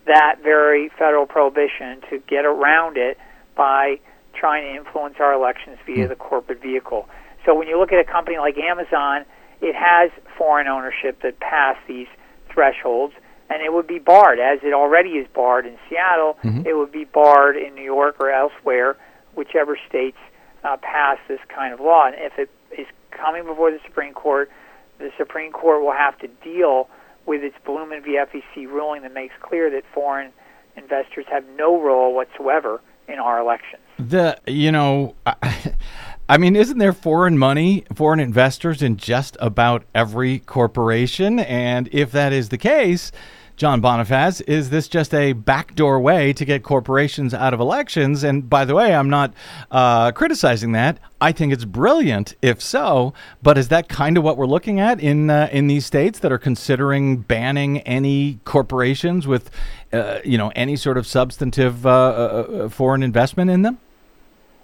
that 0.07 0.37
very 0.43 0.89
federal 0.99 1.27
prohibition 1.27 2.01
to 2.09 2.19
get 2.27 2.45
around 2.45 2.97
it 2.97 3.19
by 3.55 4.01
trying 4.35 4.65
to 4.65 4.79
influence 4.81 5.17
our 5.21 5.35
elections 5.35 5.79
via 5.87 6.09
the 6.09 6.17
corporate 6.17 6.61
vehicle. 6.63 7.07
So 7.45 7.55
when 7.55 7.69
you 7.69 7.79
look 7.79 7.93
at 7.93 7.99
a 7.99 8.11
company 8.11 8.39
like 8.39 8.57
Amazon, 8.59 9.25
it 9.61 9.75
has 9.75 10.11
foreign 10.39 10.67
ownership 10.67 11.21
that 11.23 11.39
passed 11.39 11.81
these 11.87 12.09
thresholds, 12.49 13.13
and 13.51 13.63
it 13.63 13.73
would 13.73 13.87
be 13.87 13.99
barred, 13.99 14.39
as 14.39 14.61
it 14.63 14.73
already 14.73 15.11
is 15.11 15.29
barred 15.29 15.67
in 15.67 15.77
Seattle. 15.89 16.39
Mhm. 16.43 16.67
It 16.67 16.75
would 16.75 16.93
be 16.93 17.05
barred 17.05 17.57
in 17.57 17.75
New 17.75 17.85
York 17.85 18.17
or 18.21 18.31
elsewhere, 18.31 18.97
whichever 19.35 19.77
states 19.89 20.19
uh, 20.65 20.77
pass 20.79 21.19
this 21.29 21.41
kind 21.55 21.73
of 21.73 21.81
law. 21.81 22.07
And 22.07 22.15
if 22.19 22.39
it 22.39 22.51
is 22.77 22.87
coming 23.11 23.45
before 23.45 23.71
the 23.71 23.81
Supreme 23.85 24.15
Court, 24.15 24.51
the 24.99 25.11
Supreme 25.17 25.53
Court 25.53 25.83
will 25.83 25.93
have 25.93 26.19
to 26.19 26.29
deal 26.29 26.89
with 27.27 27.43
its 27.43 27.57
Bluman 27.67 28.03
v. 28.03 28.19
FEC 28.19 28.67
ruling 28.67 29.03
that 29.03 29.15
makes 29.15 29.35
clear 29.41 29.71
that 29.71 29.85
foreign 29.95 30.33
investors 30.77 31.27
have 31.31 31.45
no 31.57 31.81
role 31.81 32.15
whatsoever 32.15 32.81
in 33.09 33.19
our 33.19 33.41
elections. 33.41 33.83
The 33.99 34.39
you 34.47 34.73
know, 34.73 35.15
I, 35.27 35.75
I 36.29 36.39
mean, 36.39 36.55
isn't 36.55 36.79
there 36.79 36.93
foreign 36.93 37.39
money, 37.39 37.85
foreign 37.95 38.21
investors 38.21 38.83
in 38.83 38.97
just 38.97 39.37
about 39.41 39.85
every 39.95 40.39
corporation? 40.39 41.41
And 41.41 41.89
if 41.93 42.13
that 42.13 42.33
is 42.33 42.51
the 42.51 42.59
case, 42.59 43.11
John 43.61 43.83
Bonifaz, 43.83 44.41
is 44.49 44.71
this 44.71 44.89
just 44.89 45.13
a 45.13 45.35
backdoor 45.35 46.01
way 46.01 46.33
to 46.33 46.47
get 46.47 46.63
corporations 46.63 47.35
out 47.35 47.53
of 47.53 47.61
elections? 47.61 48.25
And 48.25 48.49
by 48.49 48.65
the 48.65 48.75
way, 48.75 48.95
I'm 48.95 49.11
not 49.11 49.35
uh, 49.71 50.13
criticizing 50.13 50.73
that. 50.73 50.99
I 51.21 51.33
think 51.33 51.53
it's 51.53 51.67
brilliant, 51.67 52.37
if 52.41 52.63
so. 52.63 53.13
But 53.43 53.59
is 53.59 53.69
that 53.69 53.87
kind 53.87 54.17
of 54.17 54.25
what 54.25 54.39
we're 54.39 54.47
looking 54.47 54.81
at 54.81 54.99
in 54.99 55.29
uh, 55.29 55.51
in 55.53 55.67
these 55.67 55.85
states 55.85 56.21
that 56.21 56.33
are 56.33 56.39
considering 56.39 57.19
banning 57.19 57.81
any 57.81 58.41
corporations 58.47 59.27
with, 59.27 59.51
uh, 59.93 60.21
you 60.25 60.39
know, 60.39 60.51
any 60.57 60.75
sort 60.75 60.97
of 60.97 61.07
substantive 61.07 61.85
uh, 61.85 61.91
uh, 61.91 62.69
foreign 62.71 63.03
investment 63.03 63.51
in 63.51 63.61
them? 63.61 63.79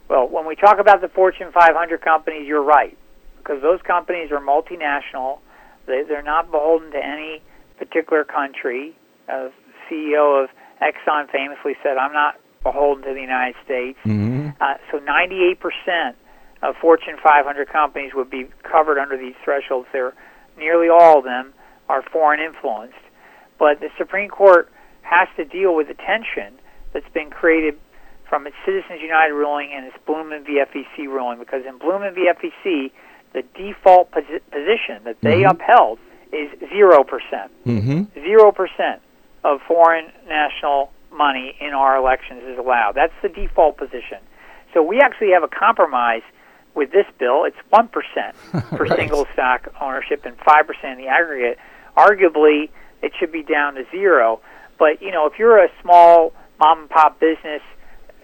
Well, 0.09 0.27
when 0.27 0.47
we 0.47 0.57
talk 0.57 0.79
about 0.79 1.03
the 1.03 1.09
Fortune 1.09 1.53
500 1.53 2.01
companies, 2.01 2.47
you're 2.47 2.63
right, 2.63 2.97
because 3.37 3.61
those 3.61 3.83
companies 3.83 4.31
are 4.31 4.41
multinational. 4.41 5.41
They, 5.85 6.03
they're 6.03 6.23
not 6.23 6.51
beholden 6.51 6.93
to 6.93 7.05
any 7.05 7.43
particular 7.79 8.25
country. 8.25 8.95
Uh, 9.29 9.49
CEO 9.91 10.43
of 10.45 10.51
Exxon 10.83 11.31
famously 11.31 11.75
said, 11.83 11.97
"I'm 11.97 12.13
not 12.13 12.37
beholden 12.63 13.05
to 13.05 13.15
the 13.15 13.21
United 13.21 13.57
States." 13.65 13.99
Mm-hmm. 14.05 14.51
Uh, 14.61 14.75
so 14.91 14.99
98% 14.99 16.15
of 16.63 16.75
Fortune 16.77 17.17
500 17.23 17.69
companies 17.69 18.13
would 18.15 18.31
be 18.31 18.49
covered 18.63 18.99
under 18.99 19.17
these 19.17 19.35
thresholds. 19.45 19.89
They're, 19.93 20.15
nearly 20.57 20.89
all 20.89 21.19
of 21.19 21.25
them 21.25 21.53
are 21.89 22.03
foreign 22.03 22.41
influenced. 22.41 22.95
But 23.59 23.81
the 23.81 23.91
Supreme 23.99 24.31
Court 24.31 24.71
has 25.03 25.29
to 25.37 25.45
deal 25.45 25.75
with 25.75 25.89
the 25.89 25.95
tension 25.95 26.59
that's 26.93 27.09
been 27.15 27.31
created 27.31 27.79
from 28.29 28.47
its 28.47 28.57
Citizens 28.65 29.01
United 29.01 29.35
ruling 29.35 29.71
and 29.73 29.87
its 29.87 29.97
Bluman 30.07 30.45
v. 30.45 30.61
FEC 30.65 31.07
ruling, 31.07 31.39
because 31.39 31.63
in 31.67 31.79
Bluman 31.79 32.15
v. 32.15 32.29
FEC, 32.29 32.91
the 33.33 33.43
default 33.55 34.11
posi- 34.11 34.41
position 34.51 35.05
that 35.05 35.21
they 35.21 35.43
Mhm. 35.43 35.53
upheld 35.53 35.99
is 36.33 36.51
0%. 36.71 37.05
Mm-hmm. 37.67 38.03
Zero 38.21 38.53
percent 38.53 39.01
of 39.45 39.61
foreign 39.67 40.11
national 40.29 40.93
money 41.13 41.57
in 41.61 41.73
our 41.73 41.97
elections 41.97 42.43
is 42.47 42.59
allowed. 42.59 42.93
That's 42.95 43.13
the 43.23 43.29
default 43.29 43.77
position. 43.79 44.19
So 44.75 44.83
we 44.83 45.01
actually 45.01 45.31
have 45.31 45.43
a 45.43 45.49
compromise 45.49 46.23
with 46.75 46.91
this 46.93 47.07
bill. 47.19 47.45
It's 47.45 47.57
one 47.71 47.89
percent 47.89 48.35
for 48.77 48.85
Right. 48.85 48.99
single 48.99 49.27
stock 49.33 49.69
ownership 49.81 50.25
and 50.27 50.37
five 50.45 50.67
percent 50.67 50.99
in 50.99 51.07
the 51.07 51.09
aggregate. 51.11 51.59
Arguably, 51.97 52.69
it 53.03 53.13
should 53.19 53.33
be 53.33 53.43
down 53.43 53.75
to 53.77 53.85
zero. 53.91 54.41
But 54.79 55.01
you 55.01 55.11
know, 55.11 55.27
if 55.27 55.39
you're 55.39 55.63
a 55.65 55.69
small 55.81 56.33
mom 56.61 56.81
and 56.81 56.91
pop 56.91 57.19
business, 57.21 57.63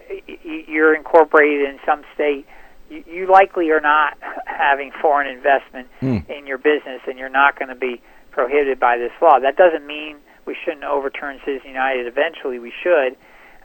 y- 0.09 0.21
y- 0.27 0.65
you're 0.67 0.93
incorporated 0.95 1.67
in 1.69 1.79
some 1.85 2.03
state. 2.13 2.45
You, 2.89 3.03
you 3.07 3.31
likely 3.31 3.69
are 3.71 3.81
not 3.81 4.17
having 4.45 4.91
foreign 5.01 5.27
investment 5.27 5.87
Hmm. 5.99 6.19
in 6.29 6.47
your 6.47 6.57
business, 6.57 7.01
and 7.07 7.17
you're 7.17 7.29
not 7.29 7.57
going 7.57 7.69
to 7.69 7.75
be 7.75 8.01
prohibited 8.31 8.79
by 8.79 8.97
this 8.97 9.11
law. 9.21 9.39
That 9.39 9.55
doesn't 9.57 9.85
mean 9.85 10.17
we 10.45 10.55
shouldn't 10.63 10.83
overturn 10.83 11.39
Citizens 11.45 11.65
United. 11.67 12.07
Eventually, 12.07 12.59
we 12.59 12.73
should, 12.83 13.15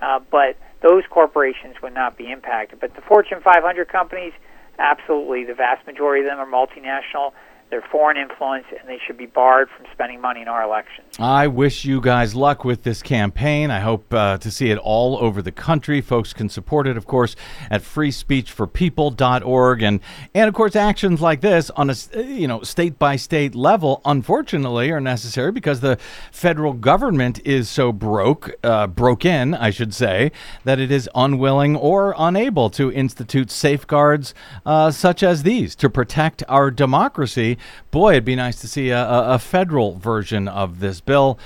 uh, 0.01 0.21
but 0.31 0.57
those 0.81 1.03
corporations 1.11 1.77
would 1.83 1.95
not 1.95 2.17
be 2.17 2.31
impacted. 2.31 2.79
But 2.81 2.95
the 2.95 3.01
Fortune 3.03 3.41
500 3.43 3.89
companies, 3.89 4.33
absolutely, 4.79 5.45
the 5.45 5.55
vast 5.55 5.87
majority 5.87 6.25
of 6.25 6.31
them 6.31 6.39
are 6.39 6.47
multinational. 6.47 7.33
They're 7.71 7.85
foreign 7.93 8.17
influence, 8.17 8.65
and 8.71 8.89
they 8.89 8.99
should 9.07 9.19
be 9.19 9.27
barred 9.27 9.69
from 9.77 9.85
spending 9.93 10.23
money 10.23 10.41
in 10.41 10.49
our 10.49 10.63
elections. 10.63 11.07
I 11.19 11.49
wish 11.49 11.85
you 11.85 12.01
guys 12.01 12.35
luck 12.35 12.65
with 12.65 12.83
this 12.83 13.03
campaign. 13.03 13.71
I 13.71 13.81
hope 13.81 14.15
uh, 14.15 14.39
to 14.39 14.51
see 14.51 14.71
it 14.71 14.79
all 14.79 15.19
over 15.19 15.43
the 15.43 15.53
country. 15.53 16.01
Folks 16.01 16.33
can 16.33 16.49
support 16.49 16.87
it, 16.87 16.97
of 16.97 17.07
course, 17.07 17.37
at 17.71 17.83
freespeechforpeople.org, 17.83 19.83
and 19.83 20.01
and 20.35 20.49
of 20.49 20.55
course, 20.55 20.77
actions 20.77 21.21
like 21.21 21.43
this 21.43 21.69
on 21.71 21.91
a 21.91 21.95
you 22.15 22.49
know 22.49 22.63
state 22.63 22.99
by 22.99 23.17
state 23.17 23.55
level, 23.55 24.01
unfortunately, 24.07 24.91
are 24.91 25.01
necessary 25.01 25.53
because 25.53 25.81
the 25.81 25.99
federal 26.33 26.73
government 26.73 27.39
is 27.47 27.69
so 27.69 27.93
broke, 27.93 28.51
uh, 28.65 28.87
broken, 28.87 29.53
I 29.53 29.69
should 29.69 29.93
say, 29.93 30.33
that 30.65 30.81
it 30.81 30.91
is 30.91 31.07
unwilling 31.15 31.77
or 31.77 32.15
unable 32.17 32.71
to 32.71 32.91
institute 32.91 33.51
safeguards 33.51 34.33
uh, 34.65 34.91
such 34.91 35.23
as 35.23 35.43
these 35.43 35.77
to 35.77 35.91
protect 35.91 36.43
our 36.49 36.71
democracy 36.71 37.58
boy, 37.91 38.13
it'd 38.13 38.25
be 38.25 38.37
nice 38.37 38.61
to 38.61 38.69
see 38.69 38.91
a, 38.91 39.09
a 39.09 39.39
federal 39.39 39.99
version 39.99 40.49
of 40.49 40.81
this 40.81 41.01
bill. 41.01 41.39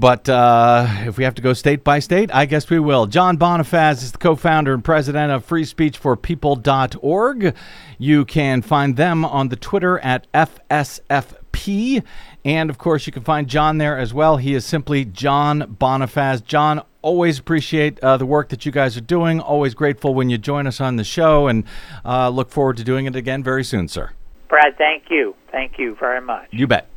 But 0.00 0.28
uh, 0.30 0.86
if 1.00 1.18
we 1.18 1.24
have 1.24 1.34
to 1.34 1.42
go 1.42 1.52
state 1.52 1.84
by 1.84 1.98
state, 1.98 2.34
I 2.34 2.46
guess 2.46 2.70
we 2.70 2.78
will. 2.78 3.06
John 3.06 3.36
Bonifaz 3.36 4.02
is 4.02 4.12
the 4.12 4.18
co 4.18 4.34
founder 4.34 4.72
and 4.72 4.82
president 4.82 5.30
of 5.30 5.46
freespeechforpeople.org. 5.46 7.54
You 7.98 8.24
can 8.24 8.62
find 8.62 8.96
them 8.96 9.26
on 9.26 9.48
the 9.48 9.56
Twitter 9.56 9.98
at 9.98 10.26
FSFP. 10.32 12.02
And 12.46 12.70
of 12.70 12.78
course, 12.78 13.06
you 13.06 13.12
can 13.12 13.24
find 13.24 13.46
John 13.46 13.76
there 13.76 13.98
as 13.98 14.14
well. 14.14 14.38
He 14.38 14.54
is 14.54 14.64
simply 14.64 15.04
John 15.04 15.76
Bonifaz. 15.78 16.42
John, 16.42 16.80
always 17.02 17.38
appreciate 17.38 18.00
uh, 18.00 18.16
the 18.16 18.24
work 18.24 18.48
that 18.48 18.64
you 18.64 18.72
guys 18.72 18.96
are 18.96 19.02
doing. 19.02 19.38
Always 19.38 19.74
grateful 19.74 20.14
when 20.14 20.30
you 20.30 20.38
join 20.38 20.66
us 20.66 20.80
on 20.80 20.96
the 20.96 21.04
show 21.04 21.46
and 21.46 21.64
uh, 22.06 22.30
look 22.30 22.50
forward 22.50 22.78
to 22.78 22.84
doing 22.84 23.04
it 23.04 23.16
again 23.16 23.42
very 23.42 23.64
soon, 23.64 23.88
sir. 23.88 24.12
Brad, 24.50 24.76
thank 24.76 25.04
you. 25.10 25.34
Thank 25.50 25.78
you 25.78 25.96
very 25.98 26.20
much. 26.20 26.48
You 26.50 26.66
bet. 26.66 26.88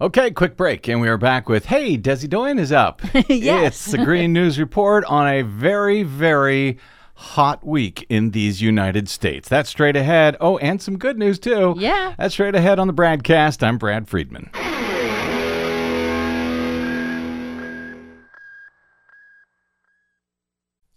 Okay, 0.00 0.30
quick 0.30 0.56
break, 0.56 0.88
and 0.88 1.00
we 1.00 1.08
are 1.08 1.18
back 1.18 1.48
with 1.48 1.66
Hey, 1.66 1.98
Desi 1.98 2.26
Doyen 2.30 2.58
is 2.58 2.72
up. 2.72 3.02
yes. 3.28 3.74
It's 3.74 3.92
the 3.92 3.98
Green 4.02 4.32
News 4.32 4.58
Report 4.58 5.04
on 5.04 5.26
a 5.28 5.42
very, 5.42 6.04
very 6.04 6.78
hot 7.16 7.66
week 7.66 8.06
in 8.08 8.30
these 8.30 8.62
United 8.62 9.08
States. 9.10 9.48
That's 9.48 9.68
straight 9.68 9.96
ahead. 9.96 10.38
Oh, 10.40 10.56
and 10.58 10.80
some 10.80 10.96
good 10.96 11.18
news, 11.18 11.38
too. 11.38 11.74
Yeah. 11.76 12.14
That's 12.16 12.32
straight 12.32 12.54
ahead 12.54 12.78
on 12.78 12.86
the 12.86 12.94
BradCast. 12.94 13.62
I'm 13.62 13.76
Brad 13.76 14.08
Friedman. 14.08 14.48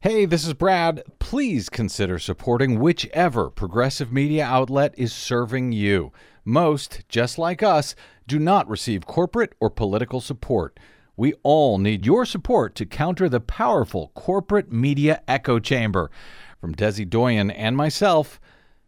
Hey, 0.04 0.26
this 0.26 0.46
is 0.46 0.54
Brad. 0.54 1.02
Please 1.20 1.70
consider 1.70 2.20
supporting 2.20 2.78
whichever 2.78 3.50
progressive 3.50 4.12
media 4.12 4.44
outlet 4.44 4.94
is 4.98 5.14
serving 5.14 5.72
you. 5.72 6.12
Most, 6.44 7.08
just 7.08 7.38
like 7.38 7.64
us, 7.64 7.96
do 8.28 8.38
not 8.38 8.68
receive 8.68 9.06
corporate 9.06 9.54
or 9.62 9.70
political 9.70 10.20
support. 10.20 10.78
We 11.16 11.36
all 11.42 11.78
need 11.78 12.06
your 12.06 12.26
support 12.26 12.76
to 12.76 12.86
counter 12.86 13.30
the 13.30 13.40
powerful 13.40 14.12
corporate 14.14 14.74
media 14.74 15.22
echo 15.26 15.58
chamber. 15.58 16.12
From 16.60 16.76
Desi 16.76 17.10
Doyen 17.10 17.50
and 17.50 17.78
myself, 17.78 18.42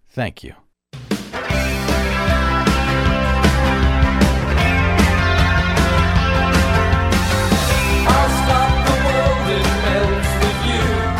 thank 0.09 0.43
you. 0.43 0.55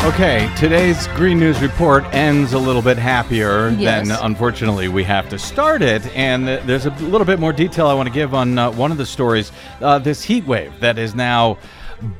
Okay, 0.06 0.48
today's 0.56 1.08
Green 1.08 1.40
News 1.40 1.60
Report 1.60 2.04
ends 2.14 2.52
a 2.52 2.58
little 2.60 2.80
bit 2.80 2.96
happier 2.96 3.70
Yes. 3.70 4.06
than 4.06 4.16
unfortunately 4.24 4.86
we 4.86 5.02
have 5.02 5.28
to 5.30 5.38
start 5.38 5.82
it. 5.82 6.06
And 6.16 6.46
there's 6.46 6.86
a 6.86 6.90
little 6.90 7.24
bit 7.24 7.40
more 7.40 7.52
detail 7.52 7.88
I 7.88 7.94
want 7.94 8.06
to 8.06 8.12
give 8.14 8.32
on 8.32 8.56
uh, 8.56 8.70
one 8.70 8.92
of 8.92 8.98
the 8.98 9.04
stories 9.04 9.50
uh, 9.80 9.98
this 9.98 10.22
heat 10.22 10.46
wave 10.46 10.78
that 10.78 10.96
is 10.96 11.16
now 11.16 11.58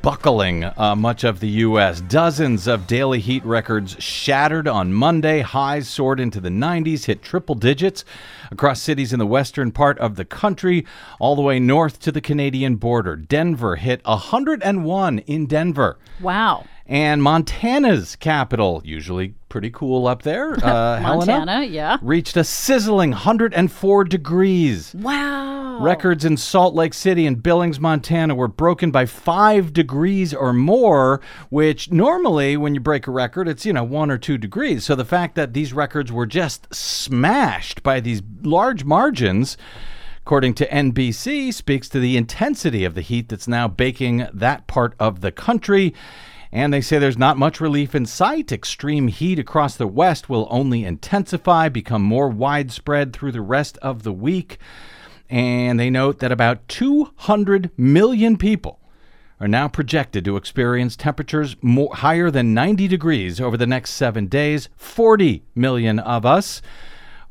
buckling 0.02 0.64
uh, 0.64 0.96
much 0.96 1.22
of 1.22 1.38
the 1.38 1.48
U.S. 1.48 2.00
Dozens 2.00 2.66
of 2.66 2.88
daily 2.88 3.20
heat 3.20 3.44
records 3.44 3.94
shattered 4.02 4.66
on 4.66 4.92
Monday. 4.92 5.42
Highs 5.42 5.88
soared 5.88 6.18
into 6.18 6.40
the 6.40 6.48
90s, 6.48 7.04
hit 7.04 7.22
triple 7.22 7.54
digits 7.54 8.04
across 8.50 8.82
cities 8.82 9.12
in 9.12 9.20
the 9.20 9.26
western 9.26 9.70
part 9.70 9.96
of 10.00 10.16
the 10.16 10.24
country, 10.24 10.84
all 11.20 11.36
the 11.36 11.42
way 11.42 11.60
north 11.60 12.00
to 12.00 12.10
the 12.10 12.20
Canadian 12.20 12.76
border. 12.76 13.14
Denver 13.14 13.76
hit 13.76 14.00
101 14.04 15.18
in 15.20 15.46
Denver. 15.46 15.98
Wow. 16.20 16.64
And 16.88 17.20
Montana's 17.20 18.14
capital, 18.14 18.80
usually 18.84 19.34
pretty 19.48 19.70
cool 19.70 20.06
up 20.06 20.22
there, 20.22 20.52
uh, 20.64 21.00
Helena, 21.00 21.64
yeah. 21.64 21.98
reached 22.00 22.36
a 22.36 22.44
sizzling 22.44 23.10
104 23.10 24.04
degrees. 24.04 24.94
Wow. 24.94 25.80
Records 25.80 26.24
in 26.24 26.36
Salt 26.36 26.74
Lake 26.74 26.94
City 26.94 27.26
and 27.26 27.42
Billings, 27.42 27.80
Montana 27.80 28.34
were 28.34 28.48
broken 28.48 28.90
by 28.90 29.04
five 29.04 29.72
degrees 29.72 30.32
or 30.32 30.52
more, 30.52 31.20
which 31.50 31.90
normally, 31.90 32.56
when 32.56 32.74
you 32.74 32.80
break 32.80 33.06
a 33.06 33.10
record, 33.10 33.48
it's, 33.48 33.66
you 33.66 33.72
know, 33.72 33.84
one 33.84 34.10
or 34.10 34.16
two 34.16 34.38
degrees. 34.38 34.84
So 34.84 34.94
the 34.94 35.04
fact 35.04 35.34
that 35.34 35.54
these 35.54 35.72
records 35.72 36.12
were 36.12 36.26
just 36.26 36.72
smashed 36.72 37.82
by 37.82 37.98
these 38.00 38.22
large 38.42 38.84
margins, 38.84 39.56
according 40.22 40.54
to 40.54 40.68
NBC, 40.68 41.52
speaks 41.52 41.88
to 41.88 42.00
the 42.00 42.16
intensity 42.16 42.84
of 42.84 42.94
the 42.94 43.02
heat 43.02 43.28
that's 43.28 43.48
now 43.48 43.68
baking 43.68 44.28
that 44.32 44.66
part 44.68 44.94
of 45.00 45.20
the 45.20 45.32
country. 45.32 45.92
And 46.52 46.72
they 46.72 46.80
say 46.80 46.98
there's 46.98 47.18
not 47.18 47.36
much 47.36 47.60
relief 47.60 47.94
in 47.94 48.06
sight. 48.06 48.52
Extreme 48.52 49.08
heat 49.08 49.38
across 49.38 49.76
the 49.76 49.86
West 49.86 50.28
will 50.28 50.46
only 50.50 50.84
intensify, 50.84 51.68
become 51.68 52.02
more 52.02 52.28
widespread 52.28 53.12
through 53.12 53.32
the 53.32 53.40
rest 53.40 53.78
of 53.78 54.02
the 54.02 54.12
week. 54.12 54.58
And 55.28 55.78
they 55.78 55.90
note 55.90 56.20
that 56.20 56.32
about 56.32 56.68
200 56.68 57.70
million 57.76 58.36
people 58.36 58.80
are 59.40 59.48
now 59.48 59.68
projected 59.68 60.24
to 60.24 60.36
experience 60.36 60.96
temperatures 60.96 61.56
more, 61.60 61.94
higher 61.94 62.30
than 62.30 62.54
90 62.54 62.88
degrees 62.88 63.40
over 63.40 63.56
the 63.56 63.66
next 63.66 63.90
seven 63.90 64.26
days. 64.26 64.68
40 64.76 65.42
million 65.54 65.98
of 65.98 66.24
us 66.24 66.62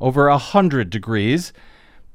over 0.00 0.28
100 0.28 0.90
degrees. 0.90 1.52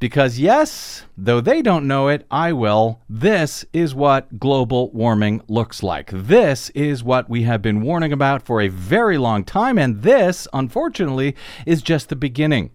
Because, 0.02 0.40
yes, 0.40 1.06
though 1.16 1.42
they 1.42 1.62
don't 1.62 1.88
know 1.88 2.08
it, 2.08 2.26
I 2.32 2.54
will. 2.54 3.02
This 3.08 3.64
is 3.72 3.94
what 3.94 4.40
global 4.40 4.90
warming 4.90 5.44
looks 5.48 5.84
like. 5.84 6.10
This 6.12 6.72
is 6.72 7.04
what 7.04 7.30
we 7.30 7.44
have 7.44 7.62
been 7.62 7.82
warning 7.82 8.12
about 8.12 8.42
for 8.42 8.62
a 8.62 8.68
very 8.68 9.20
long 9.20 9.44
time, 9.44 9.78
and 9.78 10.02
this, 10.02 10.48
unfortunately, 10.54 11.36
is 11.68 11.84
just 11.84 12.10
the 12.10 12.16
beginning. 12.16 12.72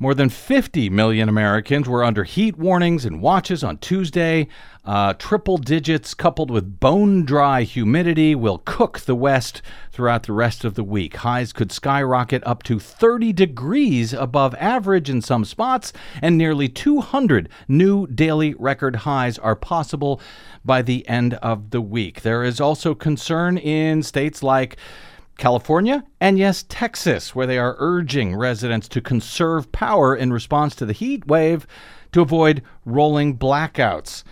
More 0.00 0.14
than 0.14 0.30
50 0.30 0.90
million 0.90 1.28
Americans 1.28 1.88
were 1.88 2.02
under 2.02 2.24
heat 2.24 2.58
warnings 2.58 3.04
and 3.04 3.22
watches 3.22 3.62
on 3.62 3.78
Tuesday. 3.78 4.48
Uh, 4.84 5.12
triple 5.12 5.58
digits 5.58 6.12
coupled 6.12 6.50
with 6.50 6.80
bone 6.80 7.24
dry 7.24 7.62
humidity 7.62 8.34
will 8.34 8.58
cook 8.64 8.98
the 8.98 9.14
West 9.14 9.62
throughout 9.92 10.24
the 10.24 10.32
rest 10.32 10.64
of 10.64 10.74
the 10.74 10.82
week. 10.82 11.18
Highs 11.18 11.52
could 11.52 11.70
skyrocket 11.70 12.42
up 12.44 12.64
to 12.64 12.80
30 12.80 13.32
degrees 13.32 14.12
above 14.12 14.56
average 14.56 15.08
in 15.08 15.22
some 15.22 15.44
spots, 15.44 15.92
and 16.20 16.36
nearly 16.36 16.68
200 16.68 17.48
new 17.68 18.08
daily 18.08 18.54
record 18.54 18.96
highs 18.96 19.38
are 19.38 19.54
possible 19.54 20.20
by 20.64 20.82
the 20.82 21.08
end 21.08 21.34
of 21.34 21.70
the 21.70 21.80
week. 21.80 22.22
There 22.22 22.42
is 22.42 22.60
also 22.60 22.92
concern 22.92 23.58
in 23.58 24.02
states 24.02 24.42
like 24.42 24.76
California, 25.38 26.02
and 26.20 26.40
yes, 26.40 26.64
Texas, 26.68 27.36
where 27.36 27.46
they 27.46 27.58
are 27.58 27.76
urging 27.78 28.34
residents 28.34 28.88
to 28.88 29.00
conserve 29.00 29.70
power 29.70 30.16
in 30.16 30.32
response 30.32 30.74
to 30.74 30.86
the 30.86 30.92
heat 30.92 31.24
wave 31.28 31.68
to 32.10 32.20
avoid 32.20 32.62
rolling 32.84 33.38
blackouts. 33.38 34.24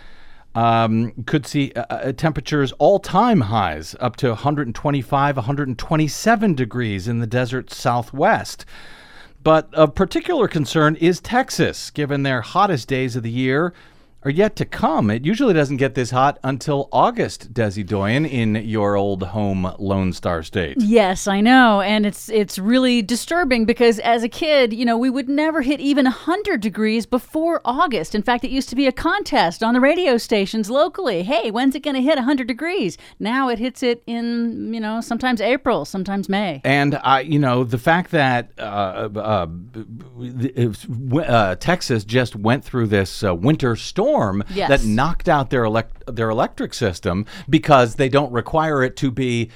Um, 0.53 1.13
could 1.25 1.45
see 1.45 1.71
uh, 1.77 1.85
uh, 1.89 2.11
temperatures 2.11 2.73
all 2.73 2.99
time 2.99 3.41
highs 3.41 3.95
up 4.01 4.17
to 4.17 4.29
125, 4.29 5.35
127 5.37 6.55
degrees 6.55 7.07
in 7.07 7.19
the 7.19 7.27
desert 7.27 7.71
southwest. 7.71 8.65
But 9.43 9.73
of 9.73 9.95
particular 9.95 10.47
concern 10.47 10.95
is 10.97 11.21
Texas, 11.21 11.89
given 11.89 12.23
their 12.23 12.41
hottest 12.41 12.87
days 12.87 13.15
of 13.15 13.23
the 13.23 13.31
year 13.31 13.73
are 14.23 14.31
yet 14.31 14.55
to 14.57 14.65
come. 14.65 15.09
It 15.09 15.25
usually 15.25 15.53
doesn't 15.53 15.77
get 15.77 15.95
this 15.95 16.11
hot 16.11 16.37
until 16.43 16.89
August, 16.91 17.53
Desi 17.53 17.85
Doyen, 17.85 18.25
in 18.25 18.55
your 18.55 18.95
old 18.95 19.23
home 19.23 19.73
Lone 19.79 20.13
Star 20.13 20.43
State. 20.43 20.77
Yes, 20.79 21.27
I 21.27 21.41
know, 21.41 21.81
and 21.81 22.05
it's 22.05 22.29
it's 22.29 22.59
really 22.59 23.01
disturbing 23.01 23.65
because 23.65 23.99
as 23.99 24.23
a 24.23 24.29
kid, 24.29 24.73
you 24.73 24.85
know, 24.85 24.97
we 24.97 25.09
would 25.09 25.27
never 25.27 25.61
hit 25.61 25.79
even 25.79 26.05
100 26.05 26.61
degrees 26.61 27.05
before 27.05 27.61
August. 27.65 28.13
In 28.13 28.21
fact, 28.21 28.43
it 28.43 28.51
used 28.51 28.69
to 28.69 28.75
be 28.75 28.85
a 28.85 28.91
contest 28.91 29.63
on 29.63 29.73
the 29.73 29.79
radio 29.79 30.17
stations 30.17 30.69
locally. 30.69 31.23
Hey, 31.23 31.49
when's 31.49 31.73
it 31.75 31.81
going 31.81 31.95
to 31.95 32.01
hit 32.01 32.15
100 32.15 32.47
degrees? 32.47 32.97
Now 33.19 33.49
it 33.49 33.57
hits 33.57 33.81
it 33.81 34.03
in, 34.05 34.73
you 34.73 34.79
know, 34.79 35.01
sometimes 35.01 35.41
April, 35.41 35.85
sometimes 35.85 36.29
May. 36.29 36.61
And 36.63 36.99
I, 37.03 37.21
you 37.21 37.39
know, 37.39 37.63
the 37.63 37.77
fact 37.77 38.11
that 38.11 38.51
uh, 38.59 39.09
uh, 39.15 39.47
uh, 41.19 41.55
Texas 41.55 42.03
just 42.03 42.35
went 42.35 42.63
through 42.63 42.87
this 42.87 43.23
uh, 43.23 43.33
winter 43.33 43.75
storm 43.75 44.10
storm 44.11 44.43
Yes. 44.53 44.69
that 44.69 44.83
knocked 44.85 45.29
out 45.29 45.49
their 45.49 45.63
elect- 45.63 46.03
their 46.07 46.29
electric 46.29 46.73
system 46.73 47.25
because 47.49 47.95
they 47.95 48.09
don't 48.09 48.31
require 48.31 48.83
it 48.83 48.95
to 48.97 49.11
be 49.11 49.49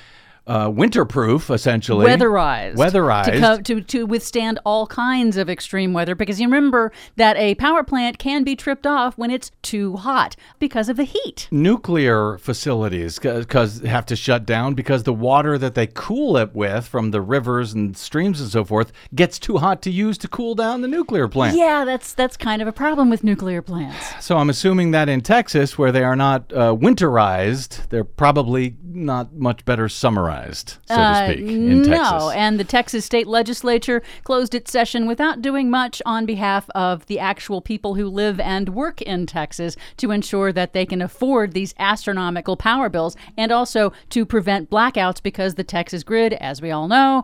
uh, 0.47 0.69
winterproof, 0.69 1.53
essentially 1.53 2.05
weatherized, 2.05 2.75
Weatherized. 2.75 3.25
to, 3.25 3.39
co- 3.39 3.61
to 3.61 3.81
to 3.81 4.05
withstand 4.05 4.59
all 4.65 4.85
kinds 4.87 5.37
of 5.37 5.49
extreme 5.49 5.91
weather. 5.93 6.13
Because 6.15 6.39
you 6.39 6.47
remember 6.47 6.91
that 7.15 7.35
a 7.37 7.55
power 7.55 7.83
plant 7.83 8.19
can 8.19 8.43
be 8.43 8.55
tripped 8.55 8.85
off 8.85 9.17
when 9.17 9.31
it's 9.31 9.51
too 9.61 9.95
hot 9.97 10.35
because 10.59 10.87
of 10.89 10.97
the 10.97 11.03
heat. 11.03 11.47
nuclear 11.51 12.37
facilities 12.37 13.17
because 13.19 13.79
have 13.81 14.05
to 14.05 14.15
shut 14.15 14.45
down 14.45 14.73
because 14.75 15.03
the 15.03 15.13
water 15.13 15.57
that 15.57 15.73
they 15.75 15.87
cool 15.87 16.37
it 16.37 16.53
with 16.55 16.85
from 16.87 17.11
the 17.11 17.21
rivers 17.21 17.73
and 17.73 17.97
streams 17.97 18.39
and 18.39 18.49
so 18.49 18.63
forth 18.63 18.91
gets 19.13 19.39
too 19.39 19.57
hot 19.57 19.81
to 19.81 19.89
use 19.91 20.17
to 20.17 20.27
cool 20.27 20.53
down 20.55 20.81
the 20.81 20.87
nuclear 20.87 21.27
plant. 21.27 21.57
Yeah, 21.57 21.85
that's 21.85 22.13
that's 22.13 22.37
kind 22.37 22.61
of 22.61 22.67
a 22.67 22.71
problem 22.71 23.09
with 23.09 23.23
nuclear 23.23 23.61
plants. 23.61 24.23
So 24.23 24.37
I'm 24.37 24.49
assuming 24.49 24.91
that 24.91 25.09
in 25.09 25.21
Texas, 25.21 25.77
where 25.77 25.91
they 25.91 26.03
are 26.03 26.15
not 26.15 26.51
uh, 26.53 26.75
winterized, 26.75 27.89
they're 27.89 28.03
probably 28.03 28.75
not 28.83 29.33
much 29.33 29.65
better 29.65 29.89
summarized, 30.35 30.77
so 30.87 30.95
Uh, 30.95 31.27
to 31.27 31.33
speak, 31.33 31.47
in 31.47 31.81
no, 31.83 31.87
Texas. 31.87 32.33
and 32.35 32.59
the 32.59 32.63
Texas 32.63 33.05
state 33.05 33.27
legislature 33.27 34.01
closed 34.23 34.53
its 34.55 34.71
session 34.71 35.07
without 35.07 35.41
doing 35.41 35.69
much 35.69 36.01
on 36.05 36.25
behalf 36.25 36.69
of 36.75 37.05
the 37.07 37.19
actual 37.19 37.61
people 37.61 37.95
who 37.95 38.07
live 38.07 38.39
and 38.39 38.69
work 38.69 39.01
in 39.01 39.25
Texas 39.25 39.75
to 39.97 40.11
ensure 40.11 40.51
that 40.51 40.73
they 40.73 40.85
can 40.85 41.01
afford 41.01 41.53
these 41.53 41.73
astronomical 41.79 42.57
power 42.57 42.89
bills 42.89 43.15
and 43.37 43.51
also 43.51 43.91
to 44.09 44.25
prevent 44.25 44.69
blackouts 44.69 45.21
because 45.21 45.55
the 45.55 45.63
Texas 45.63 46.03
grid, 46.03 46.33
as 46.33 46.61
we 46.61 46.71
all 46.71 46.87
know, 46.87 47.23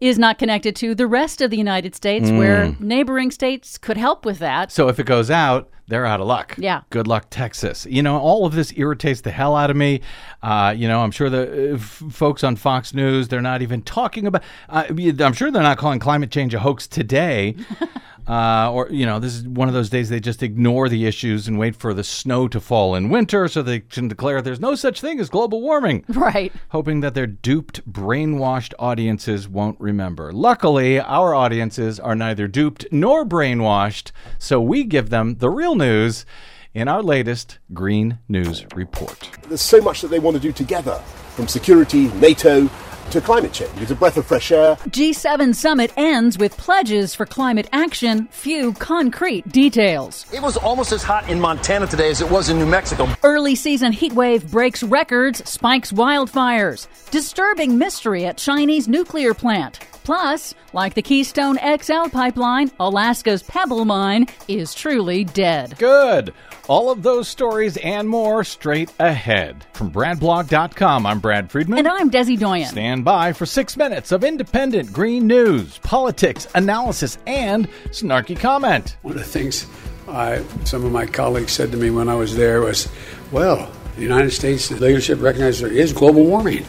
is 0.00 0.18
not 0.18 0.38
connected 0.38 0.74
to 0.76 0.94
the 0.94 1.06
rest 1.06 1.40
of 1.42 1.50
the 1.50 1.58
United 1.58 1.94
States 1.94 2.30
where 2.30 2.74
neighboring 2.80 3.30
states 3.30 3.76
could 3.76 3.98
help 3.98 4.24
with 4.24 4.38
that. 4.38 4.72
So 4.72 4.88
if 4.88 4.98
it 4.98 5.04
goes 5.04 5.30
out, 5.30 5.68
they're 5.88 6.06
out 6.06 6.20
of 6.20 6.26
luck. 6.26 6.54
Yeah. 6.56 6.82
Good 6.90 7.06
luck, 7.06 7.26
Texas. 7.30 7.84
You 7.84 8.02
know, 8.02 8.16
all 8.16 8.46
of 8.46 8.54
this 8.54 8.72
irritates 8.76 9.20
the 9.22 9.32
hell 9.32 9.56
out 9.56 9.70
of 9.70 9.76
me. 9.76 10.00
Uh, 10.42 10.72
you 10.74 10.86
know, 10.88 11.00
I'm 11.00 11.10
sure 11.10 11.28
the 11.28 11.72
uh, 11.72 11.74
f- 11.74 12.02
folks 12.10 12.44
on 12.44 12.56
Fox 12.56 12.94
News, 12.94 13.28
they're 13.28 13.42
not 13.42 13.60
even 13.60 13.82
talking 13.82 14.26
about. 14.26 14.42
Uh, 14.68 14.84
I'm 14.88 15.32
sure 15.32 15.50
they're 15.50 15.62
not 15.62 15.78
calling 15.78 15.98
climate 15.98 16.30
change 16.30 16.54
a 16.54 16.60
hoax 16.60 16.86
today. 16.86 17.56
Uh, 18.28 18.70
or 18.72 18.88
you 18.90 19.06
know, 19.06 19.18
this 19.18 19.34
is 19.34 19.46
one 19.46 19.68
of 19.68 19.74
those 19.74 19.90
days 19.90 20.08
they 20.08 20.20
just 20.20 20.42
ignore 20.42 20.88
the 20.88 21.06
issues 21.06 21.48
and 21.48 21.58
wait 21.58 21.74
for 21.74 21.92
the 21.94 22.04
snow 22.04 22.46
to 22.48 22.60
fall 22.60 22.94
in 22.94 23.08
winter 23.08 23.48
so 23.48 23.62
they 23.62 23.80
can 23.80 24.08
declare 24.08 24.40
there's 24.40 24.60
no 24.60 24.74
such 24.74 25.00
thing 25.00 25.18
as 25.20 25.28
global 25.28 25.60
warming 25.60 26.04
Right. 26.08 26.52
hoping 26.68 27.00
that 27.00 27.14
their 27.14 27.26
duped, 27.26 27.90
brainwashed 27.90 28.72
audiences 28.78 29.48
won't 29.48 29.80
remember. 29.80 30.32
Luckily, 30.32 31.00
our 31.00 31.34
audiences 31.34 31.98
are 31.98 32.14
neither 32.14 32.46
duped 32.46 32.86
nor 32.92 33.24
brainwashed, 33.24 34.12
so 34.38 34.60
we 34.60 34.84
give 34.84 35.10
them 35.10 35.36
the 35.38 35.50
real 35.50 35.74
news 35.74 36.24
in 36.74 36.88
our 36.88 37.02
latest 37.02 37.58
Green 37.74 38.18
News 38.28 38.64
Report. 38.74 39.18
There's 39.48 39.60
so 39.60 39.80
much 39.80 40.02
that 40.02 40.08
they 40.08 40.18
want 40.18 40.36
to 40.36 40.40
do 40.40 40.52
together, 40.52 41.00
from 41.34 41.48
security, 41.48 42.08
NATO, 42.14 42.68
to 43.10 43.20
climate 43.20 43.52
change. 43.52 43.72
It's 43.78 43.90
a 43.90 43.96
breath 43.96 44.16
of 44.16 44.26
fresh 44.26 44.52
air. 44.52 44.76
G7 44.76 45.54
summit 45.54 45.92
ends 45.96 46.38
with 46.38 46.56
pledges 46.56 47.12
for 47.14 47.26
climate 47.26 47.68
action, 47.72 48.28
few 48.30 48.72
concrete 48.74 49.48
details. 49.48 50.26
It 50.32 50.40
was 50.40 50.56
almost 50.56 50.92
as 50.92 51.02
hot 51.02 51.28
in 51.28 51.40
Montana 51.40 51.88
today 51.88 52.10
as 52.10 52.20
it 52.20 52.30
was 52.30 52.50
in 52.50 52.58
New 52.58 52.66
Mexico. 52.66 53.08
Early 53.24 53.56
season 53.56 53.92
heat 53.92 54.12
wave 54.12 54.48
breaks 54.50 54.84
records, 54.84 55.48
spikes 55.48 55.90
wildfires. 55.90 56.86
Disturbing 57.10 57.78
mystery 57.78 58.26
at 58.26 58.36
Chinese 58.36 58.86
nuclear 58.86 59.34
plant. 59.34 59.80
Plus, 60.04 60.54
like 60.72 60.94
the 60.94 61.02
Keystone 61.02 61.58
XL 61.58 62.08
pipeline, 62.10 62.70
Alaska's 62.80 63.42
Pebble 63.42 63.84
Mine 63.84 64.26
is 64.48 64.74
truly 64.74 65.24
dead. 65.24 65.76
Good. 65.78 66.32
All 66.68 66.90
of 66.90 67.02
those 67.02 67.28
stories 67.28 67.76
and 67.78 68.08
more 68.08 68.44
straight 68.44 68.92
ahead. 68.98 69.64
From 69.72 69.90
BradBlog.com, 69.90 71.04
I'm 71.04 71.18
Brad 71.18 71.50
Friedman. 71.50 71.78
And 71.78 71.88
I'm 71.88 72.10
Desi 72.10 72.38
Doyen. 72.38 72.68
Stand 72.68 73.04
by 73.04 73.32
for 73.32 73.44
six 73.44 73.76
minutes 73.76 74.12
of 74.12 74.22
independent 74.22 74.92
green 74.92 75.26
news, 75.26 75.78
politics, 75.78 76.46
analysis, 76.54 77.18
and 77.26 77.68
snarky 77.88 78.38
comment. 78.38 78.96
One 79.02 79.14
of 79.14 79.18
the 79.18 79.24
things 79.24 79.66
I, 80.08 80.44
some 80.64 80.84
of 80.84 80.92
my 80.92 81.06
colleagues 81.06 81.52
said 81.52 81.70
to 81.72 81.76
me 81.76 81.90
when 81.90 82.08
I 82.08 82.14
was 82.14 82.36
there 82.36 82.60
was, 82.60 82.88
well, 83.32 83.70
the 83.96 84.02
United 84.02 84.30
States 84.30 84.70
leadership 84.70 85.20
recognizes 85.20 85.60
there 85.60 85.72
is 85.72 85.92
global 85.92 86.24
warming. 86.24 86.64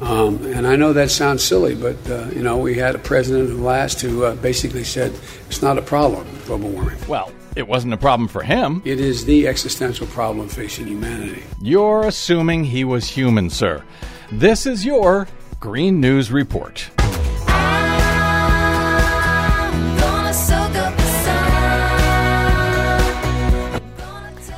Um, 0.00 0.44
and 0.46 0.66
I 0.66 0.76
know 0.76 0.92
that 0.92 1.10
sounds 1.10 1.42
silly, 1.42 1.74
but 1.74 1.96
uh, 2.10 2.28
you 2.34 2.42
know 2.42 2.58
we 2.58 2.74
had 2.74 2.94
a 2.94 2.98
president 2.98 3.48
who 3.48 3.64
last 3.64 4.00
who 4.00 4.24
uh, 4.24 4.34
basically 4.36 4.84
said 4.84 5.12
it's 5.48 5.62
not 5.62 5.78
a 5.78 5.82
problem, 5.82 6.26
global 6.44 6.68
warming. 6.68 6.98
Well, 7.08 7.32
it 7.56 7.66
wasn't 7.66 7.94
a 7.94 7.96
problem 7.96 8.28
for 8.28 8.42
him. 8.42 8.82
It 8.84 9.00
is 9.00 9.24
the 9.24 9.48
existential 9.48 10.06
problem 10.08 10.48
facing 10.48 10.86
humanity. 10.86 11.42
You're 11.60 12.06
assuming 12.06 12.64
he 12.64 12.84
was 12.84 13.08
human, 13.08 13.48
sir. 13.48 13.82
This 14.30 14.66
is 14.66 14.84
your 14.84 15.26
Green 15.60 16.00
News 16.00 16.30
Report. 16.30 16.90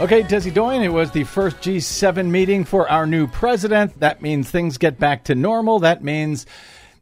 Okay, 0.00 0.22
Desi 0.22 0.54
Doyen, 0.54 0.84
it 0.84 0.92
was 0.92 1.10
the 1.10 1.24
first 1.24 1.56
G7 1.56 2.26
meeting 2.26 2.62
for 2.62 2.88
our 2.88 3.04
new 3.04 3.26
president. 3.26 3.98
That 3.98 4.22
means 4.22 4.48
things 4.48 4.78
get 4.78 5.00
back 5.00 5.24
to 5.24 5.34
normal. 5.34 5.80
That 5.80 6.04
means 6.04 6.46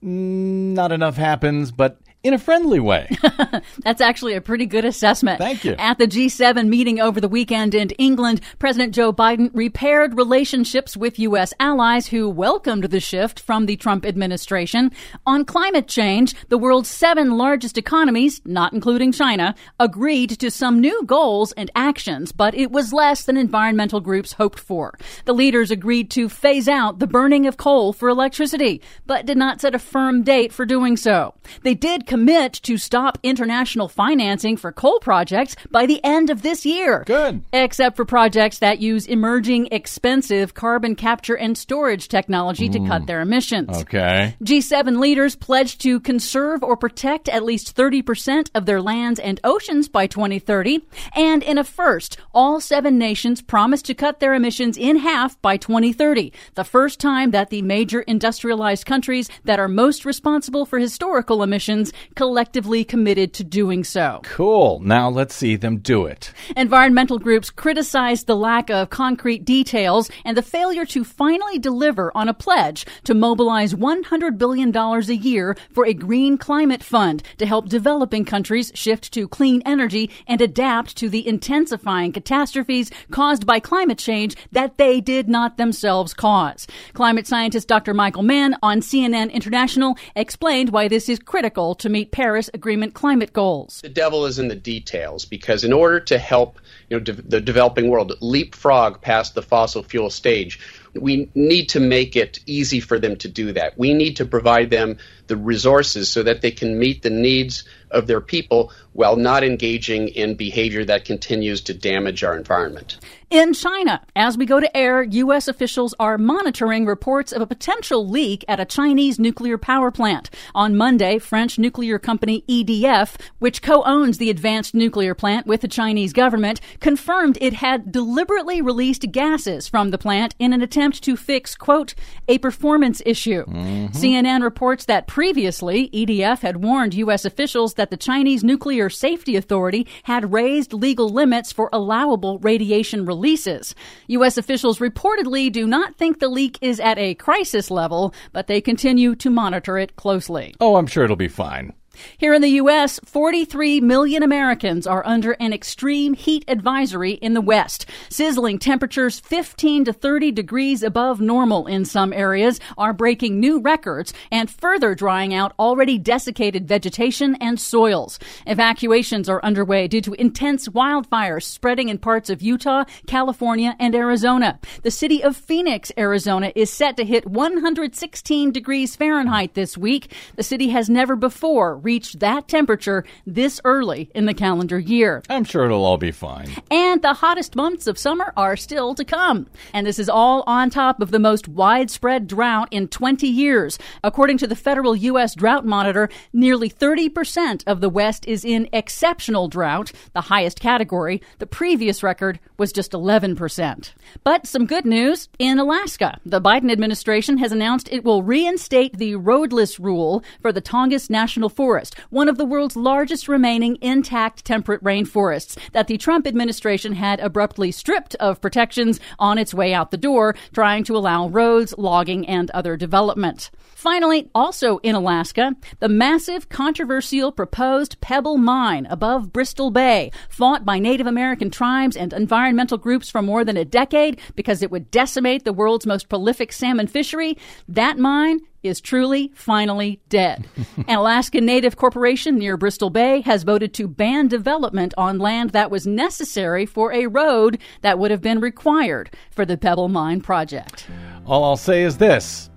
mm, 0.03 0.72
not 0.72 0.92
enough 0.92 1.14
happens, 1.14 1.72
but 1.72 2.01
in 2.27 2.35
a 2.35 2.39
friendly 2.39 2.81
way. 2.81 3.09
That's 3.85 4.01
actually 4.01 4.35
a 4.35 4.41
pretty 4.41 4.66
good 4.66 4.85
assessment. 4.85 5.39
Thank 5.39 5.64
you. 5.64 5.77
At 5.79 5.99
the 5.99 6.09
G7 6.09 6.66
meeting 6.66 7.01
over 7.01 7.20
the 7.20 7.29
weekend 7.29 7.72
in 7.72 7.91
England, 7.91 8.41
President 8.59 8.95
Joe 8.95 9.12
Biden 9.12 9.51
repaired 9.55 10.16
relationships 10.16 10.97
with 10.97 11.20
U.S. 11.20 11.55
allies 11.61 12.09
who 12.09 12.29
welcomed 12.29 12.85
the 12.85 12.99
shift 12.99 13.39
from 13.39 13.66
the 13.66 13.77
Trump 13.77 14.05
administration. 14.05 14.91
On 15.24 15.45
climate 15.45 15.87
change, 15.87 16.35
the 16.49 16.59
world's 16.59 16.91
seven 16.91 17.37
largest 17.39 17.79
economies, 17.79 18.41
not 18.45 18.72
including 18.72 19.12
China, 19.12 19.55
agreed 19.79 20.31
to 20.41 20.51
some 20.51 20.81
new 20.81 21.05
goals 21.05 21.53
and 21.53 21.70
actions, 21.77 22.33
but 22.33 22.57
it 22.57 22.72
was 22.72 22.93
less 22.93 23.22
than 23.22 23.37
environmental 23.37 24.01
groups 24.01 24.33
hoped 24.33 24.59
for. 24.59 24.95
The 25.27 25.35
leaders 25.35 25.70
agreed 25.70 26.11
to 26.12 26.29
phase 26.29 26.66
out 26.66 26.99
the 26.99 27.07
burning 27.07 27.47
of 27.47 27.57
coal 27.57 27.93
for 27.93 28.09
electricity, 28.09 28.83
but 29.07 29.27
did 29.27 29.37
not 29.37 29.61
set 29.61 29.77
a 29.77 29.79
firm 29.79 30.24
date 30.24 30.53
for 30.53 30.66
doing 30.66 30.97
so. 30.97 31.35
They 31.62 31.74
did 31.74 32.07
commit 32.16 32.54
to 32.54 32.78
stop 32.78 33.18
international 33.22 33.88
financing 33.88 34.56
for 34.56 34.72
coal 34.72 34.98
projects 35.00 35.54
by 35.70 35.84
the 35.84 36.02
end 36.02 36.30
of 36.30 36.40
this 36.40 36.64
year. 36.64 37.04
Good. 37.04 37.42
Except 37.52 37.94
for 37.94 38.06
projects 38.06 38.60
that 38.60 38.78
use 38.78 39.04
emerging 39.06 39.68
expensive 39.70 40.54
carbon 40.54 40.96
capture 40.96 41.36
and 41.36 41.58
storage 41.58 42.08
technology 42.08 42.70
to 42.70 42.78
cut 42.78 43.02
mm. 43.02 43.06
their 43.06 43.20
emissions. 43.20 43.68
Okay. 43.82 44.34
G7 44.42 44.98
leaders 44.98 45.36
pledged 45.36 45.82
to 45.82 46.00
conserve 46.00 46.62
or 46.62 46.74
protect 46.74 47.28
at 47.28 47.44
least 47.44 47.76
30% 47.76 48.48
of 48.54 48.64
their 48.64 48.80
lands 48.80 49.20
and 49.20 49.38
oceans 49.44 49.86
by 49.86 50.06
2030. 50.06 50.86
And 51.14 51.42
in 51.42 51.58
a 51.58 51.64
first, 51.64 52.16
all 52.32 52.62
seven 52.62 52.96
nations 52.96 53.42
promised 53.42 53.84
to 53.86 53.94
cut 53.94 54.20
their 54.20 54.32
emissions 54.32 54.78
in 54.78 54.96
half 54.96 55.38
by 55.42 55.58
2030. 55.58 56.32
The 56.54 56.64
first 56.64 56.98
time 56.98 57.32
that 57.32 57.50
the 57.50 57.60
major 57.60 58.00
industrialized 58.00 58.86
countries 58.86 59.28
that 59.44 59.60
are 59.60 59.68
most 59.68 60.06
responsible 60.06 60.64
for 60.64 60.78
historical 60.78 61.42
emissions 61.42 61.92
collectively 62.14 62.84
committed 62.84 63.32
to 63.34 63.44
doing 63.44 63.84
so. 63.84 64.20
Cool. 64.24 64.80
Now 64.80 65.09
let's 65.09 65.34
see 65.34 65.57
them 65.57 65.78
do 65.78 66.07
it. 66.07 66.32
Environmental 66.57 67.18
groups 67.18 67.51
criticized 67.51 68.26
the 68.26 68.36
lack 68.36 68.70
of 68.70 68.90
concrete 68.90 69.44
details 69.44 70.11
and 70.24 70.36
the 70.36 70.42
failure 70.42 70.84
to 70.86 71.05
finally 71.05 71.59
deliver 71.59 72.11
on 72.16 72.28
a 72.28 72.34
pledge 72.34 72.86
to 73.05 73.14
mobilize 73.14 73.74
$100 73.74 74.38
billion 74.38 74.76
a 74.76 75.01
year 75.12 75.57
for 75.72 75.86
a 75.86 75.94
green 75.94 76.38
climate 76.38 76.82
fund 76.82 77.22
to 77.38 77.47
help 77.47 77.68
developing 77.68 78.24
countries 78.24 78.72
shift 78.74 79.12
to 79.12 79.28
clean 79.28 79.62
energy 79.64 80.11
and 80.26 80.40
adapt 80.40 80.97
to 80.97 81.09
the 81.09 81.26
intensifying 81.26 82.12
catastrophes 82.12 82.90
caused 83.11 83.47
by 83.47 83.61
climate 83.61 83.99
change 83.99 84.36
that 84.53 84.78
they 84.78 85.01
did 85.01 85.28
not 85.28 85.57
themselves 85.57 86.14
cause. 86.14 86.66
Climate 86.92 87.26
scientist 87.26 87.68
Dr. 87.68 87.94
Michael 87.94 88.22
Mann 88.22 88.57
on 88.62 88.80
CNN 88.80 89.32
International 89.32 89.97
explained 90.14 90.70
why 90.70 90.88
this 90.88 91.09
is 91.09 91.18
critical 91.18 91.74
to 91.76 91.86
meet 91.89 92.11
Paris 92.11 92.51
Agreement 92.53 92.95
climate 92.95 93.32
goals. 93.32 93.80
The 93.82 93.89
devil 93.89 94.26
is 94.26 94.39
in 94.39 94.49
the 94.49 94.57
details 94.57 95.24
because 95.24 95.64
in 95.64 95.72
order 95.72 96.01
to 96.01 96.18
help 96.18 96.59
you 96.89 96.97
know 96.97 97.03
de- 97.03 97.12
the 97.12 97.41
developing 97.41 97.89
world 97.89 98.12
leapfrog 98.20 99.01
past 99.01 99.34
the 99.34 99.43
fossil 99.43 99.82
fuel 99.82 100.11
stage, 100.11 100.61
we 100.95 101.30
need 101.34 101.66
to 101.70 101.80
make 101.80 102.16
it 102.16 102.41
easy 102.47 102.80
for 102.80 102.99
them 102.99 103.16
to 103.16 103.28
do 103.28 103.53
that. 103.53 103.78
We 103.78 103.95
need 103.95 104.16
to 104.16 104.24
provide 104.24 104.70
them 104.70 104.99
the 105.26 105.37
resources 105.37 106.09
so 106.09 106.22
that 106.22 106.41
they 106.41 106.51
can 106.51 106.78
meet 106.78 107.03
the 107.03 107.11
needs 107.11 107.64
of 107.91 108.07
their 108.07 108.20
people 108.20 108.72
while 108.97 109.16
not 109.16 109.44
engaging 109.44 110.09
in 110.09 110.34
behavior 110.34 110.84
that 110.84 111.05
continues 111.05 111.61
to 111.61 111.74
damage 111.74 112.24
our 112.24 112.36
environment. 112.36 112.99
In 113.28 113.55
China, 113.55 114.01
as 114.14 114.38
we 114.38 114.47
go 114.47 114.61
to 114.61 114.76
air, 114.76 115.03
U.S. 115.03 115.49
officials 115.49 115.97
are 115.99 116.16
monitoring 116.16 116.86
reports 116.86 117.32
of 117.32 117.42
a 117.42 117.47
potential 117.47 118.09
leak 118.09 118.44
at 118.47 118.61
a 118.61 118.64
Chinese 118.64 119.18
nuclear 119.18 119.59
power 119.59 119.90
plant. 119.90 120.30
On 120.55 120.76
Monday, 120.76 121.18
French 121.18 121.59
nuclear 121.59 121.99
company 121.99 122.44
EDF, 122.49 123.16
which 123.40 123.62
co-owns 123.62 124.18
the 124.18 124.30
advanced 124.30 124.74
nuclear 124.74 125.12
plant 125.12 125.44
with 125.44 125.61
the 125.61 125.68
Chinese 125.68 126.12
government, 126.12 126.61
confirmed 126.78 127.36
it 127.40 127.55
had 127.55 127.90
deliberately 127.90 128.62
released 128.62 129.11
gases 129.11 129.66
from 129.66 129.90
the 129.90 129.99
plant 129.99 130.36
in 130.38 130.53
an 130.53 130.62
attempt 130.62 131.03
to 131.03 131.16
fix, 131.16 131.57
quote, 131.57 131.97
a 132.28 132.38
performance 132.38 133.03
issue. 133.05 133.44
Mm-hmm. 133.44 133.86
CNN 133.88 134.42
reports 134.44 134.84
that 134.84 135.09
previously, 135.09 135.90
EDF 135.92 136.42
had 136.42 136.62
warned 136.62 136.94
U.S. 136.94 137.24
officials 137.24 137.74
that 137.74 137.90
the 137.90 137.97
Chinese 137.97 138.44
Nuclear 138.44 138.86
Safety 138.91 139.37
Authority 139.37 139.87
had 140.05 140.32
raised 140.32 140.72
legal 140.72 141.09
limits 141.09 141.53
for 141.53 141.68
allowable 141.72 142.39
radiation 142.39 143.05
releases. 143.05 143.74
U.S. 144.09 144.39
officials 144.39 144.78
reportedly 144.78 145.51
do 145.51 145.66
not 145.66 145.97
think 145.97 146.18
the 146.18 146.28
leak 146.28 146.59
is 146.61 146.80
at 146.80 146.99
a 146.99 147.14
crisis 147.14 147.70
level, 147.70 148.14
but 148.32 148.47
they 148.47 148.61
continue 148.61 149.14
to 149.16 149.30
monitor 149.30 149.78
it 149.78 149.97
closely. 149.97 150.55
Oh, 150.61 150.76
I'm 150.76 150.87
sure 150.87 151.05
it'll 151.05 151.16
be 151.16 151.28
fine. 151.28 151.72
Here 152.18 152.34
in 152.34 152.42
the 152.42 152.49
U.S., 152.51 153.01
43 153.05 153.80
million 153.80 154.22
Americans 154.22 154.86
are 154.86 155.07
under 155.07 155.32
an 155.32 155.53
extreme 155.53 156.14
heat 156.14 156.44
advisory 156.49 157.12
in 157.12 157.34
the 157.34 157.40
West. 157.40 157.86
Sizzling 158.09 158.59
temperatures 158.59 159.20
15 159.20 159.86
to 159.86 159.92
30 159.92 160.32
degrees 160.32 160.82
above 160.82 161.20
normal 161.20 161.66
in 161.66 161.84
some 161.84 162.12
areas 162.12 162.61
are 162.76 162.92
breaking 162.92 163.40
new 163.40 163.61
records 163.61 164.12
and 164.30 164.51
further 164.51 164.94
drying 164.94 165.34
out 165.34 165.53
already 165.59 165.99
desiccated 165.99 166.66
vegetation 166.66 167.36
and 167.36 167.61
soils. 167.61 168.18
Evacuations 168.47 169.28
are 169.28 169.44
underway 169.44 169.88
due 169.88 170.01
to 170.01 170.14
intense 170.14 170.68
wildfires 170.68 171.44
spreading 171.44 171.88
in 171.88 171.99
parts 171.99 172.30
of 172.30 172.42
Utah, 172.42 172.84
California, 173.07 173.76
and 173.78 173.94
Arizona. 173.94 174.59
The 174.82 174.90
city 174.90 175.22
of 175.22 175.36
Phoenix, 175.36 175.92
Arizona 175.99 176.53
is 176.55 176.70
set 176.70 176.97
to 176.97 177.05
hit 177.05 177.26
116 177.26 178.53
degrees 178.53 178.97
Fahrenheit 178.97 179.55
this 179.55 179.76
week. 179.76 180.12
The 180.36 180.42
city 180.42 180.68
has 180.70 180.88
never 180.88 181.16
before 181.16 181.76
reached 181.87 182.18
that 182.18 182.49
temperature 182.49 183.05
this 183.26 183.61
early 183.64 184.11
in 184.12 184.26
the 184.26 184.34
calendar 184.34 184.78
year. 184.78 185.22
I'm 185.30 185.45
sure 185.45 185.64
it'll 185.64 185.84
all 185.84 185.99
be 185.99 186.11
fine. 186.11 186.51
And 186.68 187.01
the 187.01 187.14
hottest 187.14 187.55
months 187.55 187.87
of 187.87 187.97
summer 187.97 188.32
are 188.37 188.57
still 188.57 188.97
to 188.97 189.05
come. 189.05 189.47
And 189.72 189.87
this 189.87 190.01
is 190.01 190.09
all 190.09 190.43
on 190.49 190.68
top 190.68 191.01
of 191.01 191.12
the 191.12 191.20
most 191.20 191.47
widespread 191.47 192.26
drought 192.26 192.68
in 192.72 192.89
20 192.89 193.28
years. 193.28 193.78
According 194.03 194.39
to 194.39 194.49
the 194.49 194.57
federal 194.57 194.97
U.S. 194.97 195.37
Drought 195.37 195.64
Monitor, 195.64 196.09
nearly 196.32 196.68
30% 196.68 197.62
of 197.68 197.80
the 197.80 197.89
West 197.89 198.26
is 198.26 198.45
in 198.45 198.68
exceptional 198.72 199.47
drought, 199.47 199.93
the 200.12 200.22
highest 200.22 200.59
category. 200.59 201.22
The 201.39 201.47
previous 201.47 202.03
record 202.03 202.41
was 202.59 202.72
just 202.72 202.93
11%. 202.93 203.93
But 204.24 204.47
some 204.47 204.66
good 204.66 204.84
news 204.84 205.28
in 205.39 205.61
Alaska. 205.61 206.18
The 206.26 206.41
Biden 206.41 206.72
administration 206.72 207.39
has 207.39 207.53
announced 207.53 207.89
it 207.93 208.03
will 208.03 208.24
reinstate 208.24 208.99
the 208.99 209.14
roadless 209.14 209.78
rule 209.78 210.24
for 210.43 210.53
the 210.53 210.62
Tongass 210.62 211.09
National 211.09 211.49
Forest, 211.49 211.76
one 212.11 212.29
of 212.29 212.39
the 212.39 212.45
world's 212.45 212.77
largest 212.77 213.29
remaining 213.29 213.77
intact 213.81 214.45
temperate 214.45 214.83
rainforests 214.83 215.59
that 215.72 215.87
the 215.87 215.99
Trump 215.99 216.27
administration 216.27 216.95
had 216.95 217.20
abruptly 217.20 217.70
stripped 217.70 218.14
of 218.16 218.41
protections 218.41 219.01
on 219.18 219.39
its 219.39 219.53
way 219.53 219.74
out 219.74 219.91
the 219.91 219.97
door, 219.97 220.35
trying 220.53 220.85
to 220.85 220.97
allow 220.97 221.29
roads, 221.29 221.74
logging, 221.77 222.27
and 222.27 222.51
other 222.51 222.77
development. 222.77 223.51
Finally, 223.87 224.28
also 224.34 224.78
in 224.78 224.97
Alaska, 224.97 225.55
the 225.78 225.89
massive 225.89 226.49
controversial 226.49 227.30
proposed 227.30 228.01
Pebble 228.01 228.37
Mine 228.37 228.84
above 228.91 229.32
Bristol 229.32 229.70
Bay, 229.70 230.11
fought 230.28 230.64
by 230.64 230.80
Native 230.80 231.07
American 231.07 231.53
tribes 231.53 231.97
and 231.97 232.12
environmental 232.12 232.78
groups 232.78 233.09
for 233.09 233.22
more 233.22 233.45
than 233.45 233.57
a 233.57 233.64
decade 233.64 234.20
because 234.34 234.61
it 234.61 234.72
would 234.72 234.91
decimate 234.91 235.45
the 235.45 235.53
world's 235.53 235.87
most 235.87 236.09
prolific 236.09 236.53
salmon 236.53 236.89
fishery, 236.89 237.39
that 237.68 237.97
mine 237.97 238.41
is 238.61 238.80
truly 238.80 239.30
finally 239.37 240.01
dead. 240.09 240.49
An 240.89 240.99
Alaska 240.99 241.41
Native 241.41 241.76
corporation 241.76 242.39
near 242.39 242.57
Bristol 242.57 242.91
Bay 242.91 243.20
has 243.20 243.45
voted 243.45 243.72
to 243.74 243.87
ban 243.87 244.26
development 244.26 244.95
on 244.99 245.20
land 245.20 245.51
that 245.51 245.70
was 245.70 245.87
necessary 245.87 246.66
for 246.66 246.93
a 246.93 247.07
road 247.07 247.61
that 247.82 248.01
would 248.01 248.11
have 248.11 248.20
been 248.20 248.41
required 248.41 249.11
for 249.30 249.47
the 249.47 249.57
Pebble 249.57 249.89
Mine 249.89 250.22
project. 250.22 250.89
All 251.24 251.45
I'll 251.45 251.57
say 251.57 251.84
is 251.84 251.99
this 251.99 252.51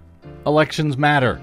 elections 0.46 0.98
matter. 0.98 1.42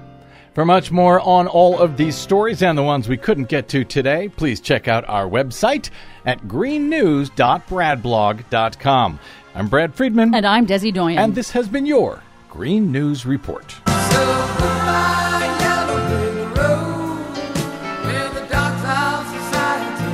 For 0.54 0.64
much 0.64 0.90
more 0.90 1.20
on 1.20 1.48
all 1.48 1.78
of 1.78 1.98
these 1.98 2.16
stories 2.16 2.62
and 2.62 2.78
the 2.78 2.82
ones 2.82 3.08
we 3.08 3.18
couldn't 3.18 3.50
get 3.50 3.68
to 3.68 3.84
today, 3.84 4.30
please 4.30 4.58
check 4.58 4.88
out 4.88 5.06
our 5.06 5.28
website 5.28 5.90
at 6.24 6.40
greennews.bradblog.com. 6.48 9.20
I'm 9.54 9.68
Brad 9.68 9.94
Friedman. 9.94 10.34
And 10.34 10.46
I'm 10.46 10.66
Desi 10.66 10.94
Doyen. 10.94 11.18
And 11.18 11.34
this 11.34 11.50
has 11.50 11.68
been 11.68 11.84
your 11.84 12.22
Green 12.48 12.90
News 12.90 13.26
Report. 13.26 13.76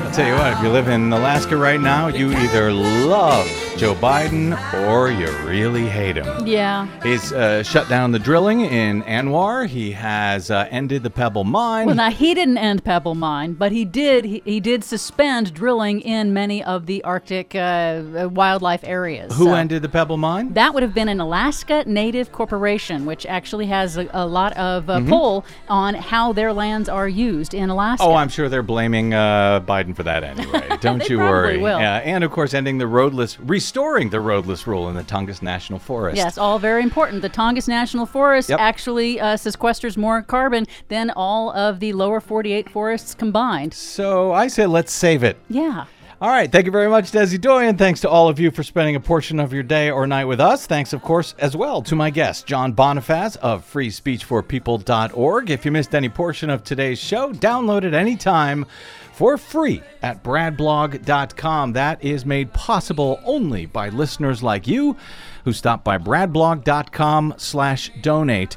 I'll 0.03 0.11
tell 0.13 0.27
you 0.27 0.35
what, 0.35 0.53
if 0.53 0.61
you 0.63 0.71
live 0.71 0.89
in 0.89 1.13
Alaska 1.13 1.57
right 1.57 1.81
now, 1.81 2.09
you 2.09 2.33
either 2.33 2.73
love 2.73 3.47
Joe 3.79 3.95
Biden 3.97 4.53
or 4.87 5.11
you 5.11 5.29
really 5.45 5.87
hate 5.89 6.15
him. 6.17 6.47
Yeah. 6.47 6.87
He's 7.03 7.33
uh, 7.33 7.65
shut 7.65 7.89
down 7.89 8.13
the 8.13 8.19
drilling 8.21 8.61
in 8.61 9.03
ANWR. 9.03 9.67
He 9.67 9.91
has 9.93 10.53
uh, 10.53 10.69
ended 10.71 11.03
the 11.03 11.11
Pebble 11.11 11.43
Mine. 11.43 11.87
Well, 11.87 11.97
now 11.97 12.11
he 12.11 12.33
didn't 12.33 12.59
end 12.59 12.85
Pebble 12.85 13.17
Mine, 13.17 13.55
but 13.55 13.73
he 13.73 13.85
did. 13.85 14.25
He, 14.25 14.41
he 14.45 14.61
did 14.61 14.85
suspend 14.85 15.53
drilling 15.53 16.01
in 16.01 16.33
many 16.33 16.63
of 16.63 16.87
the 16.87 17.03
Arctic 17.03 17.57
uh, 17.57 18.29
wildlife 18.33 18.85
areas. 18.85 19.35
Who 19.37 19.47
So 19.47 19.55
ended 19.55 19.83
the 19.83 19.89
Pebble 19.89 20.17
Mine? 20.19 20.53
That 20.53 20.75
would 20.75 20.85
have 20.85 20.95
been 20.95 21.09
an 21.09 21.19
Alaska 21.19 21.83
Native 21.85 22.31
Corporation, 22.31 23.05
which 23.05 23.27
actually 23.27 23.67
has 23.67 23.97
a, 23.97 24.09
a 24.13 24.27
lot 24.27 24.53
of 24.57 24.89
uh, 24.91 24.99
Mhm. 25.01 25.09
pull 25.09 25.45
on 25.69 25.95
how 25.95 26.33
their 26.33 26.53
lands 26.53 26.89
are 26.89 27.09
used 27.09 27.53
in 27.53 27.69
Alaska. 27.71 28.05
Oh, 28.05 28.15
I'm 28.15 28.29
sure 28.29 28.49
they're 28.49 28.63
blaming 28.63 29.13
uh, 29.15 29.61
Biden 29.67 29.97
for 29.97 30.05
that 30.05 30.23
anyway. 30.23 30.69
Don't 30.81 30.99
They 31.01 31.09
you 31.09 31.19
worry. 31.19 31.59
will. 31.59 31.81
Yeah, 31.81 31.97
and 31.97 32.23
of 32.23 32.31
course, 32.31 32.55
ending 32.55 32.79
the 32.79 32.87
roadless, 32.87 33.41
restoring 33.63 34.11
the 34.11 34.19
roadless 34.19 34.67
rule 34.67 34.89
in 34.89 34.97
the 34.97 35.05
Tongass 35.05 35.41
National 35.41 35.79
Forest. 35.79 36.17
Yes, 36.17 36.37
all 36.37 36.59
very 36.59 36.83
important. 36.83 37.23
The 37.23 37.31
Tongass 37.31 37.69
National 37.69 38.07
Forest 38.07 38.49
Yep. 38.51 38.59
actually 38.59 39.21
uh, 39.21 39.37
sequesters 39.37 39.97
more 39.97 40.21
carbon 40.21 40.67
than 40.89 41.11
all 41.11 41.53
of 41.53 41.79
the 41.79 41.93
lower 41.93 42.21
48 42.21 42.69
forests 42.69 43.15
combined. 43.15 43.73
So 43.73 44.33
I 44.33 44.49
say 44.49 44.67
let's 44.67 44.93
save 44.93 45.23
it. 45.23 45.37
Yeah. 45.49 45.85
All 46.21 46.29
right. 46.29 46.51
Thank 46.51 46.67
you 46.67 46.73
very 46.73 46.89
much, 46.89 47.13
Desi 47.13 47.41
Doyen. 47.41 47.77
Thanks 47.77 48.01
to 48.01 48.09
all 48.09 48.29
of 48.29 48.41
you 48.41 48.51
for 48.51 48.63
spending 48.65 48.97
a 48.97 49.01
portion 49.01 49.39
of 49.41 49.53
your 49.53 49.63
day 49.65 49.91
or 49.91 50.07
night 50.09 50.25
with 50.25 50.41
us. 50.41 50.67
Thanks, 50.67 50.93
of 50.93 51.03
course, 51.03 51.35
as 51.39 51.57
well 51.57 51.83
to 51.83 51.95
my 51.97 52.11
guest, 52.11 52.47
John 52.47 52.75
Bonifaz 52.75 53.37
of 53.39 53.65
freespeechforpeople.org. 53.73 55.51
If 55.51 55.65
you 55.65 55.71
missed 55.71 55.95
any 55.95 56.09
portion 56.09 56.51
of 56.51 56.63
today's 56.65 56.99
show, 56.99 57.33
download 57.33 57.85
it 57.85 57.95
anytime 57.95 58.67
for 59.13 59.37
free 59.39 59.83
at 60.03 60.23
bradblog.com. 60.25 61.73
That 61.75 62.03
is 62.05 62.25
made 62.27 62.53
possible 62.53 63.21
only 63.25 63.67
by 63.67 63.89
listeners 63.91 64.43
like 64.43 64.67
you 64.67 64.97
who 65.45 65.53
stop 65.53 65.85
by 65.85 65.99
bradblog.com 65.99 67.35
slash 67.37 67.91
donate. 68.01 68.57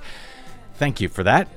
Thank 0.76 1.02
you 1.02 1.10
for 1.10 1.24
that. 1.24 1.48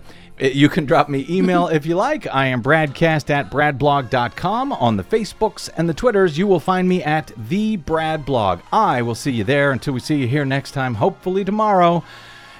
Uh, 0.40 0.46
You 0.46 0.68
can 0.68 0.84
drop 0.86 1.08
me 1.08 1.26
email 1.28 1.66
if 1.68 1.84
you 1.86 1.96
like. 1.96 2.26
I 2.32 2.46
am 2.46 2.62
bradcast 2.62 3.30
at 3.30 3.50
bradblog.com. 3.50 4.72
On 4.72 4.96
the 4.96 5.04
Facebooks 5.04 5.68
and 5.76 5.88
the 5.88 5.94
Twitters, 5.94 6.38
you 6.38 6.46
will 6.46 6.60
find 6.60 6.88
me 6.88 7.02
at 7.02 7.32
the 7.36 7.76
Bradblog. 7.78 8.60
I 8.72 9.02
will 9.02 9.14
see 9.16 9.32
you 9.32 9.44
there 9.44 9.72
until 9.72 9.94
we 9.94 10.00
see 10.00 10.16
you 10.16 10.28
here 10.28 10.44
next 10.44 10.72
time, 10.72 10.94
hopefully 10.94 11.44
tomorrow. 11.44 12.04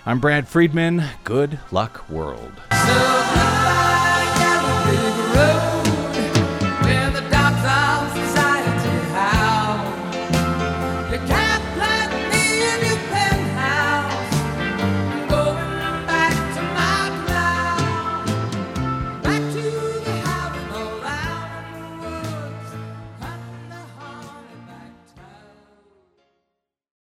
I'm 0.06 0.20
Brad 0.20 0.48
Friedman. 0.48 1.04
Good 1.24 1.58
luck, 1.70 2.08
world. 2.08 2.52
So 2.72 3.97